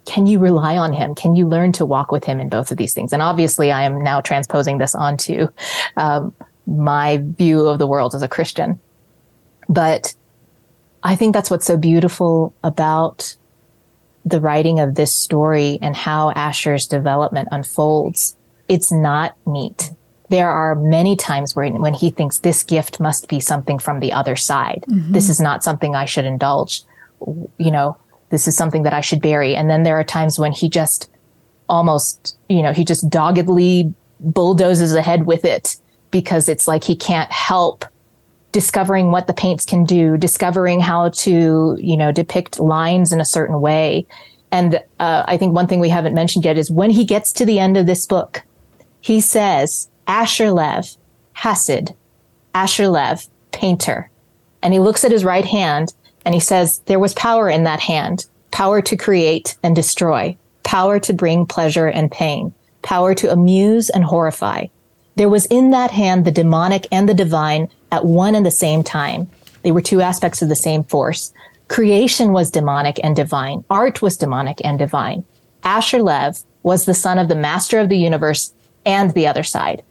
can 0.06 0.26
you 0.26 0.38
rely 0.38 0.76
on 0.76 0.92
him? 0.92 1.14
Can 1.14 1.36
you 1.36 1.46
learn 1.46 1.72
to 1.72 1.86
walk 1.86 2.10
with 2.10 2.24
him 2.24 2.40
in 2.40 2.48
both 2.48 2.70
of 2.70 2.78
these 2.78 2.94
things? 2.94 3.12
And 3.12 3.22
obviously, 3.22 3.70
I 3.70 3.82
am 3.82 4.02
now 4.02 4.20
transposing 4.20 4.78
this 4.78 4.94
onto 4.94 5.48
um, 5.96 6.34
my 6.66 7.18
view 7.22 7.66
of 7.66 7.78
the 7.78 7.86
world 7.86 8.14
as 8.14 8.22
a 8.22 8.28
Christian. 8.28 8.80
But 9.68 10.14
I 11.02 11.16
think 11.16 11.34
that's 11.34 11.50
what's 11.50 11.66
so 11.66 11.76
beautiful 11.76 12.54
about 12.64 13.36
the 14.24 14.40
writing 14.40 14.80
of 14.80 14.94
this 14.94 15.14
story 15.14 15.78
and 15.80 15.96
how 15.96 16.30
Asher's 16.32 16.86
development 16.86 17.48
unfolds. 17.52 18.36
It's 18.68 18.92
not 18.92 19.36
neat. 19.46 19.90
There 20.28 20.50
are 20.50 20.74
many 20.74 21.16
times 21.16 21.56
where 21.56 21.68
when 21.70 21.94
he 21.94 22.10
thinks 22.10 22.38
this 22.38 22.62
gift 22.62 23.00
must 23.00 23.28
be 23.28 23.40
something 23.40 23.78
from 23.78 24.00
the 24.00 24.12
other 24.12 24.36
side. 24.36 24.84
Mm-hmm. 24.88 25.12
This 25.12 25.28
is 25.28 25.40
not 25.40 25.64
something 25.64 25.94
I 25.94 26.04
should 26.04 26.24
indulge. 26.24 26.82
You 27.58 27.70
know, 27.70 27.96
this 28.30 28.48
is 28.48 28.56
something 28.56 28.84
that 28.84 28.94
I 28.94 29.00
should 29.00 29.20
bury. 29.20 29.54
And 29.54 29.68
then 29.68 29.82
there 29.82 29.98
are 29.98 30.04
times 30.04 30.38
when 30.38 30.52
he 30.52 30.68
just 30.68 31.10
almost, 31.68 32.36
you 32.48 32.62
know, 32.62 32.72
he 32.72 32.84
just 32.84 33.08
doggedly 33.08 33.92
bulldozes 34.20 34.94
ahead 34.94 35.26
with 35.26 35.44
it 35.44 35.76
because 36.10 36.48
it's 36.48 36.66
like 36.66 36.84
he 36.84 36.96
can't 36.96 37.30
help 37.30 37.84
discovering 38.52 39.12
what 39.12 39.26
the 39.26 39.32
paints 39.32 39.64
can 39.64 39.84
do, 39.84 40.16
discovering 40.16 40.80
how 40.80 41.10
to, 41.10 41.76
you 41.80 41.96
know, 41.96 42.10
depict 42.10 42.58
lines 42.58 43.12
in 43.12 43.20
a 43.20 43.24
certain 43.24 43.60
way. 43.60 44.06
And 44.50 44.82
uh, 44.98 45.22
I 45.26 45.36
think 45.36 45.54
one 45.54 45.68
thing 45.68 45.78
we 45.78 45.88
haven't 45.88 46.14
mentioned 46.14 46.44
yet 46.44 46.58
is 46.58 46.70
when 46.70 46.90
he 46.90 47.04
gets 47.04 47.32
to 47.34 47.44
the 47.44 47.60
end 47.60 47.76
of 47.76 47.86
this 47.86 48.06
book, 48.06 48.42
he 49.00 49.20
says, 49.20 49.88
Asher 50.08 50.50
Lev, 50.50 50.96
Hasid, 51.36 51.94
Asher 52.54 52.88
Lev, 52.88 53.28
painter. 53.52 54.10
And 54.62 54.74
he 54.74 54.80
looks 54.80 55.04
at 55.04 55.12
his 55.12 55.24
right 55.24 55.44
hand 55.44 55.94
and 56.24 56.34
he 56.34 56.40
says, 56.40 56.78
There 56.86 56.98
was 56.98 57.14
power 57.14 57.48
in 57.48 57.64
that 57.64 57.80
hand 57.80 58.26
power 58.50 58.82
to 58.82 58.96
create 58.96 59.56
and 59.62 59.74
destroy, 59.74 60.36
power 60.62 60.98
to 61.00 61.12
bring 61.12 61.46
pleasure 61.46 61.86
and 61.86 62.10
pain, 62.10 62.52
power 62.82 63.14
to 63.14 63.32
amuse 63.32 63.90
and 63.90 64.04
horrify. 64.04 64.66
There 65.16 65.28
was 65.28 65.46
in 65.46 65.70
that 65.70 65.90
hand 65.90 66.24
the 66.24 66.32
demonic 66.32 66.86
and 66.90 67.08
the 67.08 67.14
divine 67.14 67.68
at 67.92 68.04
one 68.04 68.34
and 68.34 68.44
the 68.44 68.50
same 68.50 68.82
time. 68.82 69.30
They 69.62 69.72
were 69.72 69.82
two 69.82 70.00
aspects 70.00 70.42
of 70.42 70.48
the 70.48 70.56
same 70.56 70.84
force. 70.84 71.32
Creation 71.68 72.32
was 72.32 72.50
demonic 72.50 72.98
and 73.02 73.14
divine. 73.14 73.64
Art 73.70 74.02
was 74.02 74.16
demonic 74.16 74.60
and 74.64 74.78
divine. 74.78 75.24
Asher 75.62 76.02
Lev 76.02 76.40
was 76.62 76.84
the 76.84 76.94
son 76.94 77.18
of 77.18 77.28
the 77.28 77.34
master 77.34 77.78
of 77.78 77.88
the 77.88 77.98
universe 77.98 78.52
and 78.84 79.12
the 79.12 79.26
other 79.26 79.42
side. 79.42 79.82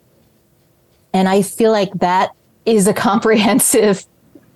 And 1.14 1.30
I 1.30 1.42
feel 1.42 1.72
like 1.72 1.94
that 1.96 2.32
is 2.66 2.88
a 2.88 2.94
comprehensive 3.10 4.06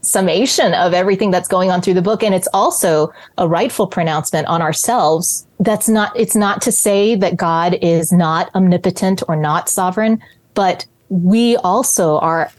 summation 0.04 0.74
of 0.74 0.94
everything 0.94 1.32
that's 1.32 1.48
going 1.48 1.72
on 1.72 1.82
through 1.82 1.94
the 1.94 2.02
book 2.02 2.24
and 2.24 2.36
it's 2.36 2.48
also 2.54 3.12
a 3.38 3.48
rightful 3.48 3.88
pronouncement 3.88 4.46
on 4.48 4.62
ourselves. 4.62 5.48
That's 5.60 5.88
not 5.88 6.18
it's 6.20 6.36
not 6.36 6.62
to 6.64 6.72
say 6.72 7.16
that 7.16 7.38
god 7.38 7.78
is 7.82 8.12
not 8.12 8.54
omnipotent 8.54 9.24
or 9.28 9.36
not 9.36 9.70
sovereign 9.70 10.22
but 10.54 10.86
we 11.10 11.56
also 11.58 12.20
are 12.20 12.52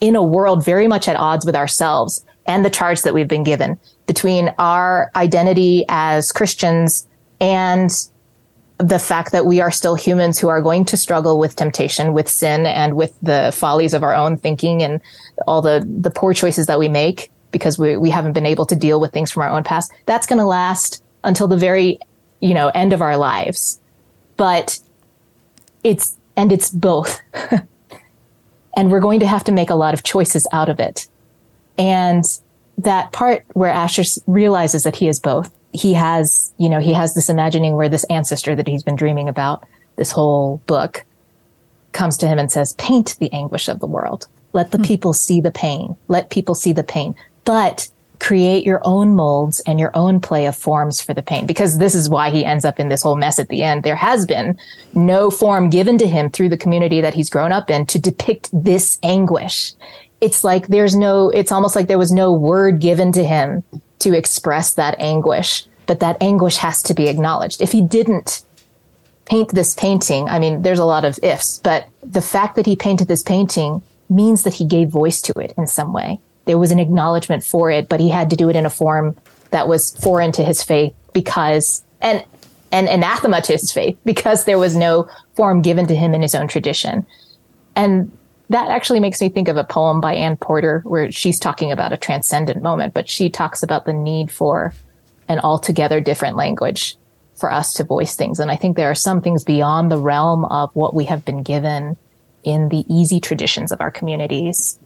in 0.00 0.16
a 0.16 0.22
world 0.22 0.64
very 0.64 0.86
much 0.86 1.08
at 1.08 1.16
odds 1.16 1.46
with 1.46 1.56
ourselves 1.56 2.24
and 2.46 2.64
the 2.64 2.70
charge 2.70 3.02
that 3.02 3.14
we've 3.14 3.28
been 3.28 3.44
given 3.44 3.78
between 4.06 4.52
our 4.58 5.10
identity 5.14 5.84
as 5.88 6.32
Christians 6.32 7.06
and 7.40 7.90
the 8.80 8.98
fact 8.98 9.32
that 9.32 9.44
we 9.44 9.60
are 9.60 9.70
still 9.70 9.94
humans 9.94 10.38
who 10.38 10.48
are 10.48 10.62
going 10.62 10.84
to 10.86 10.96
struggle 10.96 11.38
with 11.38 11.54
temptation, 11.54 12.14
with 12.14 12.28
sin, 12.28 12.64
and 12.64 12.96
with 12.96 13.14
the 13.20 13.52
follies 13.54 13.92
of 13.92 14.02
our 14.02 14.14
own 14.14 14.38
thinking 14.38 14.82
and 14.82 15.00
all 15.46 15.60
the, 15.60 15.86
the 16.00 16.10
poor 16.10 16.32
choices 16.32 16.66
that 16.66 16.78
we 16.78 16.88
make 16.88 17.30
because 17.52 17.78
we, 17.78 17.96
we 17.96 18.08
haven't 18.08 18.32
been 18.32 18.46
able 18.46 18.64
to 18.64 18.74
deal 18.74 18.98
with 18.98 19.12
things 19.12 19.30
from 19.30 19.42
our 19.42 19.50
own 19.50 19.62
past. 19.62 19.92
That's 20.06 20.26
going 20.26 20.38
to 20.38 20.46
last 20.46 21.02
until 21.24 21.46
the 21.46 21.58
very, 21.58 21.98
you 22.40 22.54
know, 22.54 22.68
end 22.68 22.92
of 22.92 23.02
our 23.02 23.18
lives. 23.18 23.80
But 24.36 24.80
it's, 25.84 26.16
and 26.36 26.50
it's 26.50 26.70
both. 26.70 27.20
and 28.76 28.90
we're 28.90 29.00
going 29.00 29.20
to 29.20 29.26
have 29.26 29.44
to 29.44 29.52
make 29.52 29.68
a 29.68 29.74
lot 29.74 29.92
of 29.92 30.04
choices 30.04 30.46
out 30.52 30.70
of 30.70 30.80
it. 30.80 31.06
And 31.76 32.24
that 32.78 33.12
part 33.12 33.44
where 33.52 33.70
Asher 33.70 34.04
realizes 34.26 34.84
that 34.84 34.96
he 34.96 35.08
is 35.08 35.20
both, 35.20 35.52
he 35.72 35.92
has, 35.94 36.52
you 36.58 36.68
know, 36.68 36.80
he 36.80 36.92
has 36.92 37.14
this 37.14 37.28
imagining 37.28 37.76
where 37.76 37.88
this 37.88 38.04
ancestor 38.04 38.54
that 38.56 38.66
he's 38.66 38.82
been 38.82 38.96
dreaming 38.96 39.28
about 39.28 39.64
this 39.96 40.10
whole 40.10 40.58
book 40.66 41.04
comes 41.92 42.16
to 42.18 42.26
him 42.26 42.38
and 42.38 42.50
says, 42.50 42.74
paint 42.74 43.16
the 43.18 43.32
anguish 43.32 43.68
of 43.68 43.80
the 43.80 43.86
world. 43.86 44.26
Let 44.52 44.70
the 44.70 44.78
hmm. 44.78 44.84
people 44.84 45.12
see 45.12 45.40
the 45.40 45.50
pain. 45.50 45.96
Let 46.08 46.30
people 46.30 46.54
see 46.54 46.72
the 46.72 46.84
pain. 46.84 47.14
But 47.44 47.88
create 48.20 48.66
your 48.66 48.80
own 48.84 49.16
molds 49.16 49.60
and 49.60 49.80
your 49.80 49.90
own 49.94 50.20
play 50.20 50.46
of 50.46 50.54
forms 50.54 51.00
for 51.00 51.14
the 51.14 51.22
pain 51.22 51.46
because 51.46 51.78
this 51.78 51.94
is 51.94 52.08
why 52.08 52.30
he 52.30 52.44
ends 52.44 52.66
up 52.66 52.78
in 52.78 52.90
this 52.90 53.02
whole 53.02 53.16
mess 53.16 53.38
at 53.38 53.48
the 53.48 53.62
end 53.62 53.82
there 53.82 53.96
has 53.96 54.26
been 54.26 54.58
no 54.92 55.30
form 55.30 55.70
given 55.70 55.96
to 55.96 56.06
him 56.06 56.28
through 56.28 56.48
the 56.50 56.56
community 56.58 57.00
that 57.00 57.14
he's 57.14 57.30
grown 57.30 57.50
up 57.50 57.70
in 57.70 57.86
to 57.86 57.98
depict 57.98 58.50
this 58.52 58.98
anguish 59.02 59.72
it's 60.20 60.44
like 60.44 60.66
there's 60.66 60.94
no 60.94 61.30
it's 61.30 61.50
almost 61.50 61.74
like 61.74 61.88
there 61.88 61.96
was 61.96 62.12
no 62.12 62.30
word 62.30 62.78
given 62.78 63.10
to 63.10 63.24
him 63.24 63.64
to 64.00 64.16
express 64.16 64.74
that 64.74 64.98
anguish 64.98 65.64
but 65.86 66.00
that 66.00 66.16
anguish 66.20 66.56
has 66.56 66.82
to 66.82 66.94
be 66.94 67.08
acknowledged 67.08 67.60
if 67.60 67.72
he 67.72 67.80
didn't 67.80 68.44
paint 69.24 69.54
this 69.54 69.74
painting 69.74 70.28
i 70.28 70.38
mean 70.38 70.62
there's 70.62 70.78
a 70.78 70.84
lot 70.84 71.04
of 71.04 71.18
ifs 71.22 71.58
but 71.58 71.88
the 72.02 72.22
fact 72.22 72.56
that 72.56 72.66
he 72.66 72.74
painted 72.74 73.08
this 73.08 73.22
painting 73.22 73.82
means 74.08 74.42
that 74.42 74.54
he 74.54 74.64
gave 74.64 74.88
voice 74.88 75.22
to 75.22 75.32
it 75.38 75.54
in 75.56 75.66
some 75.66 75.92
way 75.92 76.20
there 76.50 76.58
was 76.58 76.72
an 76.72 76.80
acknowledgement 76.80 77.44
for 77.44 77.70
it, 77.70 77.88
but 77.88 78.00
he 78.00 78.08
had 78.08 78.30
to 78.30 78.36
do 78.36 78.48
it 78.48 78.56
in 78.56 78.66
a 78.66 78.70
form 78.70 79.16
that 79.50 79.68
was 79.68 79.96
foreign 79.98 80.32
to 80.32 80.44
his 80.44 80.64
faith 80.64 80.92
because 81.12 81.84
and 82.00 82.24
anathema 82.72 83.40
to 83.42 83.52
his 83.52 83.70
faith 83.70 83.96
because 84.04 84.44
there 84.44 84.58
was 84.58 84.74
no 84.74 85.08
form 85.34 85.62
given 85.62 85.86
to 85.86 85.94
him 85.94 86.14
in 86.14 86.22
his 86.22 86.34
own 86.34 86.48
tradition. 86.48 87.06
And 87.76 88.10
that 88.50 88.68
actually 88.68 88.98
makes 88.98 89.20
me 89.20 89.28
think 89.28 89.46
of 89.46 89.56
a 89.56 89.64
poem 89.64 90.00
by 90.00 90.14
Anne 90.14 90.36
Porter 90.36 90.80
where 90.84 91.10
she's 91.12 91.38
talking 91.38 91.70
about 91.70 91.92
a 91.92 91.96
transcendent 91.96 92.62
moment, 92.62 92.92
but 92.92 93.08
she 93.08 93.30
talks 93.30 93.62
about 93.62 93.86
the 93.86 93.92
need 93.92 94.30
for 94.30 94.74
an 95.28 95.38
altogether 95.38 96.00
different 96.00 96.36
language 96.36 96.96
for 97.36 97.50
us 97.50 97.72
to 97.74 97.84
voice 97.84 98.16
things. 98.16 98.40
And 98.40 98.50
I 98.50 98.56
think 98.56 98.76
there 98.76 98.90
are 98.90 98.94
some 98.94 99.22
things 99.22 99.44
beyond 99.44 99.90
the 99.90 99.98
realm 99.98 100.44
of 100.46 100.70
what 100.74 100.94
we 100.94 101.04
have 101.04 101.24
been 101.24 101.44
given 101.44 101.96
in 102.42 102.70
the 102.70 102.84
easy 102.92 103.20
traditions 103.20 103.70
of 103.70 103.80
our 103.80 103.90
communities 103.90 104.80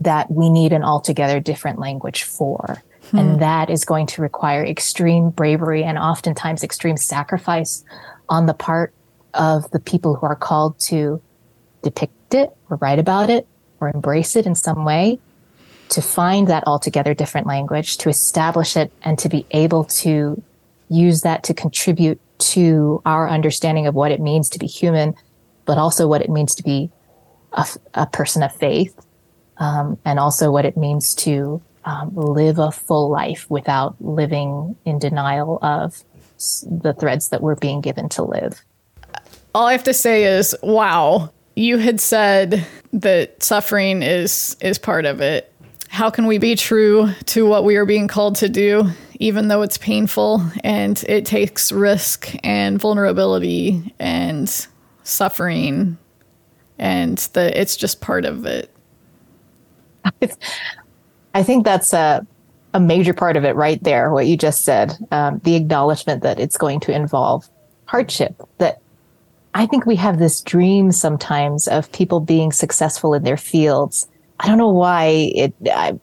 that 0.00 0.28
we 0.28 0.50
need 0.50 0.72
an 0.72 0.82
altogether 0.82 1.38
different 1.38 1.78
language 1.78 2.24
for. 2.24 2.82
Hmm. 3.12 3.18
And 3.18 3.40
that 3.40 3.70
is 3.70 3.84
going 3.84 4.06
to 4.08 4.22
require 4.22 4.66
extreme 4.66 5.30
bravery 5.30 5.84
and 5.84 5.98
oftentimes 5.98 6.64
extreme 6.64 6.96
sacrifice 6.96 7.84
on 8.28 8.46
the 8.46 8.54
part 8.54 8.92
of 9.34 9.70
the 9.70 9.78
people 9.78 10.16
who 10.16 10.26
are 10.26 10.34
called 10.34 10.80
to 10.80 11.22
depict 11.82 12.34
it 12.34 12.56
or 12.68 12.76
write 12.76 12.98
about 12.98 13.30
it 13.30 13.46
or 13.80 13.88
embrace 13.88 14.36
it 14.36 14.46
in 14.46 14.54
some 14.54 14.84
way 14.84 15.18
to 15.90 16.00
find 16.00 16.46
that 16.48 16.64
altogether 16.66 17.14
different 17.14 17.46
language, 17.46 17.98
to 17.98 18.08
establish 18.08 18.76
it 18.76 18.92
and 19.02 19.18
to 19.18 19.28
be 19.28 19.44
able 19.50 19.84
to 19.84 20.40
use 20.88 21.22
that 21.22 21.42
to 21.44 21.54
contribute 21.54 22.20
to 22.38 23.02
our 23.04 23.28
understanding 23.28 23.86
of 23.86 23.94
what 23.94 24.12
it 24.12 24.20
means 24.20 24.48
to 24.48 24.58
be 24.58 24.66
human, 24.66 25.14
but 25.66 25.78
also 25.78 26.06
what 26.06 26.22
it 26.22 26.30
means 26.30 26.54
to 26.54 26.62
be 26.62 26.90
a, 27.52 27.66
a 27.94 28.06
person 28.06 28.42
of 28.42 28.54
faith 28.54 28.94
um, 29.58 29.98
and 30.04 30.18
also 30.18 30.50
what 30.50 30.64
it 30.64 30.76
means 30.76 31.14
to 31.14 31.60
um, 31.84 32.14
live 32.14 32.58
a 32.58 32.70
full 32.70 33.10
life 33.10 33.46
without 33.50 33.96
living 34.00 34.76
in 34.84 34.98
denial 34.98 35.58
of 35.62 36.02
the 36.66 36.94
threads 36.98 37.28
that 37.28 37.42
we're 37.42 37.56
being 37.56 37.80
given 37.80 38.08
to 38.10 38.22
live. 38.22 38.62
All 39.54 39.66
I 39.66 39.72
have 39.72 39.84
to 39.84 39.94
say 39.94 40.24
is, 40.24 40.56
wow, 40.62 41.30
you 41.60 41.76
had 41.76 42.00
said 42.00 42.66
that 42.92 43.42
suffering 43.42 44.02
is 44.02 44.56
is 44.60 44.78
part 44.78 45.04
of 45.04 45.20
it. 45.20 45.52
How 45.88 46.08
can 46.08 46.26
we 46.26 46.38
be 46.38 46.56
true 46.56 47.12
to 47.26 47.46
what 47.46 47.64
we 47.64 47.76
are 47.76 47.84
being 47.84 48.08
called 48.08 48.36
to 48.36 48.48
do, 48.48 48.88
even 49.18 49.48
though 49.48 49.62
it's 49.62 49.76
painful 49.76 50.42
and 50.64 51.02
it 51.08 51.26
takes 51.26 51.70
risk 51.70 52.34
and 52.44 52.80
vulnerability 52.80 53.94
and 53.98 54.66
suffering, 55.02 55.98
and 56.78 57.18
that 57.34 57.56
it's 57.56 57.76
just 57.76 58.00
part 58.00 58.24
of 58.24 58.46
it? 58.46 58.74
I 61.34 61.42
think 61.42 61.64
that's 61.64 61.92
a, 61.92 62.26
a 62.72 62.80
major 62.80 63.12
part 63.12 63.36
of 63.36 63.44
it 63.44 63.54
right 63.54 63.82
there, 63.82 64.10
what 64.10 64.26
you 64.26 64.36
just 64.36 64.64
said. 64.64 64.96
Um, 65.10 65.40
the 65.44 65.56
acknowledgement 65.56 66.22
that 66.22 66.40
it's 66.40 66.56
going 66.56 66.80
to 66.80 66.92
involve 66.92 67.48
hardship. 67.84 68.40
That 68.58 68.80
I 69.54 69.66
think 69.66 69.86
we 69.86 69.96
have 69.96 70.18
this 70.18 70.40
dream 70.42 70.92
sometimes 70.92 71.66
of 71.66 71.90
people 71.92 72.20
being 72.20 72.52
successful 72.52 73.14
in 73.14 73.24
their 73.24 73.36
fields. 73.36 74.06
I 74.38 74.46
don't 74.46 74.58
know 74.58 74.70
why 74.70 75.32
it, 75.34 75.54
I, 75.66 75.98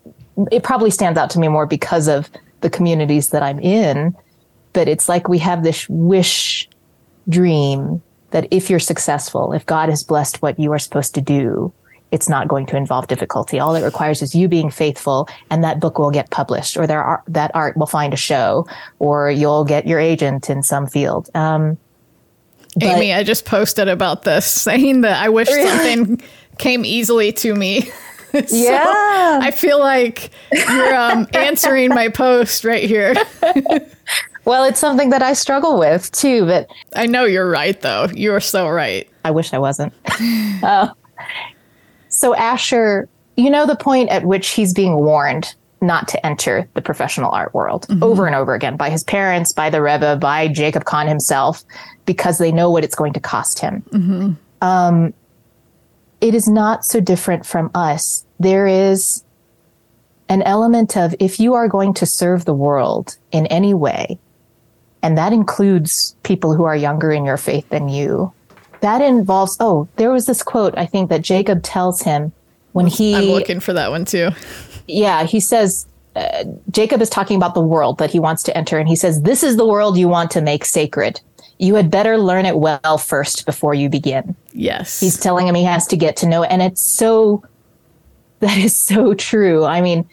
it 0.52 0.64
probably 0.64 0.92
stands 0.92 1.18
out 1.18 1.30
to 1.32 1.40
me 1.40 1.48
more 1.48 1.66
because 1.66 2.08
of 2.08 2.30
the 2.62 2.70
communities 2.70 3.30
that 3.30 3.44
I'm 3.44 3.60
in. 3.60 4.16
But 4.74 4.88
it's 4.88 5.08
like 5.08 5.28
we 5.28 5.40
have 5.40 5.64
this 5.64 5.88
wish 5.90 6.70
dream 7.30 8.02
that 8.32 8.48
if 8.52 8.70
you're 8.70 8.80
successful, 8.80 9.54
if 9.54 9.66
God 9.66 9.90
has 9.90 10.04
blessed 10.04 10.42
what 10.42 10.60
you 10.60 10.72
are 10.74 10.80
supposed 10.80 11.16
to 11.16 11.22
do, 11.22 11.74
it's 12.12 12.30
not 12.30 12.48
going 12.48 12.66
to 12.68 12.78
involve 12.78 13.08
difficulty. 13.08 13.60
All 13.60 13.76
it 13.76 13.84
requires 13.84 14.22
is 14.22 14.36
you 14.36 14.48
being 14.48 14.70
faithful 14.70 15.28
and 15.50 15.64
that 15.64 15.80
book 15.80 16.00
will 16.00 16.12
get 16.12 16.30
published 16.30 16.78
or 16.78 16.88
there 16.88 17.04
are, 17.04 17.24
that 17.28 17.52
art 17.54 17.76
will 17.76 17.88
find 17.88 18.14
a 18.14 18.18
show 18.18 18.68
or 19.00 19.30
you'll 19.30 19.66
get 19.66 19.88
your 19.88 20.00
agent 20.00 20.50
in 20.50 20.64
some 20.64 20.88
field. 20.88 21.30
Um, 21.34 21.78
but, 22.76 22.84
Amy, 22.84 23.14
I 23.14 23.24
just 23.24 23.46
posted 23.46 23.88
about 23.88 24.24
this 24.24 24.46
saying 24.62 25.02
that 25.02 25.22
I 25.22 25.30
wish 25.30 25.48
really? 25.48 25.68
something 25.68 26.22
came 26.58 26.86
easily 26.86 27.32
to 27.34 27.56
me. 27.56 27.82
so 28.32 28.56
yeah. 28.56 29.40
I 29.42 29.52
feel 29.52 29.80
like 29.80 30.32
you're 30.52 30.96
um, 30.96 31.28
answering 31.34 31.90
my 31.90 32.10
post 32.10 32.64
right 32.64 32.84
here. 32.84 33.16
well, 34.46 34.64
it's 34.64 34.80
something 34.80 35.10
that 35.12 35.22
I 35.22 35.34
struggle 35.34 35.80
with 35.80 36.12
too, 36.12 36.46
but 36.46 36.70
I 36.96 37.06
know 37.06 37.26
you're 37.26 37.50
right 37.50 37.80
though. 37.80 38.08
You're 38.14 38.40
so 38.40 38.68
right. 38.68 39.10
I 39.24 39.32
wish 39.32 39.54
I 39.54 39.60
wasn't. 39.60 39.94
uh, 40.64 40.90
so 42.10 42.36
Asher, 42.36 43.08
you 43.36 43.50
know 43.50 43.66
the 43.66 43.76
point 43.76 44.10
at 44.10 44.26
which 44.26 44.50
he's 44.50 44.74
being 44.74 44.96
warned 44.96 45.54
not 45.82 46.08
to 46.10 46.26
enter 46.26 46.68
the 46.74 46.82
professional 46.82 47.32
art 47.32 47.54
world 47.54 47.88
mm-hmm. 47.88 48.04
over 48.04 48.26
and 48.26 48.36
over 48.36 48.54
again 48.54 48.78
by 48.78 48.90
his 48.90 49.04
parents, 49.04 49.54
by 49.54 49.70
the 49.70 49.82
Rebbe, 49.82 50.18
by 50.18 50.48
Jacob 50.48 50.86
Kahn 50.86 51.08
himself, 51.08 51.64
because 52.06 52.38
they 52.38 52.52
know 52.52 52.72
what 52.72 52.84
it's 52.84 52.96
going 52.96 53.14
to 53.14 53.20
cost 53.20 53.60
him. 53.60 53.84
Mm-hmm. 53.92 54.32
Um, 54.62 55.14
it 56.20 56.34
is 56.34 56.48
not 56.48 56.84
so 56.84 57.00
different 57.00 57.46
from 57.46 57.70
us. 57.76 58.26
There 58.40 58.66
is 58.66 59.24
an 60.30 60.42
element 60.42 60.98
of 60.98 61.16
if 61.20 61.40
you 61.40 61.54
are 61.54 61.68
going 61.68 61.94
to 61.96 62.06
serve 62.06 62.46
the 62.46 62.54
world 62.54 63.18
in 63.32 63.46
any 63.48 63.74
way, 63.74 64.18
and 65.04 65.18
that 65.18 65.32
includes 65.32 66.16
people 66.24 66.56
who 66.56 66.64
are 66.64 66.76
younger 66.76 67.12
in 67.12 67.24
your 67.24 67.38
faith 67.38 67.70
than 67.70 67.88
you, 67.88 68.34
that 68.82 69.02
involves 69.02 69.58
oh 69.60 69.88
there 69.96 70.12
was 70.12 70.26
this 70.26 70.44
quote 70.44 70.74
i 70.78 70.86
think 70.86 71.10
that 71.10 71.22
jacob 71.22 71.64
tells 71.64 72.02
him 72.02 72.32
when 72.74 72.88
he 72.88 73.16
i'm 73.16 73.26
looking 73.26 73.60
for 73.60 73.74
that 73.74 73.90
one 73.90 74.06
too 74.06 74.30
yeah 74.88 75.24
he 75.24 75.40
says 75.40 75.86
uh, 76.16 76.44
jacob 76.72 77.02
is 77.02 77.10
talking 77.10 77.38
about 77.38 77.54
the 77.54 77.62
world 77.62 77.98
that 77.98 78.12
he 78.12 78.20
wants 78.20 78.44
to 78.44 78.56
enter 78.58 78.78
and 78.78 78.88
he 78.88 78.96
says 78.96 79.22
this 79.22 79.44
is 79.44 79.58
the 79.58 79.66
world 79.66 79.98
you 79.98 80.08
want 80.08 80.32
to 80.32 80.42
make 80.42 80.66
sacred 80.66 81.20
you 81.60 81.76
had 81.76 81.90
better 81.90 82.18
learn 82.18 82.46
it 82.46 82.58
well 82.58 82.98
first 82.98 83.46
before 83.46 83.74
you 83.74 83.90
begin 83.90 84.36
yes 84.54 85.00
he's 85.00 85.20
telling 85.20 85.48
him 85.48 85.56
he 85.56 85.64
has 85.64 85.86
to 85.88 85.98
get 85.98 86.16
to 86.16 86.28
know 86.28 86.44
it 86.44 86.48
and 86.48 86.62
it's 86.62 86.82
so 86.82 87.44
that 88.40 88.58
is 88.58 88.76
so 88.76 89.14
true 89.14 89.64
i 89.66 89.82
mean 89.82 90.08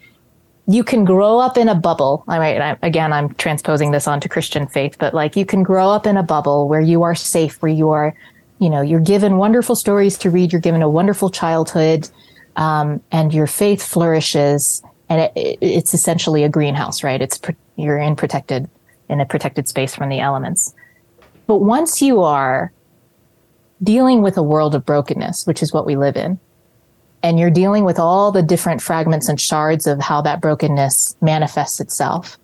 you 0.66 0.82
can 0.82 1.04
grow 1.04 1.38
up 1.40 1.58
in 1.58 1.68
a 1.68 1.74
bubble. 1.74 2.24
I 2.26 2.38
mean, 2.38 2.62
I, 2.62 2.78
again, 2.80 3.12
I'm 3.12 3.34
transposing 3.34 3.90
this 3.90 4.08
onto 4.08 4.30
Christian 4.30 4.66
faith, 4.66 4.96
but 4.98 5.12
like 5.12 5.36
you 5.36 5.44
can 5.44 5.62
grow 5.62 5.90
up 5.90 6.06
in 6.06 6.16
a 6.16 6.22
bubble 6.22 6.68
where 6.68 6.80
you 6.80 7.02
are 7.02 7.14
safe, 7.14 7.60
where 7.60 7.70
you 7.70 7.90
are 7.90 8.14
you 8.58 8.70
know, 8.70 8.80
you're 8.80 9.00
given 9.00 9.36
wonderful 9.36 9.76
stories 9.76 10.16
to 10.18 10.30
read. 10.30 10.52
You're 10.52 10.60
given 10.60 10.82
a 10.82 10.88
wonderful 10.88 11.30
childhood. 11.30 12.08
Um, 12.56 13.02
and 13.10 13.32
your 13.32 13.46
faith 13.46 13.82
flourishes, 13.82 14.82
and 15.08 15.20
it, 15.20 15.32
it, 15.34 15.58
it's 15.60 15.94
essentially 15.94 16.44
a 16.44 16.48
greenhouse, 16.48 17.02
right? 17.02 17.20
It's 17.20 17.40
you're 17.76 17.98
in 17.98 18.16
protected 18.16 18.68
in 19.08 19.20
a 19.20 19.26
protected 19.26 19.68
space 19.68 19.94
from 19.94 20.08
the 20.08 20.20
elements. 20.20 20.74
But 21.46 21.58
once 21.58 22.00
you 22.00 22.22
are 22.22 22.72
dealing 23.82 24.22
with 24.22 24.36
a 24.36 24.42
world 24.42 24.74
of 24.74 24.86
brokenness, 24.86 25.46
which 25.46 25.62
is 25.62 25.72
what 25.72 25.84
we 25.84 25.96
live 25.96 26.16
in, 26.16 26.38
and 27.22 27.38
you're 27.38 27.50
dealing 27.50 27.84
with 27.84 27.98
all 27.98 28.32
the 28.32 28.42
different 28.42 28.82
fragments 28.82 29.28
and 29.28 29.40
shards 29.40 29.86
of 29.86 30.00
how 30.00 30.20
that 30.22 30.40
brokenness 30.40 31.16
manifests 31.20 31.80
itself, 31.80 32.38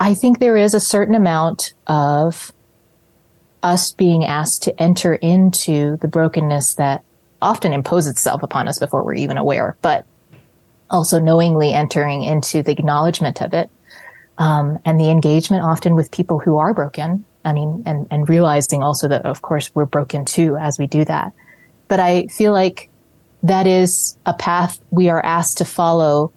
I 0.00 0.14
think 0.14 0.38
there 0.38 0.56
is 0.56 0.74
a 0.74 0.80
certain 0.80 1.14
amount 1.14 1.74
of 1.86 2.52
us 3.62 3.92
being 3.92 4.24
asked 4.24 4.62
to 4.64 4.82
enter 4.82 5.14
into 5.14 5.96
the 5.98 6.08
brokenness 6.08 6.74
that 6.74 7.04
often 7.42 7.72
impose 7.72 8.06
itself 8.06 8.42
upon 8.42 8.68
us 8.68 8.78
before 8.78 9.02
we're 9.02 9.14
even 9.14 9.36
aware, 9.36 9.76
but 9.82 10.06
also 10.90 11.18
knowingly 11.18 11.72
entering 11.72 12.22
into 12.22 12.62
the 12.62 12.72
acknowledgement 12.72 13.42
of 13.42 13.52
it 13.52 13.70
um, 14.38 14.78
and 14.84 14.98
the 14.98 15.10
engagement 15.10 15.64
often 15.64 15.94
with 15.94 16.10
people 16.10 16.38
who 16.38 16.58
are 16.58 16.74
broken. 16.74 17.24
I 17.44 17.52
mean, 17.52 17.82
and, 17.86 18.06
and 18.10 18.28
realizing 18.28 18.82
also 18.82 19.08
that, 19.08 19.26
of 19.26 19.42
course, 19.42 19.74
we're 19.74 19.86
broken 19.86 20.24
too 20.24 20.56
as 20.56 20.78
we 20.78 20.86
do 20.86 21.04
that. 21.06 21.32
But 21.88 21.98
I 21.98 22.26
feel 22.28 22.52
like 22.52 22.88
that 23.42 23.66
is 23.66 24.16
a 24.24 24.34
path 24.34 24.78
we 24.90 25.08
are 25.08 25.24
asked 25.24 25.58
to 25.58 25.64
follow 25.64 26.32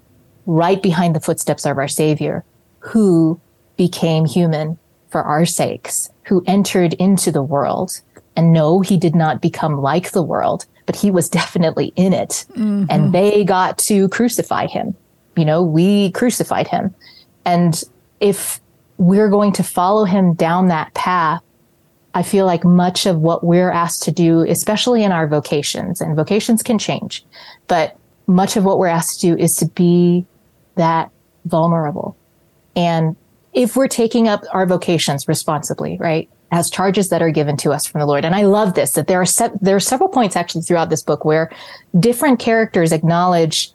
right 0.46 0.82
behind 0.82 1.16
the 1.16 1.20
footsteps 1.20 1.66
of 1.66 1.78
our 1.78 1.88
Savior, 1.88 2.44
who 2.80 3.40
became 3.78 4.26
human 4.26 4.78
for 5.10 5.22
our 5.22 5.46
sakes, 5.46 6.10
who 6.24 6.44
entered 6.48 6.94
into 6.96 7.32
the 7.32 7.44
world. 7.44 8.02
And 8.36 8.52
no, 8.52 8.82
he 8.82 8.98
did 8.98 9.16
not 9.16 9.42
become 9.42 9.82
like 9.82 10.12
the 10.12 10.24
world, 10.24 10.66
but 10.86 10.96
he 10.96 11.12
was 11.12 11.30
definitely 11.30 11.94
in 11.96 12.14
it. 12.14 12.46
Mm-hmm. 12.52 12.86
And 12.90 13.14
they 13.14 13.44
got 13.44 13.78
to 13.80 14.10
crucify 14.10 14.68
him. 14.68 14.96
You 15.36 15.46
know, 15.46 15.64
we 15.64 16.12
crucified 16.12 16.68
him. 16.68 16.94
And 17.46 17.82
if 18.20 18.60
we're 18.98 19.30
going 19.30 19.52
to 19.54 19.64
follow 19.64 20.06
him 20.06 20.34
down 20.34 20.68
that 20.70 20.94
path, 20.94 21.42
I 22.14 22.24
feel 22.24 22.46
like 22.46 22.64
much 22.64 23.06
of 23.06 23.20
what 23.20 23.44
we're 23.44 23.70
asked 23.70 24.04
to 24.04 24.12
do, 24.12 24.42
especially 24.42 25.04
in 25.04 25.12
our 25.12 25.28
vocations, 25.28 26.00
and 26.00 26.16
vocations 26.16 26.64
can 26.64 26.80
change, 26.80 27.26
but 27.68 27.98
much 28.26 28.56
of 28.56 28.64
what 28.64 28.80
we're 28.80 28.88
asked 28.88 29.20
to 29.20 29.28
do 29.28 29.38
is 29.38 29.58
to 29.58 29.66
be 29.68 30.26
that 30.76 31.12
vulnerable. 31.44 32.16
And 32.76 33.18
if 33.54 33.76
we're 33.76 33.90
taking 33.90 34.28
up 34.28 34.44
our 34.52 34.66
vocations 34.66 35.28
responsibly, 35.28 35.98
right, 35.98 36.30
as 36.56 36.70
charges 36.70 37.10
that 37.10 37.22
are 37.22 37.32
given 37.32 37.58
to 37.58 37.72
us 37.72 37.86
from 37.86 38.00
the 38.00 38.06
Lord, 38.06 38.26
and 38.26 38.34
I 38.34 38.44
love 38.44 38.74
this 38.74 38.92
that 38.94 39.08
there 39.08 39.22
are 39.22 39.26
se- 39.26 39.58
there 39.62 39.76
are 39.76 39.82
several 39.82 40.10
points 40.10 40.36
actually 40.36 40.62
throughout 40.62 40.90
this 40.90 41.04
book 41.04 41.26
where 41.26 41.52
different 42.00 42.40
characters 42.40 42.92
acknowledge 42.92 43.72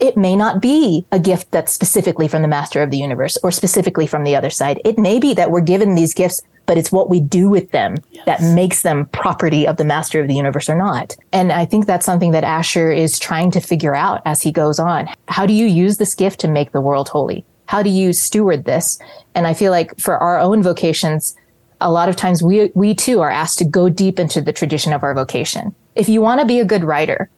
it 0.00 0.16
may 0.16 0.34
not 0.34 0.60
be 0.60 1.06
a 1.12 1.20
gift 1.20 1.50
that's 1.52 1.72
specifically 1.72 2.26
from 2.26 2.42
the 2.42 2.48
master 2.48 2.82
of 2.82 2.90
the 2.90 2.96
universe 2.96 3.38
or 3.44 3.52
specifically 3.52 4.06
from 4.06 4.24
the 4.24 4.34
other 4.34 4.50
side. 4.50 4.80
It 4.84 4.98
may 4.98 5.20
be 5.20 5.32
that 5.34 5.52
we're 5.52 5.60
given 5.60 5.94
these 5.94 6.12
gifts, 6.12 6.42
but 6.66 6.76
it's 6.76 6.90
what 6.90 7.08
we 7.08 7.20
do 7.20 7.48
with 7.48 7.70
them 7.70 7.96
yes. 8.10 8.26
that 8.26 8.42
makes 8.42 8.82
them 8.82 9.06
property 9.06 9.64
of 9.64 9.76
the 9.76 9.84
master 9.84 10.20
of 10.20 10.26
the 10.26 10.34
universe 10.34 10.68
or 10.68 10.74
not. 10.74 11.14
And 11.32 11.52
I 11.52 11.66
think 11.66 11.86
that's 11.86 12.04
something 12.04 12.32
that 12.32 12.42
Asher 12.42 12.90
is 12.90 13.16
trying 13.18 13.52
to 13.52 13.60
figure 13.60 13.94
out 13.94 14.22
as 14.24 14.42
he 14.42 14.50
goes 14.50 14.80
on. 14.80 15.08
How 15.28 15.46
do 15.46 15.52
you 15.52 15.66
use 15.66 15.98
this 15.98 16.16
gift 16.16 16.40
to 16.40 16.48
make 16.48 16.72
the 16.72 16.80
world 16.80 17.08
holy? 17.08 17.44
How 17.66 17.82
do 17.82 17.90
you 17.90 18.12
steward 18.12 18.64
this? 18.64 18.98
And 19.36 19.46
I 19.46 19.54
feel 19.54 19.70
like 19.70 19.98
for 20.00 20.18
our 20.18 20.38
own 20.38 20.64
vocations, 20.64 21.36
a 21.82 21.90
lot 21.90 22.08
of 22.08 22.16
times 22.16 22.42
we, 22.42 22.70
we 22.74 22.94
too 22.94 23.20
are 23.20 23.30
asked 23.30 23.58
to 23.58 23.64
go 23.64 23.88
deep 23.88 24.18
into 24.18 24.40
the 24.40 24.52
tradition 24.52 24.92
of 24.92 25.02
our 25.02 25.14
vocation. 25.14 25.74
If 25.94 26.08
you 26.08 26.20
want 26.20 26.40
to 26.40 26.46
be 26.46 26.60
a 26.60 26.64
good 26.64 26.84
writer, 26.84 27.28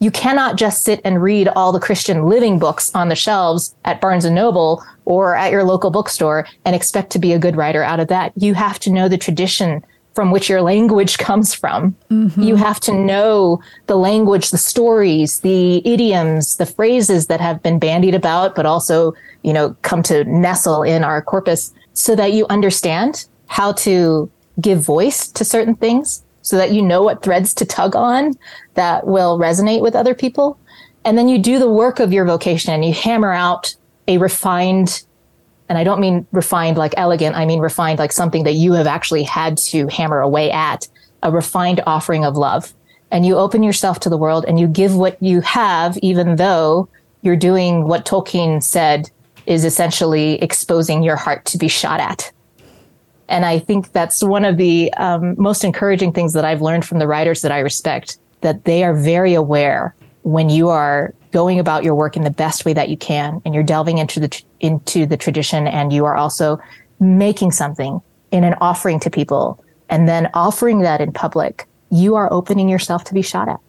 you 0.00 0.10
cannot 0.10 0.56
just 0.56 0.84
sit 0.84 1.00
and 1.04 1.22
read 1.22 1.48
all 1.48 1.72
the 1.72 1.80
Christian 1.80 2.26
living 2.26 2.58
books 2.58 2.94
on 2.94 3.08
the 3.08 3.14
shelves 3.14 3.74
at 3.84 4.00
Barnes 4.00 4.24
and 4.24 4.34
Noble 4.34 4.84
or 5.04 5.34
at 5.34 5.50
your 5.50 5.64
local 5.64 5.90
bookstore 5.90 6.46
and 6.64 6.76
expect 6.76 7.10
to 7.12 7.18
be 7.18 7.32
a 7.32 7.38
good 7.38 7.56
writer 7.56 7.82
out 7.82 8.00
of 8.00 8.08
that. 8.08 8.32
You 8.36 8.54
have 8.54 8.78
to 8.80 8.90
know 8.90 9.08
the 9.08 9.18
tradition 9.18 9.84
from 10.14 10.30
which 10.30 10.48
your 10.48 10.62
language 10.62 11.18
comes 11.28 11.54
from. 11.54 11.96
Mm-hmm. 12.10 12.42
You 12.42 12.56
have 12.56 12.80
to 12.80 12.92
know 12.92 13.60
the 13.86 13.96
language, 13.96 14.50
the 14.50 14.58
stories, 14.58 15.40
the 15.40 15.86
idioms, 15.86 16.56
the 16.56 16.66
phrases 16.66 17.26
that 17.28 17.40
have 17.40 17.62
been 17.62 17.78
bandied 17.78 18.14
about, 18.14 18.54
but 18.54 18.66
also, 18.66 19.14
you 19.42 19.52
know, 19.52 19.76
come 19.82 20.02
to 20.04 20.24
nestle 20.24 20.82
in 20.82 21.02
our 21.02 21.22
corpus 21.22 21.72
so 21.94 22.14
that 22.16 22.32
you 22.32 22.46
understand 22.48 23.26
how 23.46 23.72
to 23.72 24.30
give 24.60 24.80
voice 24.80 25.28
to 25.28 25.44
certain 25.44 25.74
things 25.74 26.24
so 26.42 26.56
that 26.56 26.72
you 26.72 26.82
know 26.82 27.02
what 27.02 27.22
threads 27.22 27.54
to 27.54 27.64
tug 27.64 27.96
on 27.96 28.34
that 28.74 29.06
will 29.06 29.38
resonate 29.38 29.80
with 29.80 29.96
other 29.96 30.14
people. 30.14 30.58
And 31.04 31.16
then 31.18 31.28
you 31.28 31.38
do 31.38 31.58
the 31.58 31.70
work 31.70 32.00
of 32.00 32.12
your 32.12 32.24
vocation 32.24 32.72
and 32.72 32.84
you 32.84 32.92
hammer 32.92 33.32
out 33.32 33.74
a 34.08 34.18
refined, 34.18 35.04
and 35.68 35.78
I 35.78 35.84
don't 35.84 36.00
mean 36.00 36.26
refined 36.32 36.76
like 36.76 36.94
elegant, 36.96 37.36
I 37.36 37.46
mean 37.46 37.60
refined 37.60 37.98
like 37.98 38.12
something 38.12 38.44
that 38.44 38.54
you 38.54 38.74
have 38.74 38.86
actually 38.86 39.22
had 39.22 39.56
to 39.58 39.86
hammer 39.88 40.20
away 40.20 40.50
at, 40.50 40.86
a 41.22 41.30
refined 41.30 41.82
offering 41.86 42.24
of 42.24 42.36
love. 42.36 42.74
And 43.10 43.24
you 43.24 43.36
open 43.36 43.62
yourself 43.62 44.00
to 44.00 44.10
the 44.10 44.18
world 44.18 44.44
and 44.46 44.60
you 44.60 44.66
give 44.66 44.94
what 44.96 45.22
you 45.22 45.40
have, 45.40 45.96
even 45.98 46.36
though 46.36 46.88
you're 47.22 47.36
doing 47.36 47.88
what 47.88 48.04
Tolkien 48.04 48.62
said 48.62 49.10
is 49.46 49.64
essentially 49.64 50.34
exposing 50.42 51.02
your 51.02 51.16
heart 51.16 51.44
to 51.46 51.58
be 51.58 51.68
shot 51.68 52.00
at. 52.00 52.30
And 53.28 53.44
I 53.44 53.58
think 53.58 53.92
that's 53.92 54.22
one 54.22 54.44
of 54.44 54.56
the 54.56 54.92
um, 54.94 55.34
most 55.38 55.64
encouraging 55.64 56.12
things 56.12 56.34
that 56.34 56.44
I've 56.44 56.62
learned 56.62 56.84
from 56.84 56.98
the 56.98 57.06
writers 57.06 57.42
that 57.42 57.52
I 57.52 57.60
respect, 57.60 58.18
that 58.42 58.64
they 58.64 58.84
are 58.84 58.94
very 58.94 59.34
aware 59.34 59.94
when 60.22 60.48
you 60.50 60.68
are 60.68 61.14
going 61.32 61.58
about 61.58 61.84
your 61.84 61.94
work 61.94 62.16
in 62.16 62.22
the 62.22 62.30
best 62.30 62.64
way 62.64 62.72
that 62.72 62.88
you 62.88 62.96
can 62.96 63.42
and 63.44 63.54
you're 63.54 63.64
delving 63.64 63.98
into 63.98 64.20
the 64.20 64.42
into 64.60 65.04
the 65.04 65.16
tradition 65.16 65.66
and 65.66 65.92
you 65.92 66.04
are 66.04 66.14
also 66.14 66.58
making 67.00 67.50
something 67.50 68.00
in 68.30 68.44
an 68.44 68.54
offering 68.60 69.00
to 69.00 69.10
people 69.10 69.62
and 69.88 70.08
then 70.08 70.30
offering 70.32 70.80
that 70.80 71.00
in 71.00 71.12
public 71.12 71.66
you 71.90 72.14
are 72.14 72.32
opening 72.32 72.68
yourself 72.68 73.04
to 73.04 73.14
be 73.14 73.20
shot 73.20 73.48
at. 73.48 73.60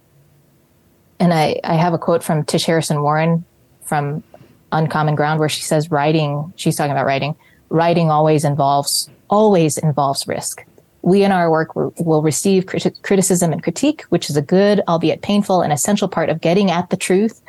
And 1.20 1.34
i 1.34 1.60
i 1.64 1.74
have 1.74 1.94
a 1.94 1.98
quote 1.98 2.24
from 2.24 2.46
tish 2.46 2.66
harrison 2.66 3.02
warren 3.02 3.44
from 3.84 4.24
uncommon 4.72 5.16
ground 5.16 5.40
where 5.40 5.50
she 5.50 5.64
says 5.64 5.90
writing 5.90 6.54
she's 6.56 6.76
talking 6.76 6.92
about 6.92 7.08
writing 7.08 7.36
writing 7.70 8.12
always 8.12 8.46
involves 8.46 9.10
always 9.30 9.78
involves 9.78 10.28
risk. 10.28 10.66
We 11.02 11.24
in 11.24 11.32
our 11.32 11.52
work 11.52 11.76
will 11.76 12.22
receive 12.24 12.66
criticism 12.66 13.54
and 13.54 13.62
critique, 13.62 14.04
which 14.10 14.30
is 14.30 14.38
a 14.38 14.42
good, 14.42 14.82
albeit 14.88 15.22
painful 15.22 15.62
and 15.62 15.72
essential 15.72 16.08
part 16.08 16.30
of 16.30 16.42
getting 16.42 16.72
at 16.72 16.90
the 16.90 16.98
truth 16.98 17.42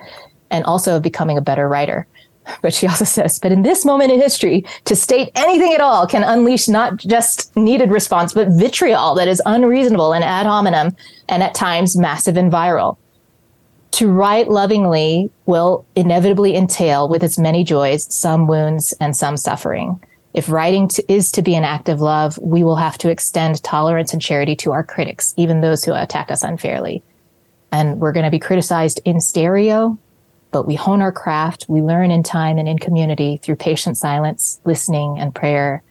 and 0.50 0.64
also 0.64 0.96
of 0.96 1.02
becoming 1.02 1.38
a 1.38 1.42
better 1.42 1.68
writer. 1.68 2.06
But 2.62 2.72
she 2.72 2.86
also 2.86 3.04
says, 3.04 3.40
but 3.40 3.50
in 3.50 3.62
this 3.62 3.84
moment 3.84 4.12
in 4.12 4.20
history, 4.20 4.64
to 4.84 4.94
state 4.94 5.30
anything 5.34 5.72
at 5.74 5.80
all 5.80 6.06
can 6.06 6.22
unleash 6.22 6.68
not 6.68 6.96
just 6.98 7.54
needed 7.56 7.90
response, 7.90 8.32
but 8.32 8.48
vitriol 8.48 9.16
that 9.16 9.26
is 9.26 9.42
unreasonable 9.46 10.12
and 10.12 10.22
ad 10.22 10.46
hominem 10.46 10.94
and 11.28 11.42
at 11.42 11.56
times 11.56 11.96
massive 11.96 12.36
and 12.36 12.52
viral. 12.52 12.98
To 13.92 14.08
write 14.08 14.48
lovingly 14.48 15.30
will 15.46 15.84
inevitably 15.96 16.54
entail, 16.54 17.08
with 17.08 17.24
its 17.24 17.38
many 17.38 17.64
joys, 17.64 18.12
some 18.14 18.46
wounds 18.46 18.92
and 19.00 19.16
some 19.16 19.36
suffering. 19.36 20.00
If 20.36 20.50
writing 20.50 20.86
to, 20.88 21.12
is 21.12 21.32
to 21.32 21.40
be 21.40 21.54
an 21.54 21.64
act 21.64 21.88
of 21.88 22.02
love, 22.02 22.36
we 22.36 22.62
will 22.62 22.76
have 22.76 22.98
to 22.98 23.08
extend 23.08 23.62
tolerance 23.62 24.12
and 24.12 24.20
charity 24.20 24.54
to 24.56 24.72
our 24.72 24.84
critics, 24.84 25.32
even 25.38 25.62
those 25.62 25.82
who 25.82 25.94
attack 25.94 26.30
us 26.30 26.42
unfairly. 26.42 27.02
And 27.72 27.98
we're 28.00 28.12
going 28.12 28.26
to 28.26 28.30
be 28.30 28.38
criticized 28.38 29.00
in 29.06 29.18
stereo, 29.22 29.98
but 30.50 30.66
we 30.66 30.74
hone 30.74 31.00
our 31.00 31.10
craft. 31.10 31.64
We 31.68 31.80
learn 31.80 32.10
in 32.10 32.22
time 32.22 32.58
and 32.58 32.68
in 32.68 32.78
community 32.78 33.38
through 33.38 33.56
patient 33.56 33.96
silence, 33.96 34.60
listening, 34.66 35.18
and 35.18 35.34
prayer 35.34 35.82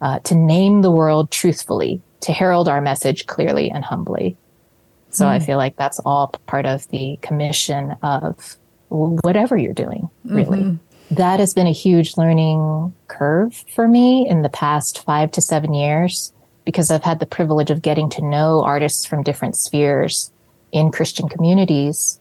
uh, 0.00 0.20
to 0.20 0.34
name 0.34 0.80
the 0.80 0.90
world 0.90 1.30
truthfully, 1.30 2.00
to 2.20 2.32
herald 2.32 2.70
our 2.70 2.80
message 2.80 3.26
clearly 3.26 3.70
and 3.70 3.84
humbly. 3.84 4.38
So 5.10 5.26
mm. 5.26 5.28
I 5.28 5.40
feel 5.40 5.58
like 5.58 5.76
that's 5.76 5.98
all 6.06 6.28
part 6.46 6.64
of 6.64 6.88
the 6.88 7.18
commission 7.20 7.96
of 8.02 8.56
whatever 8.88 9.58
you're 9.58 9.74
doing, 9.74 10.08
really. 10.24 10.60
Mm-hmm 10.60 10.93
that 11.16 11.40
has 11.40 11.54
been 11.54 11.66
a 11.66 11.72
huge 11.72 12.16
learning 12.16 12.94
curve 13.08 13.64
for 13.74 13.86
me 13.86 14.28
in 14.28 14.42
the 14.42 14.48
past 14.48 15.04
five 15.04 15.30
to 15.32 15.40
seven 15.40 15.74
years 15.74 16.32
because 16.64 16.90
I've 16.90 17.04
had 17.04 17.20
the 17.20 17.26
privilege 17.26 17.70
of 17.70 17.82
getting 17.82 18.08
to 18.10 18.24
know 18.24 18.62
artists 18.62 19.04
from 19.04 19.22
different 19.22 19.56
spheres 19.56 20.32
in 20.72 20.90
Christian 20.90 21.28
communities. 21.28 22.20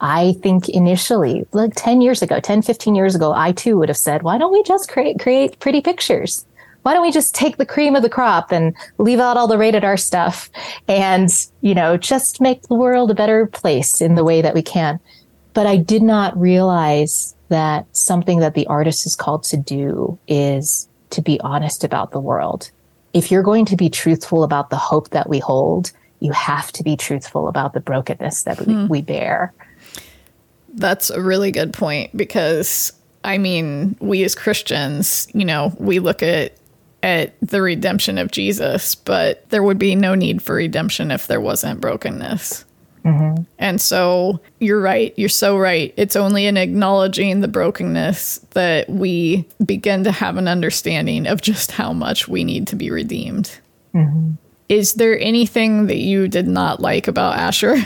I 0.00 0.34
think 0.42 0.68
initially, 0.68 1.46
like 1.52 1.72
10 1.76 2.00
years 2.00 2.22
ago, 2.22 2.40
10, 2.40 2.62
15 2.62 2.94
years 2.94 3.14
ago, 3.14 3.32
I 3.32 3.52
too 3.52 3.78
would 3.78 3.88
have 3.88 3.96
said, 3.96 4.22
why 4.22 4.38
don't 4.38 4.52
we 4.52 4.62
just 4.62 4.88
create, 4.88 5.20
create 5.20 5.58
pretty 5.60 5.80
pictures? 5.80 6.44
Why 6.82 6.94
don't 6.94 7.02
we 7.02 7.12
just 7.12 7.34
take 7.34 7.56
the 7.56 7.66
cream 7.66 7.96
of 7.96 8.02
the 8.02 8.08
crop 8.08 8.52
and 8.52 8.74
leave 8.98 9.18
out 9.20 9.36
all 9.36 9.48
the 9.48 9.58
rated 9.58 9.84
R 9.84 9.96
stuff 9.96 10.50
and, 10.88 11.28
you 11.60 11.74
know, 11.74 11.96
just 11.96 12.40
make 12.40 12.62
the 12.62 12.74
world 12.74 13.10
a 13.10 13.14
better 13.14 13.46
place 13.46 14.00
in 14.00 14.14
the 14.14 14.24
way 14.24 14.42
that 14.42 14.54
we 14.54 14.62
can? 14.62 15.00
But 15.52 15.66
I 15.66 15.76
did 15.76 16.02
not 16.02 16.38
realize 16.38 17.35
that 17.48 17.86
something 17.96 18.40
that 18.40 18.54
the 18.54 18.66
artist 18.66 19.06
is 19.06 19.16
called 19.16 19.44
to 19.44 19.56
do 19.56 20.18
is 20.26 20.88
to 21.10 21.22
be 21.22 21.40
honest 21.40 21.84
about 21.84 22.10
the 22.10 22.20
world. 22.20 22.70
If 23.12 23.30
you're 23.30 23.42
going 23.42 23.64
to 23.66 23.76
be 23.76 23.88
truthful 23.88 24.44
about 24.44 24.70
the 24.70 24.76
hope 24.76 25.10
that 25.10 25.28
we 25.28 25.38
hold, 25.38 25.92
you 26.20 26.32
have 26.32 26.72
to 26.72 26.82
be 26.82 26.96
truthful 26.96 27.48
about 27.48 27.72
the 27.72 27.80
brokenness 27.80 28.42
that 28.42 28.60
we, 28.60 28.72
hmm. 28.72 28.88
we 28.88 29.02
bear. 29.02 29.52
That's 30.74 31.08
a 31.10 31.20
really 31.20 31.50
good 31.50 31.72
point 31.72 32.14
because 32.16 32.92
I 33.24 33.38
mean, 33.38 33.96
we 34.00 34.22
as 34.22 34.34
Christians, 34.36 35.26
you 35.34 35.44
know, 35.44 35.74
we 35.78 35.98
look 35.98 36.22
at 36.22 36.56
at 37.02 37.34
the 37.40 37.62
redemption 37.62 38.18
of 38.18 38.30
Jesus, 38.30 38.94
but 38.94 39.48
there 39.50 39.62
would 39.62 39.78
be 39.78 39.94
no 39.94 40.14
need 40.14 40.42
for 40.42 40.56
redemption 40.56 41.10
if 41.10 41.26
there 41.26 41.40
wasn't 41.40 41.80
brokenness. 41.80 42.64
Mm-hmm. 43.06 43.42
And 43.58 43.80
so 43.80 44.40
you're 44.58 44.80
right. 44.80 45.14
You're 45.16 45.28
so 45.28 45.56
right. 45.56 45.94
It's 45.96 46.16
only 46.16 46.46
in 46.46 46.56
acknowledging 46.56 47.40
the 47.40 47.48
brokenness 47.48 48.38
that 48.50 48.88
we 48.90 49.46
begin 49.64 50.02
to 50.04 50.12
have 50.12 50.36
an 50.36 50.48
understanding 50.48 51.26
of 51.26 51.40
just 51.40 51.70
how 51.70 51.92
much 51.92 52.26
we 52.26 52.42
need 52.42 52.66
to 52.68 52.76
be 52.76 52.90
redeemed. 52.90 53.58
Mm-hmm. 53.94 54.32
Is 54.68 54.94
there 54.94 55.18
anything 55.20 55.86
that 55.86 55.98
you 55.98 56.26
did 56.26 56.48
not 56.48 56.80
like 56.80 57.06
about 57.06 57.36
Asher? 57.36 57.76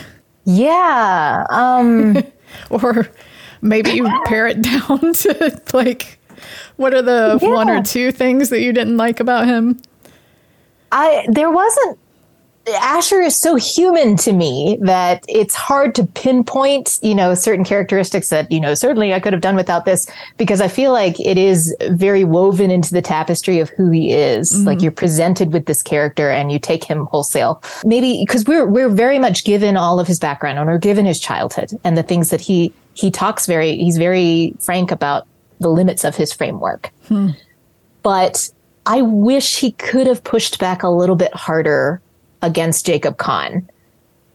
Yeah. 0.44 1.44
Um, 1.50 2.24
or 2.70 3.10
maybe 3.60 3.90
you 3.90 4.10
pare 4.24 4.46
it 4.46 4.62
down 4.62 5.12
to 5.12 5.62
like, 5.74 6.18
what 6.76 6.94
are 6.94 7.02
the 7.02 7.38
yeah. 7.42 7.48
one 7.48 7.68
or 7.68 7.82
two 7.82 8.10
things 8.10 8.48
that 8.48 8.62
you 8.62 8.72
didn't 8.72 8.96
like 8.96 9.20
about 9.20 9.46
him? 9.46 9.78
I 10.92 11.26
there 11.28 11.50
wasn't 11.50 11.98
Asher 12.68 13.20
is 13.20 13.40
so 13.40 13.56
human 13.56 14.16
to 14.18 14.32
me 14.32 14.78
that 14.82 15.24
it's 15.28 15.54
hard 15.54 15.94
to 15.94 16.04
pinpoint, 16.04 16.98
you 17.02 17.14
know, 17.14 17.34
certain 17.34 17.64
characteristics 17.64 18.28
that, 18.28 18.50
you 18.52 18.60
know, 18.60 18.74
certainly 18.74 19.14
I 19.14 19.20
could 19.20 19.32
have 19.32 19.40
done 19.40 19.56
without 19.56 19.86
this 19.86 20.06
because 20.36 20.60
I 20.60 20.68
feel 20.68 20.92
like 20.92 21.18
it 21.18 21.38
is 21.38 21.74
very 21.88 22.22
woven 22.22 22.70
into 22.70 22.92
the 22.92 23.00
tapestry 23.00 23.60
of 23.60 23.70
who 23.70 23.90
he 23.90 24.12
is. 24.12 24.52
Mm-hmm. 24.52 24.66
Like 24.66 24.82
you're 24.82 24.92
presented 24.92 25.52
with 25.52 25.66
this 25.66 25.82
character 25.82 26.30
and 26.30 26.52
you 26.52 26.58
take 26.58 26.84
him 26.84 27.06
wholesale. 27.06 27.62
Maybe 27.84 28.22
because 28.22 28.44
we're 28.44 28.66
we're 28.66 28.90
very 28.90 29.18
much 29.18 29.44
given 29.44 29.76
all 29.76 29.98
of 29.98 30.06
his 30.06 30.18
background 30.18 30.58
and 30.58 30.68
we're 30.68 30.78
given 30.78 31.06
his 31.06 31.18
childhood 31.18 31.70
and 31.82 31.96
the 31.96 32.02
things 32.02 32.30
that 32.30 32.40
he 32.40 32.72
he 32.94 33.10
talks 33.10 33.46
very 33.46 33.76
he's 33.76 33.96
very 33.96 34.54
frank 34.60 34.90
about 34.90 35.26
the 35.60 35.70
limits 35.70 36.04
of 36.04 36.14
his 36.14 36.32
framework. 36.32 36.90
Hmm. 37.08 37.30
But 38.02 38.50
I 38.86 39.02
wish 39.02 39.58
he 39.58 39.72
could 39.72 40.06
have 40.06 40.24
pushed 40.24 40.58
back 40.58 40.82
a 40.82 40.88
little 40.88 41.16
bit 41.16 41.34
harder 41.34 42.00
against 42.42 42.86
Jacob 42.86 43.16
Kahn. 43.18 43.68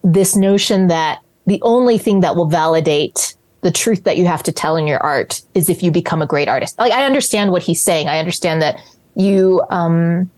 This 0.03 0.35
notion 0.35 0.87
that 0.87 1.19
the 1.45 1.61
only 1.61 1.97
thing 1.97 2.21
that 2.21 2.35
will 2.35 2.47
validate 2.47 3.35
the 3.61 3.71
truth 3.71 4.03
that 4.03 4.17
you 4.17 4.25
have 4.25 4.43
to 4.43 4.51
tell 4.51 4.75
in 4.75 4.85
your 4.85 5.01
art 5.01 5.41
is 5.55 5.69
if 5.69 5.81
you 5.81 5.89
become 5.89 6.21
a 6.21 6.27
great 6.27 6.47
artist. 6.47 6.77
Like 6.77 6.91
I 6.91 7.03
understand 7.03 7.51
what 7.51 7.63
he's 7.63 7.81
saying. 7.81 8.07
I 8.07 8.19
understand 8.19 8.61
that 8.61 8.79
you 9.15 9.63
um 9.69 10.29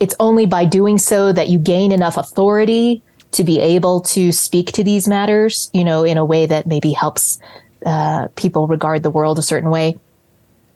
it's 0.00 0.14
only 0.20 0.46
by 0.46 0.64
doing 0.64 0.98
so 0.98 1.32
that 1.32 1.48
you 1.48 1.58
gain 1.58 1.92
enough 1.92 2.16
authority 2.16 3.02
to 3.32 3.44
be 3.44 3.60
able 3.60 4.00
to 4.00 4.32
speak 4.32 4.72
to 4.72 4.84
these 4.84 5.08
matters, 5.08 5.70
you 5.72 5.84
know, 5.84 6.04
in 6.04 6.16
a 6.16 6.24
way 6.24 6.46
that 6.46 6.66
maybe 6.66 6.92
helps 6.92 7.38
uh, 7.84 8.28
people 8.36 8.66
regard 8.66 9.02
the 9.02 9.10
world 9.10 9.38
a 9.38 9.42
certain 9.42 9.70
way. 9.70 9.98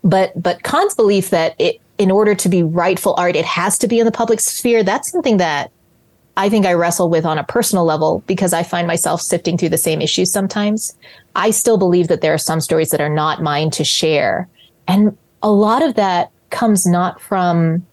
But 0.05 0.41
but 0.41 0.62
Kahn's 0.62 0.95
belief 0.95 1.30
that 1.30 1.55
it, 1.59 1.80
in 1.99 2.11
order 2.11 2.34
to 2.34 2.49
be 2.49 2.62
rightful 2.62 3.14
art, 3.16 3.36
it 3.36 3.45
has 3.45 3.78
to 3.78 3.89
be 3.89 3.99
in 3.99 4.07
the 4.07 4.12
public 4.12 4.41
sphere. 4.41 4.82
That's 4.82 5.11
something 5.11 5.39
that 5.39 5.72
I 6.39 6.49
think 6.49 6.66
I 6.66 6.72
wrestle 6.72 7.11
with 7.11 7.26
on 7.26 7.36
a 7.36 7.43
personal 7.43 7.84
level 7.84 8.22
because 8.28 8.53
I 8.53 8.62
find 8.62 8.86
myself 8.86 9.20
sifting 9.20 9.59
through 9.59 9.70
the 9.70 9.76
same 9.76 10.01
issues 10.01 10.30
sometimes. 10.30 10.97
I 11.34 11.51
still 11.51 11.78
believe 11.78 12.07
that 12.07 12.20
there 12.20 12.32
are 12.32 12.39
some 12.39 12.61
stories 12.61 12.91
that 12.91 13.01
are 13.01 13.09
not 13.09 13.43
mine 13.43 13.70
to 13.72 13.82
share. 13.82 14.49
And 14.86 15.18
a 15.43 15.51
lot 15.51 15.82
of 15.82 15.97
that 15.97 16.30
comes 16.51 16.86
not 16.86 17.20
from 17.20 17.84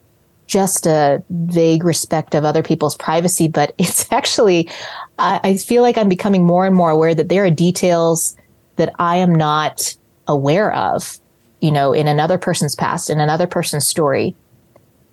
just 0.45 0.85
a 0.85 1.23
vague 1.31 1.83
respect 1.83 2.35
of 2.35 2.45
other 2.45 2.61
people's 2.61 2.95
privacy, 2.95 3.47
but 3.47 3.73
it's 3.79 4.11
actually, 4.11 4.69
I, 5.17 5.39
I 5.43 5.57
feel 5.57 5.81
like 5.81 5.97
I'm 5.97 6.07
becoming 6.07 6.45
more 6.45 6.67
and 6.67 6.75
more 6.75 6.91
aware 6.91 7.15
that 7.15 7.29
there 7.29 7.45
are 7.45 7.51
details 7.51 8.37
that 8.75 8.93
I 8.99 9.17
am 9.17 9.33
not 9.33 9.95
aware 10.27 10.71
of, 10.71 11.19
you 11.61 11.71
know, 11.71 11.93
in 11.93 12.07
another 12.07 12.37
person's 12.37 12.75
past, 12.75 13.09
in 13.09 13.19
another 13.19 13.47
person's 13.47 13.87
story. 13.87 14.35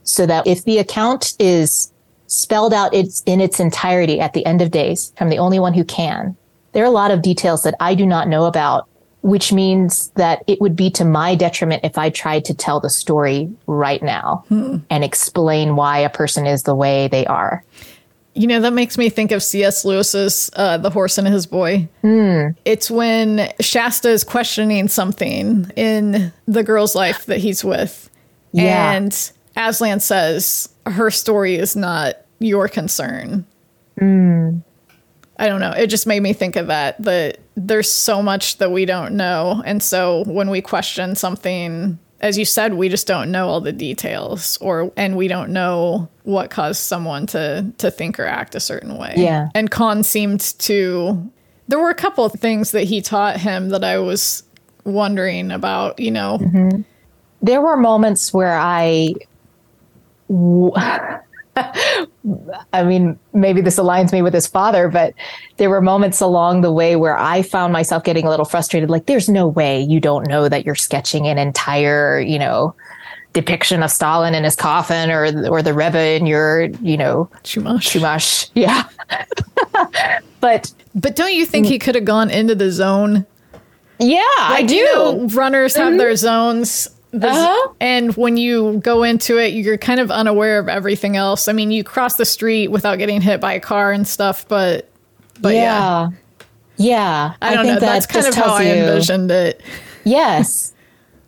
So 0.02 0.26
that 0.26 0.46
if 0.46 0.64
the 0.64 0.78
account 0.78 1.32
is 1.38 1.91
spelled 2.32 2.72
out 2.72 2.94
its, 2.94 3.22
in 3.26 3.40
its 3.40 3.60
entirety 3.60 4.18
at 4.18 4.32
the 4.32 4.44
end 4.46 4.62
of 4.62 4.70
days 4.70 5.12
from 5.16 5.28
the 5.28 5.38
only 5.38 5.58
one 5.58 5.74
who 5.74 5.84
can. 5.84 6.34
There 6.72 6.82
are 6.82 6.86
a 6.86 6.90
lot 6.90 7.10
of 7.10 7.20
details 7.20 7.62
that 7.64 7.74
I 7.78 7.94
do 7.94 8.06
not 8.06 8.26
know 8.26 8.46
about, 8.46 8.88
which 9.20 9.52
means 9.52 10.08
that 10.16 10.42
it 10.46 10.58
would 10.60 10.74
be 10.74 10.90
to 10.92 11.04
my 11.04 11.34
detriment 11.34 11.84
if 11.84 11.98
I 11.98 12.08
tried 12.08 12.46
to 12.46 12.54
tell 12.54 12.80
the 12.80 12.88
story 12.88 13.52
right 13.66 14.02
now 14.02 14.44
hmm. 14.48 14.78
and 14.88 15.04
explain 15.04 15.76
why 15.76 15.98
a 15.98 16.08
person 16.08 16.46
is 16.46 16.62
the 16.62 16.74
way 16.74 17.08
they 17.08 17.26
are. 17.26 17.62
You 18.34 18.46
know, 18.46 18.60
that 18.62 18.72
makes 18.72 18.96
me 18.96 19.10
think 19.10 19.30
of 19.30 19.42
C.S. 19.42 19.84
Lewis's 19.84 20.50
uh, 20.56 20.78
The 20.78 20.88
Horse 20.88 21.18
and 21.18 21.28
His 21.28 21.44
Boy. 21.44 21.86
Mm. 22.02 22.56
It's 22.64 22.90
when 22.90 23.52
Shasta 23.60 24.08
is 24.08 24.24
questioning 24.24 24.88
something 24.88 25.70
in 25.76 26.32
the 26.46 26.62
girl's 26.62 26.94
life 26.94 27.26
that 27.26 27.40
he's 27.40 27.62
with. 27.62 28.08
Yeah. 28.52 28.92
And 28.92 29.32
Aslan 29.54 30.00
says, 30.00 30.70
her 30.86 31.10
story 31.10 31.56
is 31.56 31.76
not 31.76 32.21
your 32.42 32.68
concern. 32.68 33.46
Mm. 34.00 34.62
I 35.38 35.48
don't 35.48 35.60
know. 35.60 35.72
It 35.72 35.88
just 35.88 36.06
made 36.06 36.20
me 36.20 36.32
think 36.32 36.56
of 36.56 36.68
that. 36.68 37.02
That 37.02 37.38
there's 37.56 37.90
so 37.90 38.22
much 38.22 38.58
that 38.58 38.70
we 38.70 38.84
don't 38.84 39.16
know, 39.16 39.62
and 39.64 39.82
so 39.82 40.24
when 40.24 40.50
we 40.50 40.60
question 40.60 41.16
something, 41.16 41.98
as 42.20 42.38
you 42.38 42.44
said, 42.44 42.74
we 42.74 42.88
just 42.88 43.06
don't 43.08 43.30
know 43.30 43.48
all 43.48 43.60
the 43.60 43.72
details, 43.72 44.56
or 44.58 44.92
and 44.96 45.16
we 45.16 45.26
don't 45.28 45.50
know 45.50 46.08
what 46.22 46.50
caused 46.50 46.80
someone 46.80 47.26
to 47.28 47.72
to 47.78 47.90
think 47.90 48.20
or 48.20 48.24
act 48.24 48.54
a 48.54 48.60
certain 48.60 48.96
way. 48.96 49.14
Yeah. 49.16 49.48
And 49.54 49.70
Kahn 49.70 50.02
seemed 50.02 50.40
to. 50.60 51.30
There 51.68 51.78
were 51.78 51.90
a 51.90 51.94
couple 51.94 52.24
of 52.24 52.32
things 52.32 52.72
that 52.72 52.84
he 52.84 53.00
taught 53.00 53.38
him 53.38 53.70
that 53.70 53.82
I 53.82 53.98
was 53.98 54.44
wondering 54.84 55.50
about. 55.50 55.98
You 55.98 56.12
know. 56.12 56.38
Mm-hmm. 56.38 56.82
There 57.42 57.60
were 57.60 57.76
moments 57.76 58.32
where 58.32 58.56
I. 58.56 59.14
I 62.72 62.84
mean, 62.84 63.18
maybe 63.32 63.60
this 63.60 63.78
aligns 63.78 64.12
me 64.12 64.22
with 64.22 64.32
his 64.32 64.46
father, 64.46 64.88
but 64.88 65.12
there 65.56 65.68
were 65.68 65.80
moments 65.80 66.20
along 66.20 66.60
the 66.60 66.72
way 66.72 66.94
where 66.94 67.18
I 67.18 67.42
found 67.42 67.72
myself 67.72 68.04
getting 68.04 68.26
a 68.26 68.30
little 68.30 68.44
frustrated. 68.44 68.90
Like, 68.90 69.06
there's 69.06 69.28
no 69.28 69.48
way 69.48 69.80
you 69.80 69.98
don't 69.98 70.28
know 70.28 70.48
that 70.48 70.64
you're 70.64 70.76
sketching 70.76 71.26
an 71.26 71.38
entire, 71.38 72.20
you 72.20 72.38
know, 72.38 72.74
depiction 73.32 73.82
of 73.82 73.90
Stalin 73.90 74.34
in 74.34 74.44
his 74.44 74.54
coffin 74.54 75.10
or 75.10 75.24
or 75.48 75.62
the 75.62 75.74
Rebbe 75.74 76.16
in 76.16 76.26
your, 76.26 76.64
you 76.80 76.96
know, 76.96 77.28
Chumash. 77.42 78.00
Chumash. 78.00 78.50
Yeah. 78.54 78.84
but 80.40 80.72
but 80.94 81.16
don't 81.16 81.34
you 81.34 81.44
think 81.44 81.66
he 81.66 81.78
could 81.78 81.94
have 81.94 82.04
gone 82.04 82.30
into 82.30 82.54
the 82.54 82.70
zone? 82.70 83.26
Yeah, 83.98 84.18
like, 84.38 84.62
I 84.62 84.62
do. 84.62 84.74
You 84.74 84.84
know, 84.84 85.26
runners 85.28 85.76
have 85.76 85.90
mm-hmm. 85.90 85.98
their 85.98 86.16
zones 86.16 86.88
uh-huh. 87.14 87.74
And 87.80 88.16
when 88.16 88.36
you 88.36 88.78
go 88.78 89.02
into 89.02 89.38
it, 89.38 89.52
you're 89.52 89.76
kind 89.76 90.00
of 90.00 90.10
unaware 90.10 90.58
of 90.58 90.68
everything 90.68 91.16
else. 91.16 91.46
I 91.46 91.52
mean, 91.52 91.70
you 91.70 91.84
cross 91.84 92.16
the 92.16 92.24
street 92.24 92.68
without 92.68 92.96
getting 92.98 93.20
hit 93.20 93.40
by 93.40 93.52
a 93.52 93.60
car 93.60 93.92
and 93.92 94.06
stuff, 94.06 94.48
but 94.48 94.88
but 95.40 95.54
yeah, 95.54 96.10
yeah, 96.76 96.86
yeah. 96.86 97.34
I 97.42 97.54
don't 97.54 97.66
I 97.66 97.68
know. 97.68 97.80
That 97.80 97.80
That's 97.80 98.06
kind 98.06 98.26
of 98.26 98.34
how 98.34 98.54
I 98.54 98.64
envisioned 98.64 99.30
it. 99.30 99.60
Yes, 100.04 100.72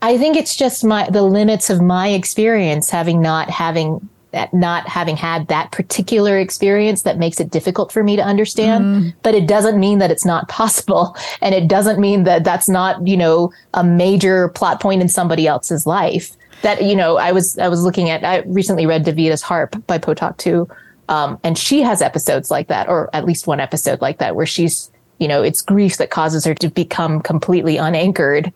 I 0.01 0.17
think 0.17 0.37
it's 0.37 0.57
just 0.57 0.85
my 0.85 1.09
the 1.11 1.23
limits 1.23 1.69
of 1.69 1.83
my 1.83 2.09
experience, 2.09 2.89
having 2.89 3.21
not 3.21 3.51
having 3.51 4.09
that 4.35 4.53
not 4.53 4.87
having 4.89 5.17
had 5.17 5.47
that 5.49 5.71
particular 5.71 6.39
experience 6.39 7.03
that 7.03 7.19
makes 7.19 7.41
it 7.41 7.51
difficult 7.51 7.93
for 7.93 8.03
me 8.03 8.17
to 8.17 8.23
understand. 8.23 8.85
Mm. 8.85 9.15
but 9.23 9.35
it 9.35 9.47
doesn't 9.47 9.79
mean 9.79 9.99
that 9.99 10.11
it's 10.11 10.25
not 10.25 10.49
possible. 10.61 11.17
And 11.41 11.55
it 11.55 11.69
doesn't 11.69 11.99
mean 11.99 12.25
that 12.25 12.45
that's 12.45 12.69
not 12.69 13.07
you 13.07 13.17
know 13.17 13.53
a 13.73 13.85
major 13.85 14.49
plot 14.49 14.81
point 14.81 15.01
in 15.01 15.09
somebody 15.09 15.47
else's 15.47 15.87
life. 15.87 16.37
That 16.63 16.83
you 16.83 16.97
know 16.97 17.17
i 17.17 17.33
was 17.33 17.59
i 17.59 17.69
was 17.69 17.83
looking 17.83 18.11
at 18.11 18.25
i 18.25 18.39
recently 18.47 18.87
read 18.87 19.05
davita's 19.05 19.43
harp 19.43 19.77
by 19.87 19.99
potok 19.99 20.37
too. 20.37 20.69
Um, 21.09 21.39
and 21.45 21.59
she 21.59 21.83
has 21.83 22.01
episodes 22.01 22.51
like 22.51 22.69
that 22.69 22.89
or 22.89 23.11
at 23.13 23.27
least 23.27 23.47
one 23.47 23.61
episode 23.61 24.01
like 24.01 24.19
that 24.19 24.35
where 24.35 24.47
she's 24.47 24.91
you 25.19 25.29
know 25.29 25.43
it's 25.43 25.61
grief 25.61 25.99
that 25.99 26.11
causes 26.11 26.45
her 26.45 26.55
to 26.55 26.69
become 26.69 27.21
completely 27.21 27.77
unanchored. 27.77 28.53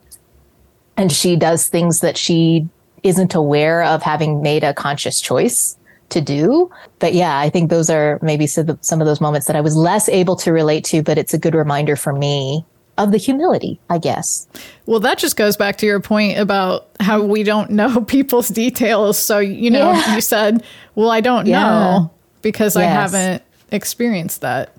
And 0.97 1.13
she 1.13 1.37
does 1.37 1.69
things 1.69 2.01
that 2.01 2.17
she 2.17 2.69
isn't 3.03 3.35
aware 3.35 3.83
of 3.83 4.03
having 4.03 4.43
made 4.43 4.65
a 4.65 4.75
conscious 4.75 5.21
choice 5.21 5.77
to 6.11 6.21
do. 6.21 6.71
But 6.99 7.15
yeah, 7.15 7.39
I 7.39 7.51
think 7.51 7.71
those 7.71 7.91
are 7.91 8.19
maybe 8.23 8.47
some 8.47 8.69
of 8.69 9.07
those 9.07 9.21
moments 9.21 9.47
that 9.47 9.57
I 9.57 9.61
was 9.61 9.77
less 9.77 10.09
able 10.09 10.37
to 10.37 10.53
relate 10.53 10.85
to, 10.85 11.03
but 11.03 11.19
it's 11.19 11.35
a 11.35 11.39
good 11.39 11.55
reminder 11.55 11.97
for 11.97 12.13
me 12.13 12.65
of 12.97 13.13
the 13.13 13.19
humility, 13.19 13.79
I 13.89 13.99
guess. 13.99 14.47
Well, 14.87 15.01
that 15.01 15.19
just 15.19 15.37
goes 15.37 15.57
back 15.57 15.79
to 15.79 15.87
your 15.87 16.01
point 16.01 16.39
about 16.39 16.89
how 17.01 17.23
we 17.23 17.45
don't 17.45 17.71
know 17.71 18.01
people's 18.07 18.49
details. 18.49 19.19
So, 19.19 19.39
you 19.39 19.71
know, 19.71 19.93
yeah. 19.93 20.15
you 20.15 20.21
said, 20.21 20.65
well, 20.95 21.11
I 21.11 21.21
don't 21.21 21.47
yeah. 21.47 21.61
know 21.61 22.11
because 22.43 22.77
yes. 22.77 22.83
I 22.83 22.87
haven't 22.87 23.43
experienced 23.71 24.41
that. 24.41 24.75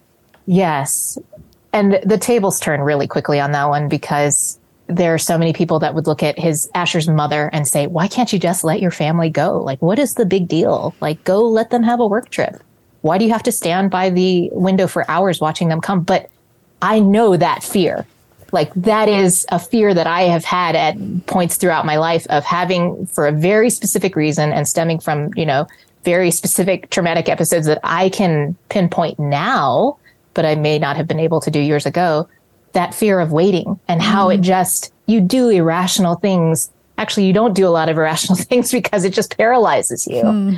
Yes. 0.45 1.17
And 1.71 1.99
the 2.03 2.17
tables 2.17 2.59
turn 2.59 2.81
really 2.81 3.07
quickly 3.07 3.39
on 3.39 3.51
that 3.51 3.69
one 3.69 3.87
because 3.87 4.58
there 4.89 5.13
are 5.13 5.19
so 5.19 5.37
many 5.37 5.53
people 5.53 5.79
that 5.79 5.93
would 5.93 6.07
look 6.07 6.23
at 6.23 6.37
his 6.37 6.69
Asher's 6.73 7.07
mother 7.07 7.49
and 7.53 7.67
say, 7.67 7.87
why 7.87 8.07
can't 8.07 8.33
you 8.33 8.39
just 8.39 8.63
let 8.63 8.81
your 8.81 8.91
family 8.91 9.29
go? 9.29 9.61
Like, 9.61 9.81
what 9.81 9.99
is 9.99 10.15
the 10.15 10.25
big 10.25 10.47
deal? 10.47 10.95
Like, 10.99 11.23
go 11.23 11.45
let 11.45 11.69
them 11.69 11.83
have 11.83 11.99
a 11.99 12.07
work 12.07 12.29
trip. 12.29 12.61
Why 13.01 13.17
do 13.17 13.25
you 13.25 13.31
have 13.31 13.43
to 13.43 13.51
stand 13.51 13.91
by 13.91 14.09
the 14.09 14.49
window 14.51 14.87
for 14.87 15.09
hours 15.09 15.39
watching 15.39 15.69
them 15.69 15.79
come? 15.79 16.01
But 16.01 16.29
I 16.81 16.99
know 16.99 17.37
that 17.37 17.63
fear. 17.63 18.05
Like 18.51 18.73
that 18.73 19.07
is 19.07 19.45
a 19.51 19.59
fear 19.59 19.93
that 19.93 20.07
I 20.07 20.23
have 20.23 20.43
had 20.43 20.75
at 20.75 20.95
points 21.27 21.55
throughout 21.55 21.85
my 21.85 21.97
life 21.97 22.25
of 22.29 22.43
having 22.43 23.05
for 23.05 23.27
a 23.27 23.31
very 23.31 23.69
specific 23.69 24.15
reason 24.15 24.51
and 24.51 24.67
stemming 24.67 24.99
from, 24.99 25.31
you 25.35 25.45
know, 25.45 25.67
very 26.03 26.31
specific 26.31 26.89
traumatic 26.89 27.29
episodes 27.29 27.67
that 27.67 27.79
I 27.83 28.09
can 28.09 28.55
pinpoint 28.69 29.19
now, 29.19 29.97
but 30.33 30.45
I 30.45 30.55
may 30.55 30.79
not 30.79 30.95
have 30.95 31.07
been 31.07 31.19
able 31.19 31.41
to 31.41 31.51
do 31.51 31.59
years 31.59 31.85
ago. 31.85 32.27
That 32.73 32.93
fear 32.93 33.19
of 33.19 33.31
waiting 33.31 33.79
and 33.87 34.01
how 34.01 34.29
it 34.29 34.41
mm. 34.41 34.43
just, 34.43 34.93
you 35.05 35.21
do 35.21 35.49
irrational 35.49 36.15
things. 36.15 36.71
Actually, 36.97 37.25
you 37.25 37.33
don't 37.33 37.53
do 37.53 37.67
a 37.67 37.69
lot 37.69 37.89
of 37.89 37.97
irrational 37.97 38.35
things 38.49 38.71
because 38.71 39.05
it 39.05 39.13
just 39.13 39.37
paralyzes 39.37 40.07
you. 40.07 40.21
Hmm. 40.21 40.53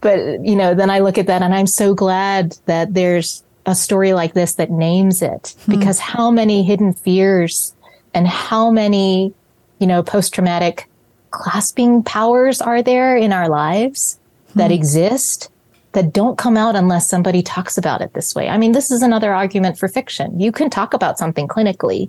But, 0.00 0.44
you 0.44 0.54
know, 0.54 0.74
then 0.74 0.90
I 0.90 1.00
look 1.00 1.18
at 1.18 1.26
that 1.26 1.42
and 1.42 1.54
I'm 1.54 1.66
so 1.66 1.94
glad 1.94 2.56
that 2.66 2.94
there's 2.94 3.42
a 3.66 3.74
story 3.74 4.12
like 4.12 4.34
this 4.34 4.54
that 4.54 4.70
names 4.70 5.22
it 5.22 5.54
hmm. 5.64 5.78
because 5.78 5.98
how 5.98 6.30
many 6.30 6.62
hidden 6.62 6.92
fears 6.92 7.74
and 8.14 8.26
how 8.28 8.70
many, 8.70 9.32
you 9.78 9.86
know, 9.86 10.02
post 10.02 10.34
traumatic 10.34 10.88
clasping 11.30 12.02
powers 12.02 12.60
are 12.60 12.82
there 12.82 13.16
in 13.16 13.32
our 13.32 13.48
lives 13.48 14.18
that 14.54 14.68
hmm. 14.68 14.74
exist 14.74 15.50
that 15.98 16.12
don't 16.12 16.38
come 16.38 16.56
out 16.56 16.76
unless 16.76 17.08
somebody 17.10 17.42
talks 17.42 17.76
about 17.76 18.00
it 18.00 18.14
this 18.14 18.32
way. 18.32 18.48
I 18.48 18.56
mean, 18.56 18.70
this 18.70 18.92
is 18.92 19.02
another 19.02 19.34
argument 19.34 19.76
for 19.76 19.88
fiction. 19.88 20.38
You 20.38 20.52
can 20.52 20.70
talk 20.70 20.94
about 20.94 21.18
something 21.18 21.48
clinically. 21.48 22.08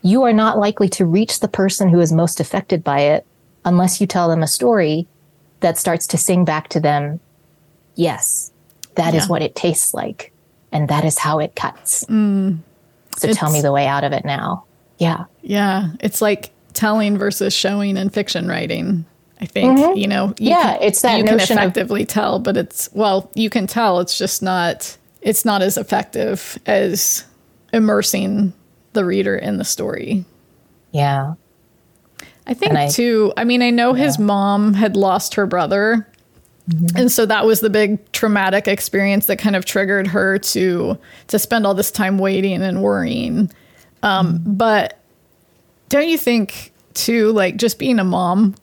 You 0.00 0.22
are 0.22 0.32
not 0.32 0.56
likely 0.58 0.88
to 0.88 1.04
reach 1.04 1.40
the 1.40 1.48
person 1.48 1.90
who 1.90 2.00
is 2.00 2.12
most 2.12 2.40
affected 2.40 2.82
by 2.82 3.00
it 3.00 3.26
unless 3.66 4.00
you 4.00 4.06
tell 4.06 4.30
them 4.30 4.42
a 4.42 4.46
story 4.46 5.06
that 5.60 5.76
starts 5.76 6.06
to 6.06 6.16
sing 6.16 6.46
back 6.46 6.68
to 6.68 6.80
them, 6.80 7.20
yes, 7.94 8.50
that 8.94 9.12
is 9.14 9.24
Yeah. 9.24 9.28
what 9.28 9.42
it 9.42 9.54
tastes 9.54 9.92
like. 9.92 10.32
And 10.72 10.88
that 10.88 11.04
is 11.04 11.18
how 11.18 11.40
it 11.40 11.54
cuts. 11.54 12.06
so 12.06 12.06
tell 12.08 12.16
Mm. 12.16 13.52
Me 13.52 13.60
the 13.60 13.70
way 13.70 13.86
out 13.86 14.04
of 14.04 14.12
it 14.14 14.24
now. 14.24 14.64
Yeah. 14.96 15.24
Yeah, 15.42 15.88
it's 16.00 16.22
like 16.22 16.52
telling 16.72 17.18
versus 17.18 17.52
showing 17.52 17.98
in 17.98 18.08
fiction 18.08 18.48
writing. 18.48 19.04
I 19.44 19.46
think 19.46 19.96
you 19.98 20.06
know. 20.06 20.28
You 20.38 20.50
Yeah, 20.50 20.74
can, 20.74 20.82
it's 20.82 21.02
that 21.02 21.18
you 21.18 21.24
can 21.24 21.36
notion 21.36 21.58
of- 21.58 21.64
effectively 21.64 22.04
tell, 22.06 22.38
but 22.38 22.56
it's 22.56 22.88
well, 22.94 23.30
you 23.34 23.50
can 23.50 23.66
tell. 23.66 24.00
It's 24.00 24.16
just 24.16 24.42
not. 24.42 24.96
It's 25.20 25.44
not 25.44 25.62
as 25.62 25.76
effective 25.76 26.58
as 26.66 27.24
immersing 27.72 28.52
the 28.94 29.04
reader 29.04 29.36
in 29.36 29.58
the 29.58 29.64
story. 29.64 30.24
Yeah. 30.92 31.34
I 32.46 32.54
think 32.54 32.72
I- 32.74 32.88
too. 32.88 33.32
I 33.36 33.44
mean, 33.44 33.62
I 33.62 33.70
know 33.70 33.92
his 33.94 34.18
mom 34.18 34.74
had 34.74 34.96
lost 34.96 35.34
her 35.34 35.46
brother, 35.46 36.06
Mm-hmm. 36.70 36.96
and 36.96 37.12
so 37.12 37.26
that 37.26 37.44
was 37.44 37.60
the 37.60 37.68
big 37.68 38.10
traumatic 38.12 38.66
experience 38.68 39.26
that 39.26 39.36
kind 39.38 39.54
of 39.54 39.66
triggered 39.66 40.06
her 40.06 40.38
to 40.38 40.98
to 41.26 41.38
spend 41.38 41.66
all 41.66 41.74
this 41.74 41.90
time 41.90 42.16
waiting 42.16 42.62
and 42.62 42.82
worrying. 42.82 43.50
Um, 44.02 44.38
Mm-hmm. 44.38 44.52
But 44.54 44.98
don't 45.90 46.08
you 46.08 46.16
think 46.16 46.72
too, 46.94 47.32
like 47.32 47.56
just 47.56 47.78
being 47.78 47.98
a 47.98 48.04
mom, 48.04 48.54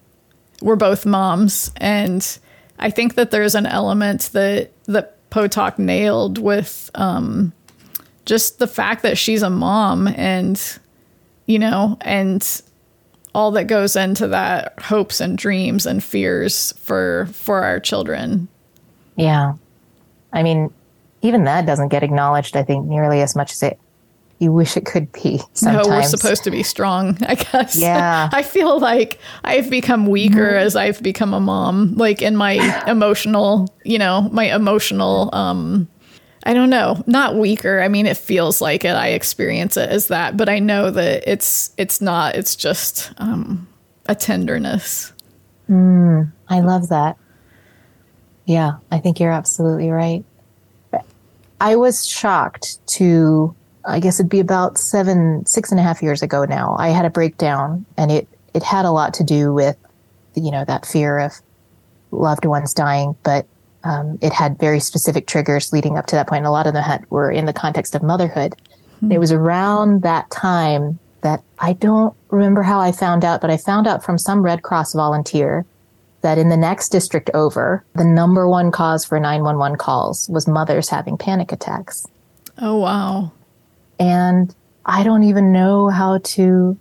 we're 0.61 0.75
both 0.75 1.05
moms, 1.05 1.71
and 1.77 2.37
I 2.79 2.89
think 2.89 3.15
that 3.15 3.31
there's 3.31 3.55
an 3.55 3.65
element 3.65 4.29
that 4.33 4.71
that 4.85 5.17
Potok 5.29 5.79
nailed 5.79 6.37
with 6.37 6.89
um, 6.95 7.53
just 8.25 8.59
the 8.59 8.67
fact 8.67 9.03
that 9.03 9.17
she's 9.17 9.41
a 9.41 9.49
mom 9.49 10.07
and 10.07 10.61
you 11.45 11.59
know 11.59 11.97
and 12.01 12.61
all 13.33 13.51
that 13.51 13.65
goes 13.65 13.95
into 13.95 14.27
that 14.27 14.77
hopes 14.79 15.21
and 15.21 15.37
dreams 15.37 15.85
and 15.85 16.03
fears 16.03 16.73
for 16.73 17.27
for 17.31 17.63
our 17.63 17.79
children 17.79 18.47
Yeah. 19.15 19.53
I 20.33 20.43
mean, 20.43 20.73
even 21.21 21.43
that 21.43 21.65
doesn't 21.65 21.89
get 21.89 22.03
acknowledged, 22.03 22.55
I 22.55 22.63
think, 22.63 22.85
nearly 22.87 23.21
as 23.21 23.35
much 23.35 23.51
as 23.51 23.63
it 23.63 23.79
you 24.41 24.51
wish 24.51 24.75
it 24.75 24.85
could 24.85 25.11
be 25.11 25.39
sometimes. 25.53 25.87
no 25.87 25.93
we're 25.93 26.03
supposed 26.03 26.43
to 26.43 26.51
be 26.51 26.63
strong 26.63 27.17
i 27.27 27.35
guess 27.35 27.75
Yeah. 27.75 28.29
i 28.33 28.41
feel 28.41 28.79
like 28.79 29.19
i've 29.43 29.69
become 29.69 30.07
weaker 30.07 30.55
as 30.55 30.75
i've 30.75 31.01
become 31.03 31.33
a 31.33 31.39
mom 31.39 31.95
like 31.95 32.21
in 32.21 32.35
my 32.35 32.53
emotional 32.87 33.73
you 33.85 33.99
know 33.99 34.23
my 34.31 34.53
emotional 34.53 35.29
um 35.33 35.87
i 36.43 36.53
don't 36.53 36.71
know 36.71 37.01
not 37.05 37.35
weaker 37.35 37.79
i 37.81 37.87
mean 37.87 38.05
it 38.05 38.17
feels 38.17 38.59
like 38.61 38.83
it 38.83 38.95
i 38.95 39.09
experience 39.09 39.77
it 39.77 39.89
as 39.89 40.07
that 40.07 40.35
but 40.35 40.49
i 40.49 40.57
know 40.59 40.89
that 40.89 41.23
it's 41.25 41.71
it's 41.77 42.01
not 42.01 42.35
it's 42.35 42.55
just 42.55 43.13
um 43.17 43.67
a 44.07 44.15
tenderness 44.15 45.13
I 46.49 46.59
love 46.59 46.89
that. 46.89 47.17
Yeah, 48.45 48.73
I 48.91 48.97
think 48.99 49.21
you're 49.21 49.31
absolutely 49.31 49.89
right. 49.89 50.25
I 51.61 51.75
was 51.77 52.05
shocked 52.05 52.85
to, 52.95 53.55
I 53.85 53.99
guess 53.99 54.19
it'd 54.19 54.29
be 54.29 54.39
about 54.39 54.77
seven, 54.77 55.45
six 55.45 55.71
and 55.71 55.79
a 55.79 55.83
half 55.83 56.01
years 56.01 56.21
ago 56.21 56.45
now. 56.45 56.75
I 56.77 56.89
had 56.89 57.05
a 57.05 57.09
breakdown, 57.09 57.85
and 57.97 58.11
it 58.11 58.27
it 58.53 58.63
had 58.63 58.85
a 58.85 58.91
lot 58.91 59.13
to 59.15 59.23
do 59.23 59.53
with, 59.53 59.77
you 60.35 60.51
know, 60.51 60.65
that 60.65 60.85
fear 60.85 61.19
of 61.19 61.33
loved 62.11 62.45
ones 62.45 62.73
dying, 62.73 63.15
but 63.23 63.45
um, 63.83 64.17
it 64.21 64.33
had 64.33 64.59
very 64.59 64.79
specific 64.79 65.25
triggers 65.25 65.71
leading 65.71 65.97
up 65.97 66.05
to 66.07 66.15
that 66.15 66.27
point. 66.27 66.39
And 66.39 66.47
a 66.47 66.51
lot 66.51 66.67
of 66.67 66.73
them 66.73 66.83
had 66.83 67.09
were 67.09 67.31
in 67.31 67.45
the 67.45 67.53
context 67.53 67.95
of 67.95 68.03
motherhood. 68.03 68.55
It 69.09 69.17
was 69.17 69.31
around 69.31 70.03
that 70.03 70.29
time 70.29 70.99
that 71.21 71.41
I 71.57 71.73
don't 71.73 72.15
remember 72.29 72.61
how 72.61 72.79
I 72.79 72.91
found 72.91 73.25
out, 73.25 73.41
but 73.41 73.49
I 73.49 73.57
found 73.57 73.87
out 73.87 74.03
from 74.03 74.19
some 74.19 74.43
Red 74.43 74.61
Cross 74.61 74.93
volunteer 74.93 75.65
that 76.21 76.37
in 76.37 76.49
the 76.49 76.57
next 76.57 76.89
district 76.89 77.31
over, 77.33 77.83
the 77.95 78.03
number 78.03 78.47
one 78.47 78.69
cause 78.69 79.03
for 79.03 79.19
911 79.19 79.77
calls 79.77 80.29
was 80.29 80.47
mothers 80.47 80.89
having 80.89 81.17
panic 81.17 81.51
attacks. 81.51 82.05
oh 82.59 82.77
wow 82.77 83.31
And 84.01 84.55
I 84.85 85.03
don't 85.03 85.23
even 85.23 85.51
know 85.51 85.89
how 85.89 86.19
to, 86.19 86.77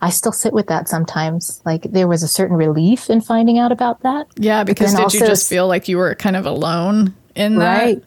I 0.00 0.10
still 0.10 0.32
sit 0.32 0.52
with 0.52 0.66
that 0.68 0.88
sometimes. 0.88 1.60
Like 1.64 1.82
there 1.82 2.08
was 2.08 2.22
a 2.22 2.28
certain 2.28 2.56
relief 2.56 3.10
in 3.10 3.20
finding 3.20 3.58
out 3.58 3.72
about 3.72 4.00
that. 4.00 4.26
yeah 4.36 4.64
because 4.64 4.94
did 4.94 5.12
you 5.14 5.20
just 5.20 5.48
feel 5.48 5.68
like 5.68 5.88
you 5.88 5.98
were 5.98 6.14
kind 6.14 6.36
of 6.36 6.46
alone 6.46 7.14
in 7.34 7.56
that 7.56 7.78
Right. 7.78 8.04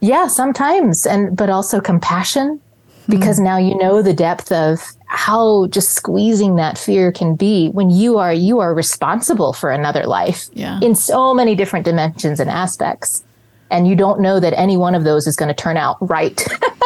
Yeah, 0.00 0.28
sometimes. 0.28 1.06
And, 1.06 1.36
but 1.36 1.48
also 1.50 1.80
compassion 1.80 2.60
hmm. 3.06 3.10
because 3.10 3.40
now 3.40 3.56
you 3.56 3.76
know 3.76 4.02
the 4.02 4.14
depth 4.14 4.52
of 4.52 4.80
how 5.06 5.66
just 5.68 5.90
squeezing 5.90 6.56
that 6.56 6.76
fear 6.76 7.12
can 7.12 7.36
be 7.36 7.68
when 7.70 7.90
you 7.90 8.18
are, 8.18 8.32
you 8.32 8.60
are 8.60 8.74
responsible 8.74 9.52
for 9.52 9.70
another 9.70 10.04
life 10.04 10.46
Yeah. 10.52 10.80
in 10.82 10.94
so 10.94 11.32
many 11.34 11.54
different 11.54 11.84
dimensions 11.84 12.40
and 12.40 12.50
aspects. 12.50 13.24
And 13.70 13.88
you 13.88 13.96
don't 13.96 14.20
know 14.20 14.40
that 14.40 14.52
any 14.58 14.76
one 14.76 14.94
of 14.94 15.04
those 15.04 15.26
is 15.26 15.36
going 15.36 15.48
to 15.48 15.54
turn 15.54 15.76
out 15.76 15.96
right. 16.00 16.40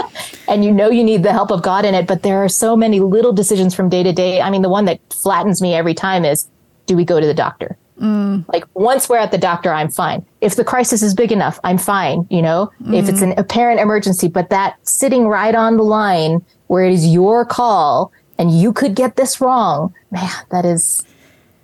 and 0.49 0.65
you 0.65 0.73
know 0.73 0.91
you 0.91 1.05
need 1.05 1.23
the 1.23 1.33
help 1.33 1.51
of 1.51 1.63
God 1.63 1.85
in 1.85 1.95
it, 1.95 2.07
but 2.07 2.23
there 2.23 2.43
are 2.43 2.49
so 2.49 2.77
many 2.77 3.01
little 3.01 3.33
decisions 3.33 3.75
from 3.75 3.89
day 3.89 4.03
to 4.03 4.13
day. 4.13 4.41
I 4.41 4.51
mean, 4.51 4.63
the 4.63 4.69
one 4.69 4.87
that 4.87 5.01
flattens 5.13 5.61
me 5.61 5.75
every 5.75 5.95
time 5.95 6.25
is 6.25 6.49
do 6.87 6.97
we 6.97 7.05
go 7.05 7.21
to 7.21 7.27
the 7.27 7.35
doctor? 7.35 7.77
Mm. 8.01 8.45
Like 8.53 8.65
once 8.75 9.09
we're 9.09 9.19
at 9.19 9.31
the 9.31 9.39
doctor, 9.39 9.73
I'm 9.73 9.91
fine. 9.91 10.25
If 10.41 10.57
the 10.57 10.65
crisis 10.65 11.03
is 11.03 11.15
big 11.15 11.33
enough, 11.33 11.59
I'm 11.65 11.79
fine. 11.79 12.27
You 12.31 12.43
know, 12.43 12.73
if 12.93 13.09
it's 13.09 13.21
mm. 13.21 13.33
an 13.33 13.39
apparent 13.39 13.81
emergency, 13.81 14.29
but 14.29 14.51
that 14.51 14.77
sitting 14.87 15.27
right 15.27 15.55
on 15.55 15.77
the 15.77 15.83
line 15.83 16.45
where 16.69 16.85
it 16.85 16.93
is 16.93 17.07
your 17.07 17.45
call 17.45 18.13
and 18.39 18.57
you 18.57 18.73
could 18.73 18.95
get 18.95 19.17
this 19.17 19.41
wrong, 19.41 19.93
man, 20.11 20.31
that 20.51 20.65
is, 20.65 21.05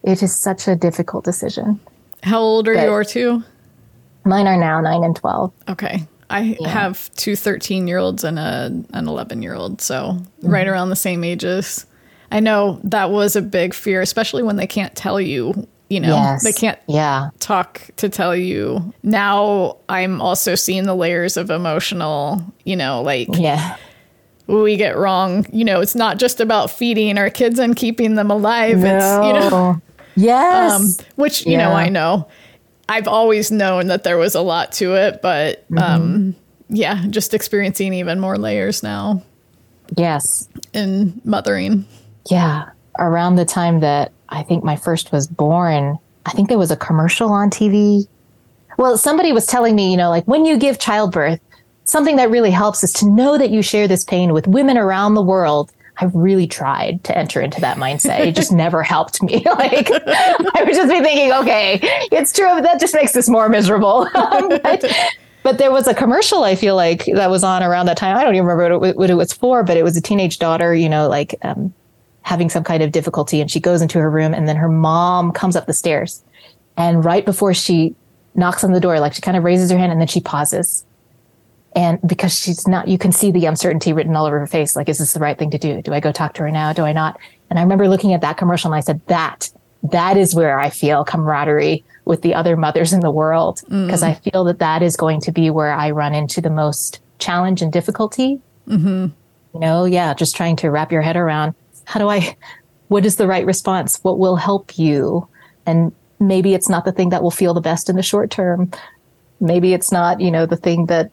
it 0.03 0.23
is 0.23 0.35
such 0.35 0.67
a 0.67 0.75
difficult 0.75 1.25
decision. 1.25 1.81
how 2.25 2.41
old 2.41 2.67
are 2.69 2.75
But- 2.75 2.85
your 2.85 3.05
two 3.05 3.45
Mine 4.25 4.47
are 4.47 4.57
now 4.57 4.81
nine 4.81 5.05
and 5.05 5.15
12. 5.17 5.53
Okay. 5.69 6.07
I 6.31 6.57
have 6.67 7.13
two 7.15 7.37
13 7.37 7.87
year 7.87 7.99
olds 7.99 8.25
and 8.25 8.39
a, 8.39 8.67
an 8.93 9.07
11 9.09 9.43
year 9.43 9.55
old. 9.55 9.81
So 9.81 10.19
right 10.43 10.67
around 10.67 10.89
the 10.91 10.97
same 10.97 11.23
ages. 11.23 11.87
I 12.33 12.41
know 12.41 12.81
that 12.85 13.11
was 13.11 13.37
a 13.37 13.43
big 13.43 13.75
fear, 13.75 14.01
especially 14.01 14.43
when 14.43 14.57
they 14.57 14.67
can't 14.67 14.95
tell 14.97 15.21
you, 15.21 15.69
you 15.91 16.01
know, 16.01 16.09
Yes. 16.09 16.43
they 16.43 16.53
can't 16.53 16.79
Yeah. 16.89 17.29
talk 17.39 17.83
to 17.99 18.09
tell 18.09 18.35
you. 18.35 18.93
Now 19.03 19.77
I'm 19.89 20.21
also 20.21 20.55
seeing 20.55 20.85
the 20.85 20.95
layers 20.97 21.37
of 21.37 21.51
emotional, 21.51 22.43
you 22.65 22.75
know, 22.77 23.03
like 23.03 23.29
Yeah. 23.33 23.77
we 24.49 24.77
get 24.77 24.97
wrong. 24.97 25.47
You 25.53 25.65
know, 25.65 25.81
it's 25.81 25.95
not 25.95 26.19
just 26.19 26.41
about 26.41 26.71
feeding 26.71 27.19
our 27.19 27.31
kids 27.31 27.59
and 27.59 27.77
keeping 27.77 28.15
them 28.17 28.31
alive. 28.31 28.83
It's, 28.83 29.05
you 29.05 29.33
know, 29.35 29.81
Yes. 30.17 30.73
um, 30.73 31.07
which 31.17 31.45
you 31.47 31.59
know 31.59 31.71
I 31.73 31.89
know. 31.89 32.27
I've 32.89 33.09
always 33.09 33.51
known 33.51 33.87
that 33.87 34.05
there 34.05 34.19
was 34.19 34.35
a 34.35 34.43
lot 34.43 34.73
to 34.73 34.95
it, 34.95 35.23
but 35.23 35.65
Mm-hmm. 35.71 35.79
um, 35.79 36.37
yeah, 36.69 37.05
just 37.11 37.35
experiencing 37.35 37.93
even 37.95 38.19
more 38.21 38.37
layers 38.39 38.83
now 38.83 39.23
yes. 39.97 40.49
in 40.73 41.21
mothering. 41.25 41.85
Yeah. 42.31 42.71
Around 42.99 43.37
the 43.37 43.45
time 43.45 43.81
that 43.81 44.13
I 44.29 44.43
think 44.43 44.65
my 44.65 44.77
first 44.77 45.13
was 45.13 45.27
born, 45.27 45.99
I 46.27 46.31
think 46.31 46.49
there 46.49 46.59
was 46.59 46.71
a 46.71 46.77
commercial 46.77 47.31
on 47.31 47.51
TV. 47.51 48.07
Well, 48.79 48.97
somebody 48.99 49.33
was 49.33 49.47
telling 49.47 49.75
me, 49.77 49.91
you 49.91 49.97
know, 49.97 50.11
like 50.11 50.25
when 50.27 50.45
you 50.45 50.57
give 50.59 50.79
childbirth, 50.79 51.41
something 51.85 52.17
that 52.17 52.31
really 52.31 52.51
helps 52.51 52.83
is 52.83 52.93
to 52.95 53.09
know 53.11 53.37
that 53.37 53.51
you 53.51 53.63
share 53.63 53.87
this 53.87 54.05
pain 54.05 54.33
with 54.33 54.47
women 54.47 54.79
around 54.79 55.15
the 55.15 55.23
world. 55.23 55.71
I 55.99 56.07
really 56.07 56.47
tried 56.47 57.05
to 57.05 57.17
enter 57.17 57.41
into 57.41 57.61
that 57.61 57.77
mindset. 57.77 58.21
It 58.21 58.35
just 58.35 58.53
never 58.53 58.83
helped 58.83 59.23
me. 59.23 59.45
Like 59.55 59.89
I 59.91 60.65
would 60.65 60.75
just 60.75 60.91
be 60.91 61.01
thinking, 61.01 61.33
okay, 61.33 61.79
it's 62.11 62.33
true, 62.33 62.49
but 62.49 62.63
that 62.63 62.81
just 62.81 62.93
makes 62.93 63.13
this 63.13 63.29
more 63.29 63.49
miserable. 63.49 64.09
Um, 64.15 64.49
but 64.49 64.85
but 65.43 65.59
there 65.59 65.71
was 65.71 65.87
a 65.87 65.95
commercial 65.95 66.43
I 66.43 66.57
feel 66.57 66.75
like 66.75 67.05
that 67.07 67.31
was 67.31 67.45
on 67.45 67.63
around 67.63 67.87
that 67.87 67.97
time. 67.97 68.17
I 68.17 68.25
don't 68.25 68.35
even 68.35 68.47
remember 68.47 68.79
what 68.79 68.89
it, 68.89 68.97
what 68.97 69.11
it 69.11 69.15
was 69.15 69.33
for, 69.33 69.63
but 69.63 69.77
it 69.77 69.85
was 69.85 69.97
a 69.97 70.01
teenage 70.01 70.39
daughter, 70.39 70.75
you 70.75 70.89
know, 70.89 71.09
like 71.09 71.37
um, 71.43 71.73
having 72.23 72.51
some 72.51 72.65
kind 72.65 72.83
of 72.83 72.91
difficulty, 72.91 73.41
and 73.41 73.51
she 73.51 73.61
goes 73.61 73.81
into 73.81 73.99
her 74.01 74.11
room, 74.11 74.35
and 74.35 74.49
then 74.49 74.57
her 74.57 74.69
mom 74.69 75.31
comes 75.31 75.55
up 75.57 75.67
the 75.67 75.73
stairs, 75.73 76.25
and 76.77 77.05
right 77.05 77.25
before 77.25 77.55
she 77.55 77.95
knocks 78.35 78.65
on 78.65 78.73
the 78.73 78.81
door, 78.81 78.99
like 78.99 79.15
she 79.15 79.21
kind 79.21 79.37
of 79.37 79.45
raises 79.45 79.71
her 79.71 79.79
hand, 79.79 79.93
and 79.93 80.01
then 80.01 80.09
she 80.09 80.21
pauses, 80.21 80.85
and 81.75 81.99
because 82.07 82.39
she's 82.39 82.67
not, 82.69 82.89
you 82.89 82.99
can 82.99 83.13
see 83.13 83.31
the 83.31 83.47
uncertainty 83.47 83.93
written 83.93 84.15
all 84.15 84.27
over 84.27 84.39
her 84.39 84.47
face. 84.47 84.77
Like, 84.77 84.89
is 84.89 84.99
this 84.99 85.13
the 85.13 85.21
right 85.21 85.39
thing 85.39 85.51
to 85.51 85.59
do? 85.59 85.83
Do 85.83 85.93
I 85.93 86.01
go 86.01 86.13
talk 86.13 86.35
to 86.35 86.43
her 86.43 86.51
now? 86.51 86.73
Do 86.73 86.85
I 86.85 86.93
not? 86.93 87.19
And 87.51 87.59
I 87.59 87.63
remember 87.63 87.89
looking 87.89 88.13
at 88.13 88.21
that 88.21 88.37
commercial, 88.37 88.73
and 88.73 88.77
I 88.77 88.81
said, 88.81 89.01
that 89.07 89.51
that 89.83 90.17
is 90.17 90.35
where 90.35 90.59
I 90.59 90.71
feel 90.71 91.05
camaraderie 91.05 91.85
with 92.05 92.23
the 92.23 92.35
other 92.35 92.57
mothers 92.57 92.93
in 92.93 93.01
the 93.01 93.11
world 93.11 93.61
because 93.65 94.03
mm. 94.03 94.09
I 94.09 94.15
feel 94.15 94.45
that 94.45 94.59
that 94.59 94.83
is 94.83 94.97
going 94.97 95.21
to 95.23 95.33
be 95.33 95.51
where 95.51 95.73
I 95.73 95.91
run 95.91 96.15
into 96.15 96.41
the 96.41 96.51
most 96.51 97.01
challenge 97.19 97.61
and 97.61 97.73
difficulty. 97.73 98.41
Mm-hmm. 98.67 99.07
You 99.53 99.61
know, 99.61 99.85
yeah, 99.85 100.15
just 100.15 100.37
trying 100.37 100.57
to 100.57 100.71
wrap 100.71 100.91
your 100.91 101.03
head 101.03 101.17
around 101.17 101.55
how 101.85 102.01
do 102.01 102.09
I, 102.09 102.37
what 102.89 103.05
is 103.05 103.17
the 103.17 103.27
right 103.27 103.45
response? 103.45 103.99
What 104.03 104.19
will 104.19 104.37
help 104.37 104.79
you? 104.79 105.29
And 105.67 105.93
maybe 106.19 106.55
it's 106.55 106.69
not 106.69 106.85
the 106.85 106.93
thing 106.93 107.11
that 107.11 107.23
will 107.23 107.31
feel 107.31 107.53
the 107.53 107.61
best 107.61 107.91
in 107.91 107.97
the 107.97 108.03
short 108.03 108.31
term. 108.31 108.71
Maybe 109.39 109.75
it's 109.75 109.93
not, 109.93 110.21
you 110.21 110.31
know, 110.31 110.47
the 110.47 110.57
thing 110.57 110.87
that, 110.87 111.11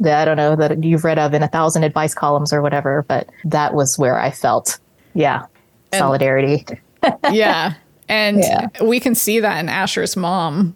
that 0.00 0.20
I 0.20 0.24
don't 0.24 0.36
know, 0.36 0.56
that 0.56 0.82
you've 0.82 1.04
read 1.04 1.18
of 1.18 1.34
in 1.34 1.42
a 1.42 1.48
thousand 1.48 1.84
advice 1.84 2.14
columns 2.14 2.52
or 2.52 2.62
whatever, 2.62 3.04
but 3.08 3.28
that 3.44 3.74
was 3.74 3.98
where 3.98 4.18
I 4.18 4.30
felt, 4.30 4.78
yeah, 5.14 5.46
and, 5.92 5.98
solidarity. 5.98 6.64
yeah. 7.30 7.74
And 8.08 8.38
yeah. 8.38 8.68
we 8.82 9.00
can 9.00 9.14
see 9.14 9.40
that 9.40 9.58
in 9.60 9.68
Asher's 9.68 10.16
mom, 10.16 10.74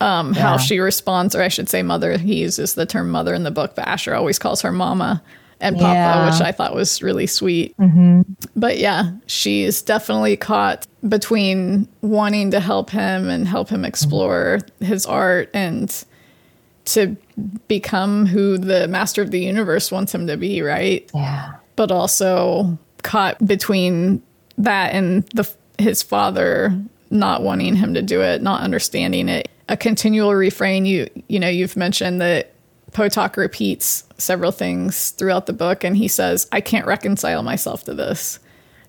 um, 0.00 0.34
yeah. 0.34 0.40
how 0.40 0.56
she 0.58 0.78
responds, 0.78 1.34
or 1.34 1.42
I 1.42 1.48
should 1.48 1.68
say, 1.68 1.82
mother. 1.82 2.18
He 2.18 2.40
uses 2.40 2.74
the 2.74 2.86
term 2.86 3.10
mother 3.10 3.34
in 3.34 3.44
the 3.44 3.50
book, 3.50 3.74
but 3.74 3.86
Asher 3.86 4.14
always 4.14 4.38
calls 4.38 4.60
her 4.62 4.72
mama 4.72 5.22
and 5.60 5.76
Papa, 5.76 5.94
yeah. 5.94 6.30
which 6.30 6.40
I 6.40 6.52
thought 6.52 6.74
was 6.74 7.02
really 7.02 7.26
sweet. 7.26 7.76
Mm-hmm. 7.76 8.22
But 8.56 8.78
yeah, 8.78 9.12
she's 9.26 9.82
definitely 9.82 10.36
caught 10.36 10.86
between 11.08 11.86
wanting 12.00 12.50
to 12.50 12.60
help 12.60 12.90
him 12.90 13.28
and 13.28 13.46
help 13.46 13.68
him 13.68 13.84
explore 13.84 14.58
mm-hmm. 14.58 14.84
his 14.84 15.06
art 15.06 15.50
and 15.54 16.04
to 16.86 17.16
become 17.68 18.26
who 18.26 18.58
the 18.58 18.88
master 18.88 19.22
of 19.22 19.30
the 19.30 19.40
universe 19.40 19.92
wants 19.92 20.14
him 20.14 20.26
to 20.26 20.36
be, 20.36 20.62
right? 20.62 21.08
Yeah. 21.14 21.54
But 21.76 21.90
also 21.90 22.78
caught 23.02 23.44
between 23.46 24.22
that 24.58 24.92
and 24.92 25.24
the 25.34 25.50
his 25.78 26.02
father 26.02 26.78
not 27.10 27.42
wanting 27.42 27.74
him 27.74 27.94
to 27.94 28.02
do 28.02 28.22
it, 28.22 28.42
not 28.42 28.60
understanding 28.60 29.28
it. 29.28 29.48
A 29.68 29.76
continual 29.76 30.34
refrain 30.34 30.84
you 30.84 31.08
you 31.28 31.38
know, 31.38 31.48
you've 31.48 31.76
mentioned 31.76 32.20
that 32.20 32.52
Potok 32.92 33.36
repeats 33.36 34.04
several 34.18 34.52
things 34.52 35.10
throughout 35.10 35.46
the 35.46 35.52
book 35.52 35.84
and 35.84 35.96
he 35.96 36.08
says, 36.08 36.48
I 36.52 36.60
can't 36.60 36.86
reconcile 36.86 37.42
myself 37.42 37.84
to 37.84 37.94
this. 37.94 38.40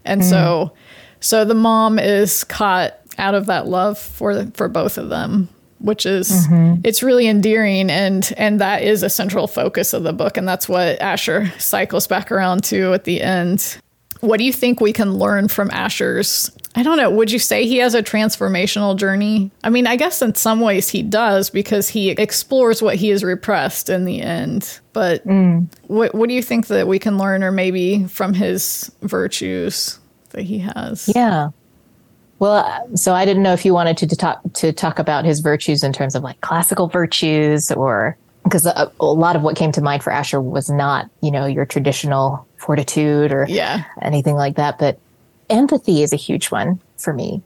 And 0.05 0.21
mm. 0.21 0.29
so 0.29 0.73
so 1.19 1.45
the 1.45 1.53
mom 1.53 1.99
is 1.99 2.43
caught 2.43 2.97
out 3.17 3.35
of 3.35 3.45
that 3.45 3.67
love 3.67 3.97
for 3.97 4.45
for 4.53 4.67
both 4.67 4.97
of 4.97 5.09
them, 5.09 5.49
which 5.81 6.05
is 6.05 6.47
mm-hmm. 6.47 6.81
it's 6.83 7.03
really 7.03 7.27
endearing 7.27 7.89
and 7.89 8.33
and 8.37 8.61
that 8.61 8.83
is 8.83 9.03
a 9.03 9.09
central 9.09 9.47
focus 9.47 9.93
of 9.93 10.03
the 10.03 10.13
book 10.13 10.37
and 10.37 10.47
that's 10.47 10.69
what 10.69 10.99
Asher 11.01 11.51
cycles 11.57 12.07
back 12.07 12.31
around 12.31 12.63
to 12.65 12.93
at 12.93 13.03
the 13.03 13.21
end. 13.21 13.77
What 14.21 14.37
do 14.37 14.43
you 14.43 14.53
think 14.53 14.79
we 14.79 14.93
can 14.93 15.15
learn 15.15 15.47
from 15.47 15.71
Asher's 15.71 16.51
I 16.73 16.83
don't 16.83 16.97
know. 16.97 17.09
Would 17.09 17.31
you 17.31 17.39
say 17.39 17.65
he 17.67 17.77
has 17.77 17.95
a 17.95 18.01
transformational 18.01 18.95
journey? 18.95 19.51
I 19.63 19.69
mean, 19.69 19.87
I 19.87 19.97
guess 19.97 20.21
in 20.21 20.35
some 20.35 20.61
ways 20.61 20.89
he 20.89 21.03
does 21.03 21.49
because 21.49 21.89
he 21.89 22.11
explores 22.11 22.81
what 22.81 22.95
he 22.95 23.09
has 23.09 23.23
repressed 23.23 23.89
in 23.89 24.05
the 24.05 24.21
end. 24.21 24.79
But 24.93 25.25
mm. 25.27 25.67
what 25.87 26.15
what 26.15 26.29
do 26.29 26.35
you 26.35 26.41
think 26.41 26.67
that 26.67 26.87
we 26.87 26.97
can 26.97 27.17
learn, 27.17 27.43
or 27.43 27.51
maybe 27.51 28.05
from 28.05 28.33
his 28.33 28.89
virtues 29.01 29.99
that 30.29 30.43
he 30.43 30.59
has? 30.59 31.11
Yeah. 31.13 31.49
Well, 32.41 32.89
so 32.95 33.13
I 33.13 33.23
didn't 33.23 33.43
know 33.43 33.53
if 33.53 33.65
you 33.65 33.73
wanted 33.75 33.97
to, 33.97 34.07
to 34.07 34.15
talk 34.15 34.41
to 34.53 34.73
talk 34.73 34.97
about 34.97 35.25
his 35.25 35.41
virtues 35.41 35.83
in 35.83 35.93
terms 35.93 36.15
of 36.15 36.23
like 36.23 36.41
classical 36.41 36.87
virtues, 36.87 37.71
or 37.71 38.17
because 38.43 38.65
a, 38.65 38.91
a 38.99 39.05
lot 39.05 39.35
of 39.35 39.43
what 39.43 39.55
came 39.55 39.71
to 39.73 39.81
mind 39.81 40.01
for 40.01 40.11
Asher 40.11 40.41
was 40.41 40.67
not, 40.67 41.07
you 41.21 41.29
know, 41.29 41.45
your 41.45 41.67
traditional 41.67 42.47
fortitude 42.57 43.31
or 43.31 43.45
yeah. 43.47 43.83
anything 44.01 44.33
like 44.33 44.55
that, 44.55 44.79
but 44.79 44.97
empathy 45.51 46.01
is 46.01 46.13
a 46.13 46.15
huge 46.15 46.49
one 46.49 46.81
for 46.97 47.13
me. 47.13 47.43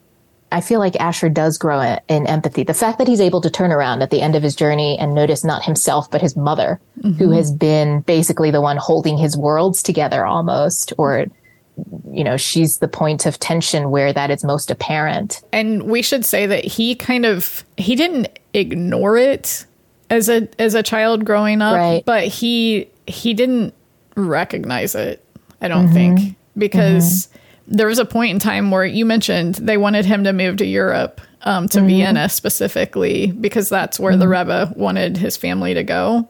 I 0.50 0.62
feel 0.62 0.80
like 0.80 0.96
Asher 0.96 1.28
does 1.28 1.58
grow 1.58 1.82
in 2.08 2.26
empathy. 2.26 2.64
The 2.64 2.74
fact 2.74 2.98
that 3.00 3.10
he's 3.10 3.20
able 3.20 3.42
to 3.42 3.50
turn 3.50 3.74
around 3.74 4.02
at 4.02 4.12
the 4.12 4.22
end 4.22 4.38
of 4.38 4.44
his 4.44 4.56
journey 4.56 4.98
and 4.98 5.14
notice 5.14 5.44
not 5.44 5.66
himself, 5.66 6.10
but 6.10 6.22
his 6.22 6.38
mother, 6.38 6.80
mm-hmm. 7.00 7.18
who 7.18 7.32
has 7.32 7.52
been 7.52 8.00
basically 8.00 8.50
the 8.50 8.62
one 8.62 8.78
holding 8.78 9.18
his 9.18 9.36
worlds 9.36 9.84
together 9.84 10.26
almost, 10.26 10.94
or, 10.98 11.26
you 12.12 12.24
know, 12.24 12.38
she's 12.38 12.78
the 12.78 12.88
point 12.88 13.26
of 13.26 13.40
tension 13.40 13.92
where 13.92 14.14
that 14.14 14.32
is 14.32 14.44
most 14.44 14.72
apparent. 14.72 15.42
And 15.52 15.84
we 15.84 16.02
should 16.02 16.26
say 16.26 16.46
that 16.46 16.64
he 16.64 16.96
kind 16.96 17.26
of, 17.26 17.66
he 17.78 17.96
didn't 17.96 18.40
ignore 18.54 19.18
it 19.18 19.66
as 20.10 20.30
a, 20.30 20.48
as 20.60 20.74
a 20.74 20.84
child 20.84 21.26
growing 21.26 21.62
up, 21.62 21.76
right. 21.76 22.06
but 22.06 22.28
he, 22.28 22.90
he 23.08 23.34
didn't 23.34 23.74
recognize 24.16 24.96
it. 24.96 25.24
I 25.62 25.68
don't 25.68 25.86
mm-hmm. 25.86 25.94
think 25.94 26.38
because 26.58 27.28
mm-hmm 27.28 27.40
there 27.68 27.88
was 27.88 28.00
a 28.00 28.06
point 28.06 28.32
in 28.32 28.40
time 28.40 28.72
where 28.72 28.86
you 28.86 29.06
mentioned 29.06 29.56
they 29.56 29.78
wanted 29.78 30.06
him 30.06 30.24
to 30.24 30.34
move 30.34 30.58
to 30.58 30.66
Europe, 30.66 31.22
um, 31.42 31.68
to 31.70 31.80
mm-hmm. 31.80 31.88
Vienna 31.88 32.30
specifically, 32.30 33.32
because 33.32 33.70
that's 33.70 34.00
where 34.00 34.14
mm-hmm. 34.14 34.20
the 34.20 34.28
Rebbe 34.28 34.74
wanted 34.76 35.18
his 35.18 35.38
family 35.38 35.74
to 35.74 35.84
go. 35.84 36.28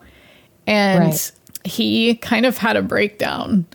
And 0.67 1.05
right. 1.05 1.31
he 1.63 2.15
kind 2.15 2.45
of 2.45 2.57
had 2.57 2.75
a 2.75 2.81
breakdown. 2.81 3.65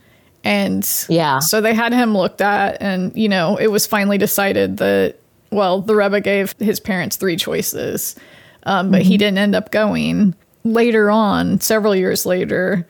And 0.43 0.87
yeah, 1.07 1.39
so 1.39 1.61
they 1.61 1.73
had 1.73 1.93
him 1.93 2.17
looked 2.17 2.41
at, 2.41 2.81
and 2.81 3.15
you 3.15 3.29
know, 3.29 3.57
it 3.57 3.67
was 3.67 3.85
finally 3.85 4.17
decided 4.17 4.77
that, 4.77 5.17
well, 5.51 5.81
the 5.81 5.95
Rebbe 5.95 6.19
gave 6.19 6.55
his 6.57 6.79
parents 6.79 7.15
three 7.15 7.35
choices, 7.35 8.15
um, 8.63 8.89
but 8.89 9.01
mm-hmm. 9.01 9.09
he 9.09 9.17
didn't 9.17 9.37
end 9.37 9.55
up 9.55 9.71
going. 9.71 10.33
Later 10.63 11.09
on, 11.11 11.59
several 11.59 11.95
years 11.95 12.25
later, 12.25 12.87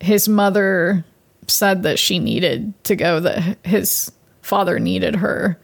his 0.00 0.28
mother 0.28 1.04
said 1.46 1.82
that 1.82 1.98
she 1.98 2.18
needed 2.18 2.72
to 2.84 2.96
go 2.96 3.20
that 3.20 3.58
his 3.64 4.12
father 4.42 4.78
needed 4.78 5.16
her 5.16 5.58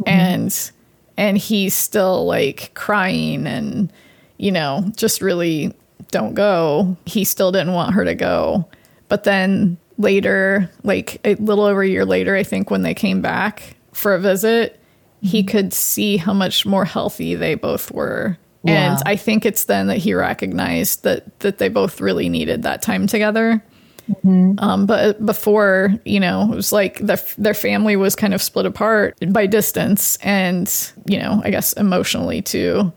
mm-hmm. 0.00 0.08
and 0.08 0.70
and 1.16 1.38
he's 1.38 1.74
still 1.74 2.26
like 2.26 2.70
crying 2.74 3.46
and 3.46 3.92
you 4.38 4.52
know 4.52 4.84
just 4.96 5.20
really 5.22 5.74
don't 6.10 6.34
go 6.34 6.96
he 7.06 7.24
still 7.24 7.50
didn't 7.50 7.72
want 7.72 7.94
her 7.94 8.04
to 8.04 8.14
go 8.14 8.66
but 9.08 9.24
then 9.24 9.76
later 9.98 10.70
like 10.82 11.20
a 11.24 11.34
little 11.36 11.64
over 11.64 11.82
a 11.82 11.88
year 11.88 12.04
later 12.04 12.34
i 12.36 12.42
think 12.42 12.70
when 12.70 12.82
they 12.82 12.94
came 12.94 13.20
back 13.20 13.76
for 13.92 14.14
a 14.14 14.20
visit 14.20 14.80
he 15.22 15.40
mm-hmm. 15.40 15.48
could 15.48 15.72
see 15.72 16.16
how 16.16 16.32
much 16.32 16.66
more 16.66 16.84
healthy 16.84 17.34
they 17.34 17.54
both 17.54 17.90
were 17.90 18.36
yeah. 18.62 18.92
and 18.92 19.02
i 19.06 19.16
think 19.16 19.46
it's 19.46 19.64
then 19.64 19.86
that 19.86 19.98
he 19.98 20.12
recognized 20.14 21.02
that 21.02 21.38
that 21.40 21.58
they 21.58 21.68
both 21.68 22.00
really 22.00 22.28
needed 22.28 22.62
that 22.62 22.82
time 22.82 23.06
together 23.06 23.62
Mm-hmm. 24.10 24.52
Um, 24.58 24.86
but 24.86 25.24
before, 25.24 25.94
you 26.04 26.20
know, 26.20 26.50
it 26.52 26.54
was 26.54 26.72
like 26.72 26.98
the, 26.98 27.22
their 27.38 27.54
family 27.54 27.96
was 27.96 28.14
kind 28.14 28.34
of 28.34 28.42
split 28.42 28.66
apart 28.66 29.16
by 29.30 29.46
distance 29.46 30.16
and, 30.18 30.72
you 31.06 31.18
know, 31.18 31.40
I 31.44 31.50
guess 31.50 31.72
emotionally 31.74 32.42
too. 32.42 32.92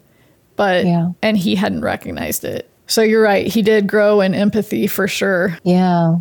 But, 0.55 0.85
yeah. 0.85 1.11
and 1.21 1.37
he 1.37 1.55
hadn't 1.55 1.81
recognized 1.81 2.43
it. 2.43 2.69
So 2.87 3.01
you're 3.01 3.21
right. 3.21 3.47
He 3.47 3.61
did 3.61 3.87
grow 3.87 4.21
in 4.21 4.33
empathy 4.33 4.87
for 4.87 5.07
sure. 5.07 5.57
Yeah. 5.63 6.17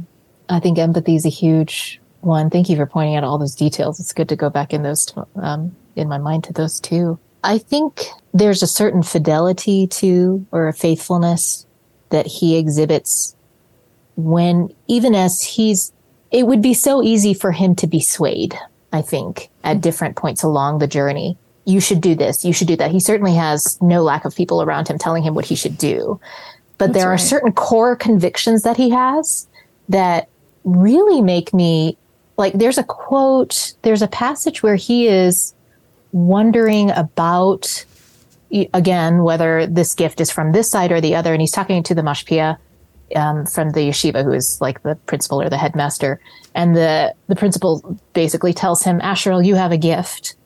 I 0.49 0.61
think 0.61 0.79
empathy 0.79 1.15
is 1.15 1.27
a 1.27 1.31
huge 1.31 2.01
one. 2.21 2.51
Thank 2.51 2.69
you 2.69 2.77
for 2.77 2.87
pointing 2.87 3.17
out 3.17 3.25
all 3.25 3.39
those 3.39 3.55
details. 3.55 4.01
It's 4.01 4.13
good 4.13 4.29
to 4.29 4.37
go 4.37 4.51
back 4.51 4.73
in 4.73 4.83
those, 4.83 5.13
um, 5.37 5.75
in 5.97 6.09
my 6.09 6.19
mind 6.19 6.45
to 6.45 6.53
those 6.53 6.81
too. 6.81 7.19
I 7.45 7.59
think 7.59 8.07
there's 8.35 8.63
a 8.63 8.67
certain 8.67 9.03
fidelity 9.03 9.87
to 9.87 10.47
or 10.51 10.69
a 10.69 10.73
faithfulness 10.73 11.67
that 12.11 12.27
he 12.27 12.57
exhibits 12.57 13.37
when 14.17 14.69
even 14.89 15.15
as 15.15 15.43
he's 15.43 15.93
it 16.31 16.47
would 16.47 16.61
be 16.61 16.75
so 16.75 17.03
easy 17.03 17.33
for 17.33 17.53
him 17.53 17.77
to 17.77 17.87
be 17.87 18.01
swayed 18.01 18.59
i 18.93 19.01
think 19.01 19.49
at 19.63 19.75
mm-hmm. 19.75 19.81
different 19.81 20.17
points 20.17 20.43
along 20.43 20.79
the 20.79 20.89
journey 20.89 21.39
you 21.65 21.81
should 21.81 22.01
do 22.01 22.17
this 22.17 22.45
you 22.45 22.53
should 22.53 22.67
do 22.67 22.77
that 22.77 22.91
he 22.91 22.99
certainly 22.99 23.35
has 23.35 23.79
no 23.81 24.03
lack 24.03 24.25
of 24.25 24.35
people 24.35 24.61
around 24.61 24.89
him 24.89 24.99
telling 24.99 25.23
him 25.23 25.35
what 25.35 25.45
he 25.45 25.55
should 25.55 25.79
do 25.79 26.19
but 26.79 26.87
That's 26.87 26.99
there 26.99 27.09
right. 27.09 27.15
are 27.15 27.19
certain 27.19 27.53
core 27.53 27.95
convictions 27.95 28.63
that 28.63 28.77
he 28.77 28.91
has 28.91 29.47
that 29.89 30.29
really 30.77 31.23
make 31.23 31.55
me 31.55 31.97
like 32.37 32.53
there's 32.53 32.79
a 32.79 32.85
quote 32.85 33.75
there's 33.83 34.03
a 34.03 34.09
passage 34.09 34.63
where 34.63 34.77
he 34.77 35.09
is 35.09 35.55
wondering 36.13 36.91
about 36.91 37.85
again 38.75 39.23
whether 39.23 39.67
this 39.67 39.95
gift 39.95 40.21
is 40.21 40.31
from 40.31 40.53
this 40.53 40.71
side 40.71 40.93
or 40.93 41.01
the 41.01 41.15
other 41.15 41.33
and 41.33 41.41
he's 41.41 41.53
talking 41.53 41.83
to 41.83 41.95
the 41.95 42.03
mashpia 42.03 42.59
um, 43.17 43.47
from 43.47 43.71
the 43.71 43.89
yeshiva, 43.89 44.25
who 44.25 44.33
is 44.33 44.61
like 44.61 44.83
the 44.83 44.95
principal 45.07 45.41
or 45.41 45.49
the 45.49 45.57
headmaster, 45.57 46.21
and 46.55 46.77
the 46.77 47.15
the 47.29 47.37
principal 47.37 47.99
basically 48.13 48.53
tells 48.53 48.83
him, 48.83 49.01
"Asherel, 49.01 49.45
you 49.45 49.55
have 49.55 49.73
a 49.73 49.79
gift, 49.79 50.37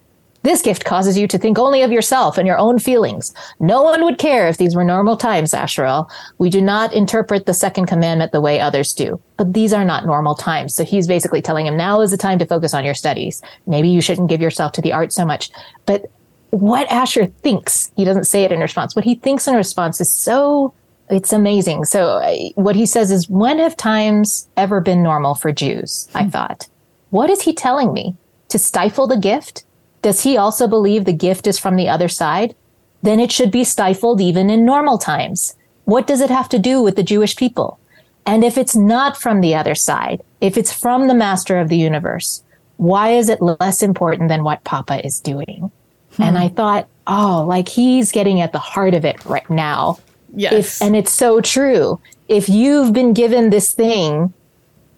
This 0.43 0.63
gift 0.63 0.85
causes 0.85 1.17
you 1.17 1.29
to 1.29 1.39
think 1.39 1.59
only 1.59 1.83
of 1.83 1.93
yourself 1.93 2.37
and 2.37 2.47
your 2.47 2.59
own 2.59 2.79
feelings. 2.79 3.33
No 3.61 3.83
one 3.83 4.05
would 4.05 4.19
care 4.19 4.49
if 4.49 4.57
these 4.57 4.75
were 4.75 4.85
normal 4.85 5.17
times, 5.17 5.53
Asherel. 5.53 6.11
We 6.39 6.51
do 6.51 6.61
not 6.61 6.93
interpret 6.93 7.47
the 7.47 7.55
second 7.55 7.87
commandment 7.87 8.33
the 8.33 8.41
way 8.41 8.59
others 8.59 8.93
do. 8.93 9.21
But 9.37 9.53
these 9.53 9.73
are 9.73 9.85
not 9.85 10.05
normal 10.05 10.35
times. 10.35 10.75
So 10.75 10.85
he's 10.85 11.07
basically 11.07 11.43
telling 11.43 11.67
him 11.67 11.77
now 11.77 12.01
is 12.01 12.11
the 12.11 12.17
time 12.17 12.39
to 12.41 12.47
focus 12.47 12.75
on 12.75 12.85
your 12.85 12.95
studies. 12.95 13.41
Maybe 13.67 13.89
you 13.89 14.01
shouldn't 14.01 14.29
give 14.29 14.41
yourself 14.41 14.73
to 14.73 14.83
the 14.83 14.93
art 14.93 15.13
so 15.13 15.25
much. 15.25 15.51
But 15.87 16.11
what 16.51 16.91
Asher 16.91 17.27
thinks, 17.27 17.91
he 17.97 18.05
doesn't 18.05 18.25
say 18.25 18.43
it 18.45 18.53
in 18.53 18.61
response. 18.61 18.97
What 18.97 19.05
he 19.05 19.15
thinks 19.15 19.47
in 19.47 19.55
response 19.55 20.01
is 20.01 20.13
so 20.13 20.75
it's 21.09 21.33
amazing. 21.33 21.85
So 21.85 22.19
uh, 22.19 22.35
what 22.55 22.75
he 22.75 22.87
says 22.87 23.11
is, 23.11 23.29
when 23.29 23.59
have 23.59 23.77
times 23.77 24.49
ever 24.57 24.81
been 24.81 25.03
normal 25.03 25.35
for 25.35 25.53
Jews? 25.53 26.09
I 26.15 26.25
hmm. 26.25 26.31
thought, 26.31 26.69
what 27.11 27.31
is 27.31 27.43
he 27.43 27.53
telling 27.53 27.93
me? 27.93 28.17
To 28.49 28.59
stifle 28.59 29.07
the 29.07 29.17
gift? 29.17 29.65
Does 30.03 30.23
he 30.23 30.37
also 30.37 30.67
believe 30.67 31.05
the 31.05 31.13
gift 31.13 31.47
is 31.47 31.59
from 31.59 31.77
the 31.77 31.89
other 31.89 32.09
side? 32.09 32.55
Then 33.03 33.21
it 33.21 33.33
should 33.33 33.51
be 33.51 33.65
stifled 33.65 34.21
even 34.21 34.51
in 34.51 34.65
normal 34.65 34.99
times. 34.99 35.57
What 35.85 36.07
does 36.07 36.21
it 36.21 36.31
have 36.31 36.49
to 36.51 36.59
do 36.59 36.83
with 36.83 36.97
the 36.97 37.03
Jewish 37.03 37.37
people? 37.37 37.79
And 38.27 38.45
if 38.45 38.57
it's 38.57 38.77
not 38.77 39.17
from 39.17 39.41
the 39.41 39.55
other 39.55 39.75
side, 39.75 40.23
if 40.41 40.57
it's 40.57 40.73
from 40.73 41.09
the 41.09 41.15
master 41.15 41.59
of 41.59 41.69
the 41.69 41.77
universe, 41.77 42.43
why 42.77 43.11
is 43.11 43.29
it 43.29 43.43
less 43.43 43.83
important 43.83 44.29
than 44.29 44.45
what 44.45 44.65
Papa 44.65 45.05
is 45.05 45.21
doing? 45.21 45.71
Hmm. 46.17 46.23
And 46.23 46.39
I 46.39 46.49
thought, 46.49 46.89
oh, 47.07 47.45
like 47.49 47.69
he's 47.69 48.13
getting 48.13 48.41
at 48.41 48.53
the 48.53 48.59
heart 48.59 48.95
of 48.95 49.05
it 49.05 49.25
right 49.25 49.49
now. 49.51 49.99
Yes. 50.35 50.53
If, 50.53 50.83
and 50.83 50.97
it's 50.97 51.13
so 51.13 51.41
true. 51.41 52.01
If 52.29 52.49
you've 52.49 52.93
been 52.93 53.13
given 53.13 53.51
this 53.51 53.75
thing 53.75 54.33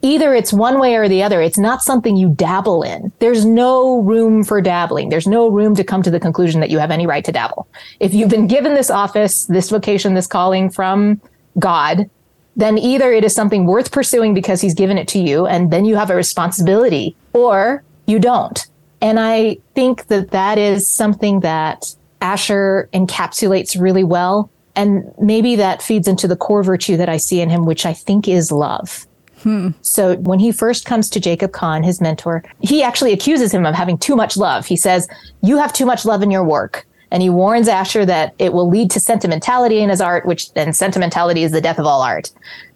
either 0.05 0.35
it's 0.35 0.53
one 0.53 0.79
way 0.79 0.97
or 0.97 1.09
the 1.09 1.23
other. 1.23 1.41
It's 1.41 1.59
not 1.59 1.83
something 1.83 2.17
you 2.17 2.29
dabble 2.29 2.83
in. 2.83 3.11
There's 3.21 3.45
no 3.45 4.03
room 4.03 4.45
for 4.45 4.61
dabbling. 4.61 5.09
There's 5.09 5.27
no 5.27 5.49
room 5.49 5.75
to 5.77 5.83
come 5.83 6.03
to 6.03 6.11
the 6.11 6.21
conclusion 6.21 6.61
that 6.61 6.71
you 6.71 6.79
have 6.79 6.91
any 6.91 7.07
right 7.07 7.25
to 7.25 7.33
dabble. 7.33 7.67
If 8.01 8.13
you've 8.13 8.29
been 8.29 8.47
given 8.47 8.75
this 8.75 8.91
office, 8.91 9.47
this 9.47 9.71
vocation, 9.71 10.15
this 10.15 10.27
calling 10.27 10.69
from 10.69 11.23
God, 11.59 12.11
then 12.55 12.77
either 12.77 13.11
it 13.13 13.25
is 13.25 13.35
something 13.35 13.67
worth 13.67 13.91
pursuing 13.91 14.35
because 14.35 14.61
he's 14.61 14.75
given 14.75 14.99
it 14.99 15.09
to 15.09 15.19
you 15.19 15.47
and 15.47 15.73
then 15.73 15.87
you 15.87 15.97
have 15.97 16.11
a 16.11 16.15
responsibility 16.15 17.17
or 17.33 17.83
you 18.07 18.19
don't. 18.19 18.67
And 19.01 19.19
I 19.19 19.57
think 19.75 20.07
that 20.09 20.31
that 20.33 20.59
is 20.59 20.89
something 20.89 21.41
that 21.41 21.95
Asher 22.21 22.91
encapsulates 22.93 23.81
really 23.81 24.05
well. 24.05 24.51
And 24.77 25.13
maybe 25.21 25.57
that 25.57 25.83
feeds 25.83 26.07
into 26.09 26.29
the 26.29 26.37
core 26.37 26.63
virtue 26.63 26.97
that 26.99 27.09
I 27.09 27.17
see 27.17 27.41
in 27.41 27.49
him, 27.49 27.65
which 27.65 27.87
I 27.87 27.93
think 27.93 28.29
is 28.29 28.53
love. 28.53 29.07
Hmm. 29.45 29.71
So 29.83 30.17
when 30.17 30.39
he 30.39 30.51
first 30.51 30.87
comes 30.87 31.09
to 31.11 31.21
Jacob 31.21 31.53
Kahn, 31.53 31.83
his 31.83 32.01
mentor, 32.01 32.43
he 32.61 32.83
actually 32.83 33.13
accuses 33.13 33.53
him 33.53 33.67
of 33.67 33.75
having 33.75 33.99
too 33.99 34.17
much 34.17 34.37
love. 34.37 34.67
He 34.67 34.77
says, 34.77 35.07
You 35.43 35.59
have 35.59 35.73
too 35.73 35.87
much 35.87 36.05
love 36.05 36.23
in 36.23 36.31
your 36.31 36.45
work. 36.45 36.87
And 37.11 37.23
he 37.23 37.31
warns 37.31 37.69
Asher 37.69 38.05
that 38.07 38.35
it 38.39 38.53
will 38.53 38.69
lead 38.69 38.91
to 38.93 39.01
sentimentality 39.01 39.79
in 39.79 39.91
his 39.91 40.01
art, 40.01 40.27
which 40.27 40.53
then 40.55 40.73
sentimentality 40.73 41.45
is 41.45 41.53
the 41.53 41.61
death 41.61 41.79
of 41.79 41.87
all 41.87 42.03
art. 42.03 42.33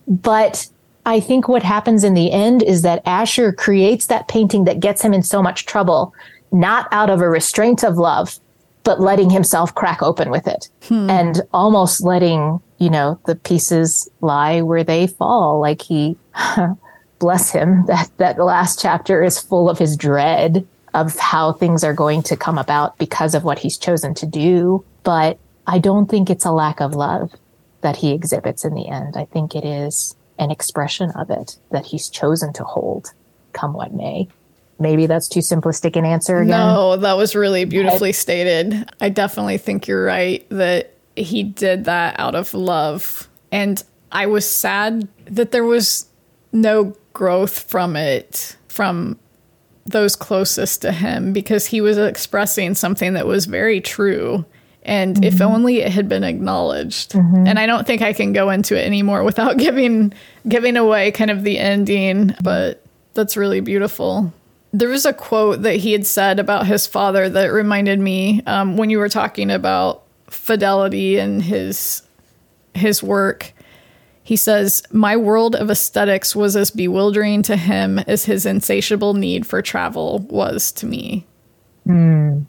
But 0.07 0.69
I 1.07 1.21
think 1.21 1.49
what 1.49 1.63
happens 1.63 2.05
in 2.05 2.13
the 2.13 2.31
end 2.31 2.63
is 2.63 2.83
that 2.83 3.03
Asher 3.07 3.51
creates 3.51 4.07
that 4.07 4.29
painting 4.29 4.65
that 4.65 4.79
gets 4.79 5.03
him 5.03 5.15
in 5.15 5.23
so 5.23 5.43
much 5.43 5.65
trouble, 5.65 6.15
not 6.53 6.87
out 6.93 7.09
of 7.09 7.23
a 7.23 7.29
restraint 7.29 7.83
of 7.83 7.97
love, 7.97 8.39
but 8.85 9.01
letting 9.01 9.31
himself 9.31 9.75
crack 9.75 10.03
open 10.03 10.31
with 10.31 10.47
it 10.47 10.69
hmm. 10.83 11.09
and 11.09 11.43
almost 11.53 12.05
letting, 12.05 12.61
you 12.79 12.91
know, 12.91 13.21
the 13.27 13.37
pieces 13.37 14.09
lie 14.21 14.63
where 14.63 14.85
they 14.85 15.07
fall. 15.07 15.61
Like 15.61 15.83
he, 15.83 16.17
bless 17.19 17.51
him, 17.51 17.85
that, 17.87 18.11
that 18.19 18.39
last 18.39 18.81
chapter 18.81 19.23
is 19.23 19.41
full 19.41 19.69
of 19.69 19.79
his 19.79 19.97
dread 19.97 20.67
of 20.95 21.17
how 21.19 21.53
things 21.53 21.85
are 21.85 21.93
going 21.93 22.23
to 22.23 22.37
come 22.37 22.57
about 22.59 22.97
because 22.99 23.35
of 23.35 23.45
what 23.45 23.59
he's 23.59 23.77
chosen 23.77 24.15
to 24.15 24.27
do. 24.27 24.85
But 25.05 25.39
I 25.67 25.79
don't 25.79 26.09
think 26.09 26.31
it's 26.31 26.47
a 26.47 26.53
lack 26.53 26.81
of 26.81 26.95
love 26.95 27.33
that 27.83 27.97
he 27.97 28.13
exhibits 28.13 28.65
in 28.65 28.75
the 28.75 28.89
end. 28.89 29.17
I 29.17 29.27
think 29.27 29.55
it 29.55 29.65
is 29.65 30.17
an 30.39 30.51
expression 30.51 31.11
of 31.11 31.31
it 31.31 31.57
that 31.71 31.87
he's 31.87 32.09
chosen 32.09 32.53
to 32.55 32.65
hold, 32.65 33.13
come 33.53 33.75
what 33.75 33.93
may 33.93 34.29
maybe 34.79 35.07
that's 35.07 35.29
too 35.29 35.41
simplistic 35.41 35.97
an 35.97 36.05
answer 36.05 36.39
again. 36.39 36.51
No, 36.51 36.97
that 36.97 37.17
was 37.17 37.35
really 37.35 37.65
beautifully 37.65 38.13
stated. 38.13 38.89
I 39.01 39.09
definitely 39.09 39.59
think 39.59 39.89
you're 39.89 40.05
right 40.05 40.47
that 40.51 40.95
he 41.19 41.43
did 41.43 41.85
that 41.85 42.19
out 42.19 42.35
of 42.35 42.55
love. 42.55 43.29
And 43.53 43.83
I 44.13 44.27
was 44.27 44.49
sad 44.49 45.09
that 45.27 45.53
there 45.53 45.65
was 45.65 46.07
no 46.53 46.97
growth 47.13 47.59
from 47.61 47.97
it 47.97 48.57
from 48.69 49.19
those 49.87 50.15
closest 50.17 50.83
to 50.83 50.93
him 50.93 51.33
because 51.33 51.67
he 51.67 51.81
was 51.81 51.99
expressing 51.99 52.75
something 52.75 53.15
that 53.15 53.27
was 53.27 53.47
very 53.47 53.81
true. 53.81 54.45
And 54.83 55.17
mm-hmm. 55.17 55.25
if 55.25 55.41
only 55.41 55.81
it 55.81 55.91
had 55.91 56.09
been 56.09 56.25
acknowledged. 56.25 57.13
Mm-hmm. 57.13 57.47
And 57.47 57.59
I 57.59 57.67
don't 57.67 57.87
think 57.87 58.03
I 58.03 58.13
can 58.13 58.33
go 58.33 58.51
into 58.51 58.79
it 58.79 58.87
anymore 58.87 59.25
without 59.25 59.57
giving 59.59 60.13
giving 60.47 60.77
away 60.77 61.11
kind 61.11 61.31
of 61.31 61.43
the 61.43 61.59
ending, 61.59 62.35
but 62.43 62.83
that's 63.15 63.37
really 63.37 63.61
beautiful. 63.61 64.33
There 64.73 64.89
was 64.89 65.07
a 65.07 65.15
quote 65.15 65.63
that 65.63 65.77
he 65.77 65.93
had 65.93 66.07
said 66.07 66.39
about 66.39 66.67
his 66.67 66.87
father 66.87 67.29
that 67.29 67.47
reminded 67.47 67.99
me 67.99 68.43
um, 68.47 68.77
when 68.77 68.91
you 68.91 68.99
were 68.99 69.09
talking 69.09 69.51
about 69.51 70.05
fidelity 70.31 71.19
and 71.19 71.43
his 71.43 72.03
his 72.75 73.03
work. 73.03 73.53
He 74.23 74.37
says, 74.37 74.83
"My 74.93 75.17
world 75.17 75.57
of 75.57 75.71
aesthetics 75.71 76.37
was 76.37 76.57
as 76.57 76.71
bewildering 76.71 77.43
to 77.45 77.57
him 77.57 77.99
as 78.01 78.25
his 78.25 78.45
insatiable 78.45 79.15
need 79.15 79.47
for 79.47 79.63
travel 79.63 80.21
was 80.31 80.71
to 80.73 80.87
me." 80.87 81.27
Mm. 81.87 82.45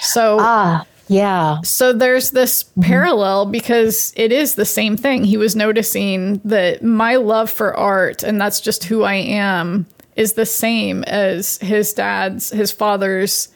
So 0.00 0.38
ah, 0.40 0.84
yeah. 1.08 1.58
So 1.62 1.92
there's 1.92 2.30
this 2.30 2.64
mm-hmm. 2.64 2.82
parallel 2.82 3.46
because 3.46 4.12
it 4.16 4.32
is 4.32 4.54
the 4.54 4.64
same 4.64 4.96
thing. 4.96 5.24
He 5.24 5.36
was 5.36 5.54
noticing 5.54 6.40
that 6.44 6.82
my 6.82 7.16
love 7.16 7.50
for 7.50 7.76
art, 7.76 8.22
and 8.22 8.40
that's 8.40 8.60
just 8.60 8.84
who 8.84 9.02
I 9.02 9.14
am, 9.14 9.86
is 10.16 10.32
the 10.32 10.46
same 10.46 11.04
as 11.04 11.58
his 11.58 11.92
dad's, 11.92 12.50
his 12.50 12.72
father's 12.72 13.48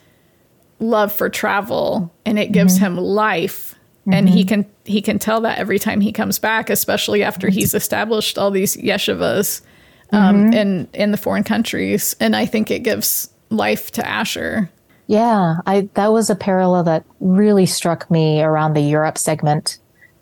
love 0.81 1.13
for 1.13 1.29
travel, 1.29 2.13
and 2.25 2.39
it 2.39 2.53
gives 2.53 2.77
mm-hmm. 2.77 2.87
him 2.87 2.97
life. 2.97 3.75
Mm-hmm. 4.03 4.13
And 4.13 4.29
he 4.29 4.41
mm-hmm. 4.41 4.63
can 4.63 4.67
he 4.85 5.03
can 5.03 5.19
tell 5.19 5.41
that 5.43 5.59
every 5.59 5.79
time 5.79 6.01
he 6.01 6.13
comes 6.13 6.39
back, 6.39 6.71
especially 6.71 7.23
after 7.23 7.49
he's 7.49 7.75
established 7.75 8.39
all 8.39 8.51
these 8.51 8.77
yeshivas 8.77 9.61
um, 10.13 10.37
mm-hmm. 10.37 10.53
in 10.55 10.89
in 10.95 11.11
the 11.11 11.19
foreign 11.19 11.45
countries. 11.45 12.17
And 12.21 12.35
I 12.35 12.47
think 12.47 12.71
it 12.71 12.83
gives 12.83 13.31
life 13.51 13.91
to 13.93 14.07
Asher. 14.07 14.71
Yeah, 15.07 15.57
I 15.67 15.89
that 15.95 16.13
was 16.13 16.31
a 16.31 16.35
parallel 16.35 16.85
that 16.85 17.05
really 17.21 17.67
struck 17.67 18.11
me 18.11 18.43
around 18.43 18.75
the 18.75 18.81
Europe 18.81 19.19
segment 19.19 19.79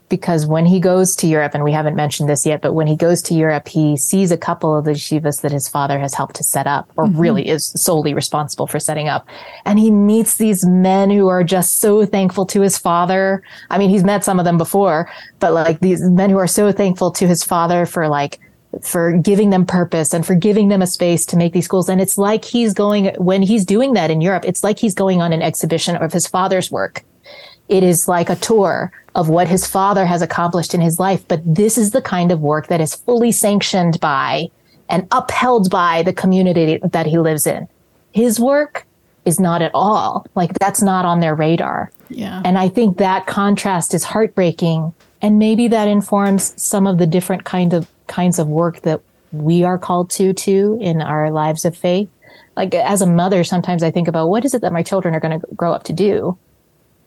because 0.08 0.46
when 0.46 0.66
he 0.66 0.78
goes 0.78 1.16
to 1.16 1.26
Europe, 1.26 1.52
and 1.54 1.64
we 1.64 1.72
haven't 1.72 1.96
mentioned 1.96 2.28
this 2.28 2.46
yet, 2.46 2.62
but 2.62 2.74
when 2.74 2.86
he 2.86 2.96
goes 2.96 3.20
to 3.22 3.34
Europe, 3.34 3.66
he 3.66 3.96
sees 3.96 4.30
a 4.30 4.36
couple 4.36 4.76
of 4.76 4.84
the 4.84 4.92
yeshivas 4.92 5.40
that 5.42 5.52
his 5.52 5.68
father 5.68 5.98
has 5.98 6.14
helped 6.14 6.36
to 6.36 6.44
set 6.44 6.66
up, 6.66 6.90
or 6.96 7.06
mm-hmm. 7.06 7.20
really 7.20 7.48
is 7.48 7.72
solely 7.80 8.14
responsible 8.14 8.66
for 8.66 8.78
setting 8.78 9.08
up. 9.08 9.26
And 9.64 9.78
he 9.78 9.90
meets 9.90 10.36
these 10.36 10.64
men 10.64 11.10
who 11.10 11.28
are 11.28 11.42
just 11.42 11.80
so 11.80 12.06
thankful 12.06 12.46
to 12.46 12.60
his 12.60 12.78
father. 12.78 13.42
I 13.70 13.78
mean, 13.78 13.90
he's 13.90 14.04
met 14.04 14.24
some 14.24 14.38
of 14.38 14.44
them 14.44 14.58
before, 14.58 15.10
but 15.40 15.52
like 15.52 15.80
these 15.80 16.02
men 16.02 16.30
who 16.30 16.38
are 16.38 16.46
so 16.46 16.70
thankful 16.70 17.10
to 17.12 17.26
his 17.26 17.42
father 17.42 17.84
for 17.86 18.08
like, 18.08 18.38
for 18.82 19.16
giving 19.16 19.50
them 19.50 19.64
purpose 19.64 20.12
and 20.12 20.26
for 20.26 20.34
giving 20.34 20.68
them 20.68 20.82
a 20.82 20.86
space 20.86 21.24
to 21.26 21.36
make 21.36 21.52
these 21.52 21.64
schools. 21.64 21.88
And 21.88 22.00
it's 22.00 22.18
like 22.18 22.44
he's 22.44 22.74
going, 22.74 23.14
when 23.16 23.42
he's 23.42 23.64
doing 23.64 23.94
that 23.94 24.10
in 24.10 24.20
Europe, 24.20 24.44
it's 24.44 24.62
like 24.62 24.78
he's 24.78 24.94
going 24.94 25.22
on 25.22 25.32
an 25.32 25.40
exhibition 25.42 25.96
of 25.96 26.12
his 26.12 26.26
father's 26.26 26.70
work. 26.70 27.02
It 27.68 27.82
is 27.82 28.08
like 28.08 28.30
a 28.30 28.36
tour 28.36 28.92
of 29.14 29.28
what 29.28 29.48
his 29.48 29.66
father 29.66 30.06
has 30.06 30.22
accomplished 30.22 30.74
in 30.74 30.80
his 30.80 31.00
life. 31.00 31.26
But 31.26 31.42
this 31.44 31.78
is 31.78 31.90
the 31.90 32.02
kind 32.02 32.30
of 32.30 32.40
work 32.40 32.68
that 32.68 32.80
is 32.80 32.94
fully 32.94 33.32
sanctioned 33.32 33.98
by 34.00 34.50
and 34.88 35.08
upheld 35.10 35.70
by 35.70 36.02
the 36.02 36.12
community 36.12 36.78
that 36.82 37.06
he 37.06 37.18
lives 37.18 37.46
in. 37.46 37.66
His 38.12 38.38
work 38.38 38.86
is 39.24 39.40
not 39.40 39.60
at 39.60 39.72
all 39.74 40.24
like 40.36 40.52
that's 40.58 40.80
not 40.80 41.04
on 41.04 41.20
their 41.20 41.34
radar. 41.34 41.90
Yeah. 42.08 42.40
And 42.44 42.56
I 42.56 42.68
think 42.68 42.98
that 42.98 43.26
contrast 43.26 43.92
is 43.92 44.04
heartbreaking. 44.04 44.94
And 45.20 45.38
maybe 45.38 45.66
that 45.68 45.88
informs 45.88 46.54
some 46.62 46.86
of 46.86 46.98
the 46.98 47.06
different 47.06 47.44
kind 47.44 47.72
of 47.72 47.88
kinds 48.06 48.38
of 48.38 48.46
work 48.46 48.82
that 48.82 49.00
we 49.32 49.64
are 49.64 49.78
called 49.78 50.10
to 50.10 50.32
to 50.32 50.78
in 50.80 51.02
our 51.02 51.30
lives 51.30 51.64
of 51.64 51.76
faith. 51.76 52.08
Like 52.56 52.74
as 52.74 53.02
a 53.02 53.06
mother, 53.06 53.42
sometimes 53.42 53.82
I 53.82 53.90
think 53.90 54.08
about 54.08 54.28
what 54.28 54.44
is 54.44 54.54
it 54.54 54.62
that 54.62 54.72
my 54.72 54.82
children 54.82 55.14
are 55.14 55.20
going 55.20 55.40
to 55.40 55.46
grow 55.54 55.72
up 55.72 55.82
to 55.84 55.92
do? 55.92 56.38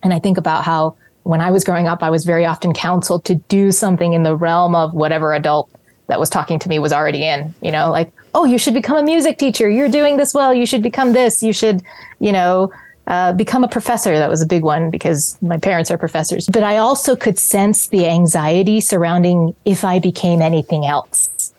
And 0.04 0.14
I 0.14 0.20
think 0.20 0.38
about 0.38 0.64
how 0.64 0.96
when 1.24 1.42
I 1.42 1.52
was 1.52 1.64
growing 1.64 1.88
up, 1.88 2.02
I 2.02 2.10
was 2.10 2.26
very 2.26 2.46
often 2.46 2.74
counseled 2.74 3.26
to 3.26 3.36
do 3.36 3.72
something 3.72 4.14
in 4.14 4.24
the 4.24 4.36
realm 4.36 4.76
of 4.76 4.94
whatever 4.94 5.34
adult 5.34 5.70
that 6.08 6.20
was 6.20 6.30
talking 6.30 6.58
to 6.60 6.70
me 6.70 6.80
was 6.80 6.92
already 6.92 7.24
in, 7.24 7.54
you 7.62 7.72
know, 7.72 7.92
like, 7.92 8.12
oh, 8.34 8.46
you 8.46 8.58
should 8.58 8.74
become 8.74 8.98
a 8.98 9.04
music 9.04 9.38
teacher. 9.38 9.70
You're 9.70 9.90
doing 9.90 10.18
this 10.18 10.34
well. 10.34 10.54
You 10.54 10.66
should 10.66 10.82
become 10.82 11.14
this. 11.14 11.44
You 11.44 11.54
should, 11.54 11.84
you 12.20 12.32
know, 12.32 12.72
uh, 13.08 13.34
become 13.34 13.64
a 13.64 13.68
professor. 13.68 14.18
That 14.18 14.30
was 14.30 14.42
a 14.42 14.46
big 14.46 14.64
one 14.64 14.90
because 14.90 15.38
my 15.42 15.58
parents 15.58 15.92
are 15.92 15.98
professors. 15.98 16.48
But 16.48 16.64
I 16.64 16.78
also 16.78 17.16
could 17.16 17.38
sense 17.38 17.88
the 17.88 18.08
anxiety 18.08 18.82
surrounding 18.82 19.56
if 19.66 19.84
I 19.84 20.00
became 20.00 20.42
anything 20.42 20.86
else. 20.86 21.54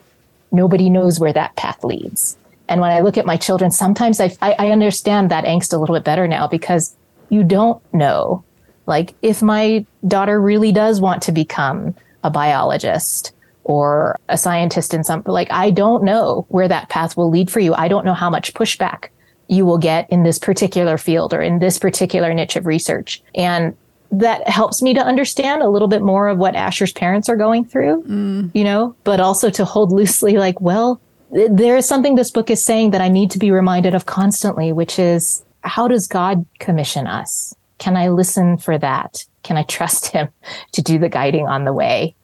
Nobody 0.53 0.91
knows 0.91 1.21
where 1.21 1.33
that 1.33 1.55
path 1.57 1.85
leads. 1.85 2.37
And 2.69 2.81
when 2.81 2.91
I 2.91 3.01
look 3.01 3.19
at 3.19 3.27
my 3.27 3.37
children, 3.37 3.73
sometimes 3.73 4.21
I, 4.21 4.37
I, 4.41 4.53
I 4.53 4.71
understand 4.71 5.31
that 5.31 5.45
angst 5.45 5.73
a 5.73 5.77
little 5.77 5.95
bit 5.95 6.05
better 6.05 6.29
now 6.29 6.47
because 6.47 6.95
you 7.31 7.45
don't 7.45 7.83
know. 7.95 8.45
Like, 8.87 9.15
if 9.23 9.41
my 9.43 9.87
daughter 10.07 10.41
really 10.41 10.73
does 10.73 11.01
want 11.01 11.23
to 11.23 11.33
become 11.33 11.95
a 12.23 12.31
biologist 12.31 13.33
or 13.65 14.19
a 14.29 14.37
scientist 14.37 14.93
in 14.93 15.05
some, 15.05 15.23
like, 15.27 15.51
I 15.51 15.71
don't 15.71 16.03
know 16.03 16.45
where 16.49 16.69
that 16.69 16.89
path 16.89 17.17
will 17.17 17.31
lead 17.31 17.51
for 17.51 17.61
you. 17.61 17.75
I 17.75 17.89
don't 17.89 18.05
know 18.05 18.15
how 18.15 18.29
much 18.29 18.53
pushback 18.53 19.09
you 19.49 19.65
will 19.65 19.79
get 19.79 20.11
in 20.11 20.23
this 20.23 20.39
particular 20.39 20.99
field 20.99 21.33
or 21.33 21.41
in 21.41 21.59
this 21.59 21.79
particular 21.79 22.35
niche 22.35 22.57
of 22.57 22.67
research. 22.67 23.23
And 23.35 23.77
that 24.13 24.49
helps 24.49 24.83
me 24.83 24.93
to 24.95 25.01
understand 25.01 25.63
a 25.63 25.69
little 25.69 25.89
bit 25.89 26.03
more 26.03 26.29
of 26.29 26.39
what 26.39 26.57
Asher's 26.57 26.93
parents 26.93 27.29
are 27.29 27.37
going 27.37 27.65
through, 27.65 28.03
mm. 28.05 28.51
you 28.55 28.65
know, 28.65 28.97
but 29.05 29.21
also 29.21 29.51
to 29.51 29.65
hold 29.65 29.93
loosely, 29.93 30.37
like, 30.37 30.61
well, 30.61 31.01
there 31.31 31.77
is 31.77 31.87
something 31.87 32.17
this 32.17 32.31
book 32.31 32.51
is 32.51 32.65
saying 32.65 32.91
that 32.91 33.01
I 33.01 33.09
need 33.09 33.31
to 33.33 33.39
be 33.39 33.53
reminded 33.53 33.95
of 33.95 34.07
constantly, 34.07 34.73
which 34.73 34.99
is 34.99 35.45
how 35.63 35.89
does 35.89 36.07
God 36.07 36.47
commission 36.59 37.07
us? 37.07 37.55
Can 37.79 37.97
I 37.97 38.09
listen 38.09 38.59
for 38.59 38.79
that? 38.79 39.25
Can 39.43 39.57
I 39.57 39.63
trust 39.63 40.09
him 40.09 40.29
to 40.73 40.83
do 40.83 40.99
the 40.99 41.09
guiding 41.09 41.47
on 41.47 41.65
the 41.65 41.73
way? 41.73 42.15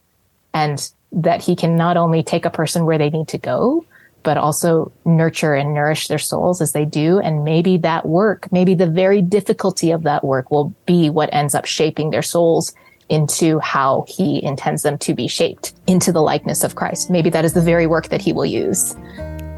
And 0.53 0.89
that 1.11 1.41
he 1.41 1.55
can 1.55 1.75
not 1.75 1.97
only 1.97 2.23
take 2.23 2.45
a 2.45 2.49
person 2.49 2.85
where 2.85 2.97
they 2.97 3.09
need 3.09 3.27
to 3.29 3.37
go, 3.37 3.85
but 4.23 4.37
also 4.37 4.91
nurture 5.05 5.53
and 5.53 5.73
nourish 5.73 6.07
their 6.07 6.17
souls 6.17 6.61
as 6.61 6.73
they 6.73 6.83
do. 6.83 7.19
And 7.19 7.43
maybe 7.43 7.77
that 7.77 8.05
work, 8.05 8.51
maybe 8.51 8.75
the 8.75 8.87
very 8.87 9.21
difficulty 9.21 9.91
of 9.91 10.03
that 10.03 10.23
work 10.23 10.51
will 10.51 10.75
be 10.85 11.09
what 11.09 11.29
ends 11.31 11.55
up 11.55 11.65
shaping 11.65 12.09
their 12.09 12.21
souls 12.21 12.73
into 13.09 13.59
how 13.59 14.03
he 14.07 14.43
intends 14.43 14.83
them 14.83 14.97
to 14.97 15.13
be 15.13 15.27
shaped 15.27 15.73
into 15.87 16.11
the 16.11 16.21
likeness 16.21 16.63
of 16.63 16.75
Christ. 16.75 17.09
Maybe 17.09 17.29
that 17.29 17.45
is 17.45 17.53
the 17.53 17.61
very 17.61 17.87
work 17.87 18.09
that 18.09 18.21
he 18.21 18.33
will 18.33 18.45
use. 18.45 18.95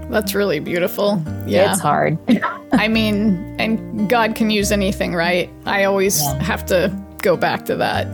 That's 0.09 0.33
really 0.33 0.59
beautiful. 0.59 1.23
Yeah. 1.45 1.71
It's 1.71 1.81
hard. 1.81 2.17
I 2.71 2.87
mean, 2.87 3.55
and 3.59 4.09
God 4.09 4.35
can 4.35 4.49
use 4.49 4.71
anything, 4.71 5.13
right? 5.13 5.49
I 5.65 5.83
always 5.83 6.21
yeah. 6.21 6.41
have 6.41 6.65
to 6.67 6.91
go 7.21 7.37
back 7.37 7.65
to 7.65 7.75
that. 7.75 8.07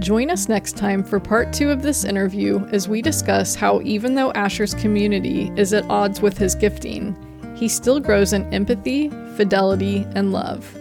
Join 0.00 0.30
us 0.30 0.48
next 0.48 0.76
time 0.76 1.04
for 1.04 1.20
part 1.20 1.52
two 1.52 1.70
of 1.70 1.82
this 1.82 2.04
interview 2.04 2.66
as 2.72 2.88
we 2.88 3.00
discuss 3.00 3.54
how, 3.54 3.80
even 3.82 4.16
though 4.16 4.32
Asher's 4.32 4.74
community 4.74 5.52
is 5.56 5.72
at 5.72 5.88
odds 5.88 6.20
with 6.20 6.36
his 6.36 6.54
gifting, 6.54 7.16
he 7.56 7.68
still 7.68 8.00
grows 8.00 8.32
in 8.32 8.52
empathy, 8.52 9.08
fidelity, 9.36 10.04
and 10.14 10.32
love. 10.32 10.76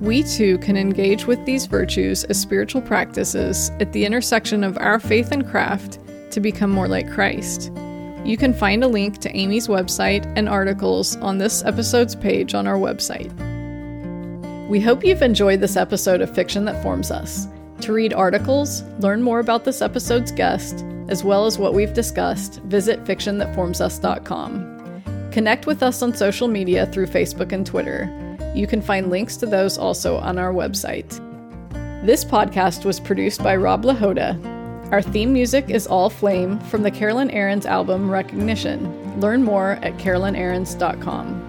We 0.00 0.22
too 0.22 0.58
can 0.58 0.76
engage 0.76 1.26
with 1.26 1.44
these 1.46 1.66
virtues 1.66 2.24
as 2.24 2.38
spiritual 2.38 2.82
practices 2.82 3.70
at 3.80 3.92
the 3.92 4.04
intersection 4.04 4.62
of 4.62 4.76
our 4.78 5.00
faith 5.00 5.32
and 5.32 5.48
craft 5.48 5.98
to 6.38 6.40
become 6.40 6.70
more 6.70 6.86
like 6.86 7.10
Christ. 7.10 7.72
You 8.24 8.36
can 8.36 8.54
find 8.54 8.84
a 8.84 8.88
link 8.88 9.18
to 9.18 9.36
Amy's 9.36 9.66
website 9.66 10.32
and 10.36 10.48
articles 10.48 11.16
on 11.16 11.38
this 11.38 11.64
episode's 11.64 12.14
page 12.14 12.54
on 12.54 12.68
our 12.68 12.76
website. 12.76 13.32
We 14.68 14.80
hope 14.80 15.04
you've 15.04 15.22
enjoyed 15.22 15.60
this 15.60 15.76
episode 15.76 16.20
of 16.20 16.32
Fiction 16.32 16.64
That 16.66 16.80
Forms 16.80 17.10
Us. 17.10 17.48
To 17.80 17.92
read 17.92 18.12
articles, 18.12 18.84
learn 19.00 19.20
more 19.20 19.40
about 19.40 19.64
this 19.64 19.82
episode's 19.82 20.30
guest, 20.30 20.84
as 21.08 21.24
well 21.24 21.44
as 21.44 21.58
what 21.58 21.74
we've 21.74 21.94
discussed, 21.94 22.60
visit 22.62 23.04
fictionthatformsus.com. 23.04 25.30
Connect 25.32 25.66
with 25.66 25.82
us 25.82 26.02
on 26.02 26.14
social 26.14 26.46
media 26.46 26.86
through 26.86 27.06
Facebook 27.06 27.50
and 27.50 27.66
Twitter. 27.66 28.08
You 28.54 28.68
can 28.68 28.80
find 28.80 29.10
links 29.10 29.36
to 29.38 29.46
those 29.46 29.76
also 29.76 30.18
on 30.18 30.38
our 30.38 30.52
website. 30.52 31.18
This 32.06 32.24
podcast 32.24 32.84
was 32.84 33.00
produced 33.00 33.42
by 33.42 33.56
Rob 33.56 33.82
Lahoda. 33.82 34.57
Our 34.90 35.02
theme 35.02 35.34
music 35.34 35.68
is 35.68 35.86
All 35.86 36.08
Flame 36.08 36.58
from 36.60 36.82
the 36.82 36.90
Carolyn 36.90 37.28
Arends 37.28 37.66
album 37.66 38.10
Recognition. 38.10 39.20
Learn 39.20 39.42
more 39.42 39.72
at 39.82 39.98
carolynarends.com. 39.98 41.44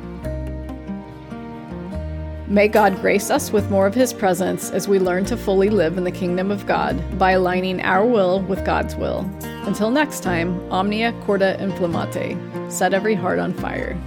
May 2.49 2.67
God 2.67 2.99
grace 2.99 3.29
us 3.29 3.53
with 3.53 3.71
more 3.71 3.87
of 3.87 3.95
His 3.95 4.11
presence 4.11 4.71
as 4.71 4.89
we 4.89 4.99
learn 4.99 5.23
to 5.23 5.37
fully 5.37 5.69
live 5.69 5.97
in 5.97 6.03
the 6.03 6.11
kingdom 6.11 6.51
of 6.51 6.65
God 6.65 7.17
by 7.17 7.31
aligning 7.31 7.79
our 7.81 8.05
will 8.05 8.41
with 8.41 8.65
God's 8.65 8.97
will. 8.97 9.19
Until 9.65 9.89
next 9.89 10.21
time, 10.21 10.59
Omnia 10.69 11.13
Corda 11.21 11.57
Inflammate. 11.61 12.37
Set 12.69 12.93
every 12.93 13.15
heart 13.15 13.39
on 13.39 13.53
fire. 13.53 13.97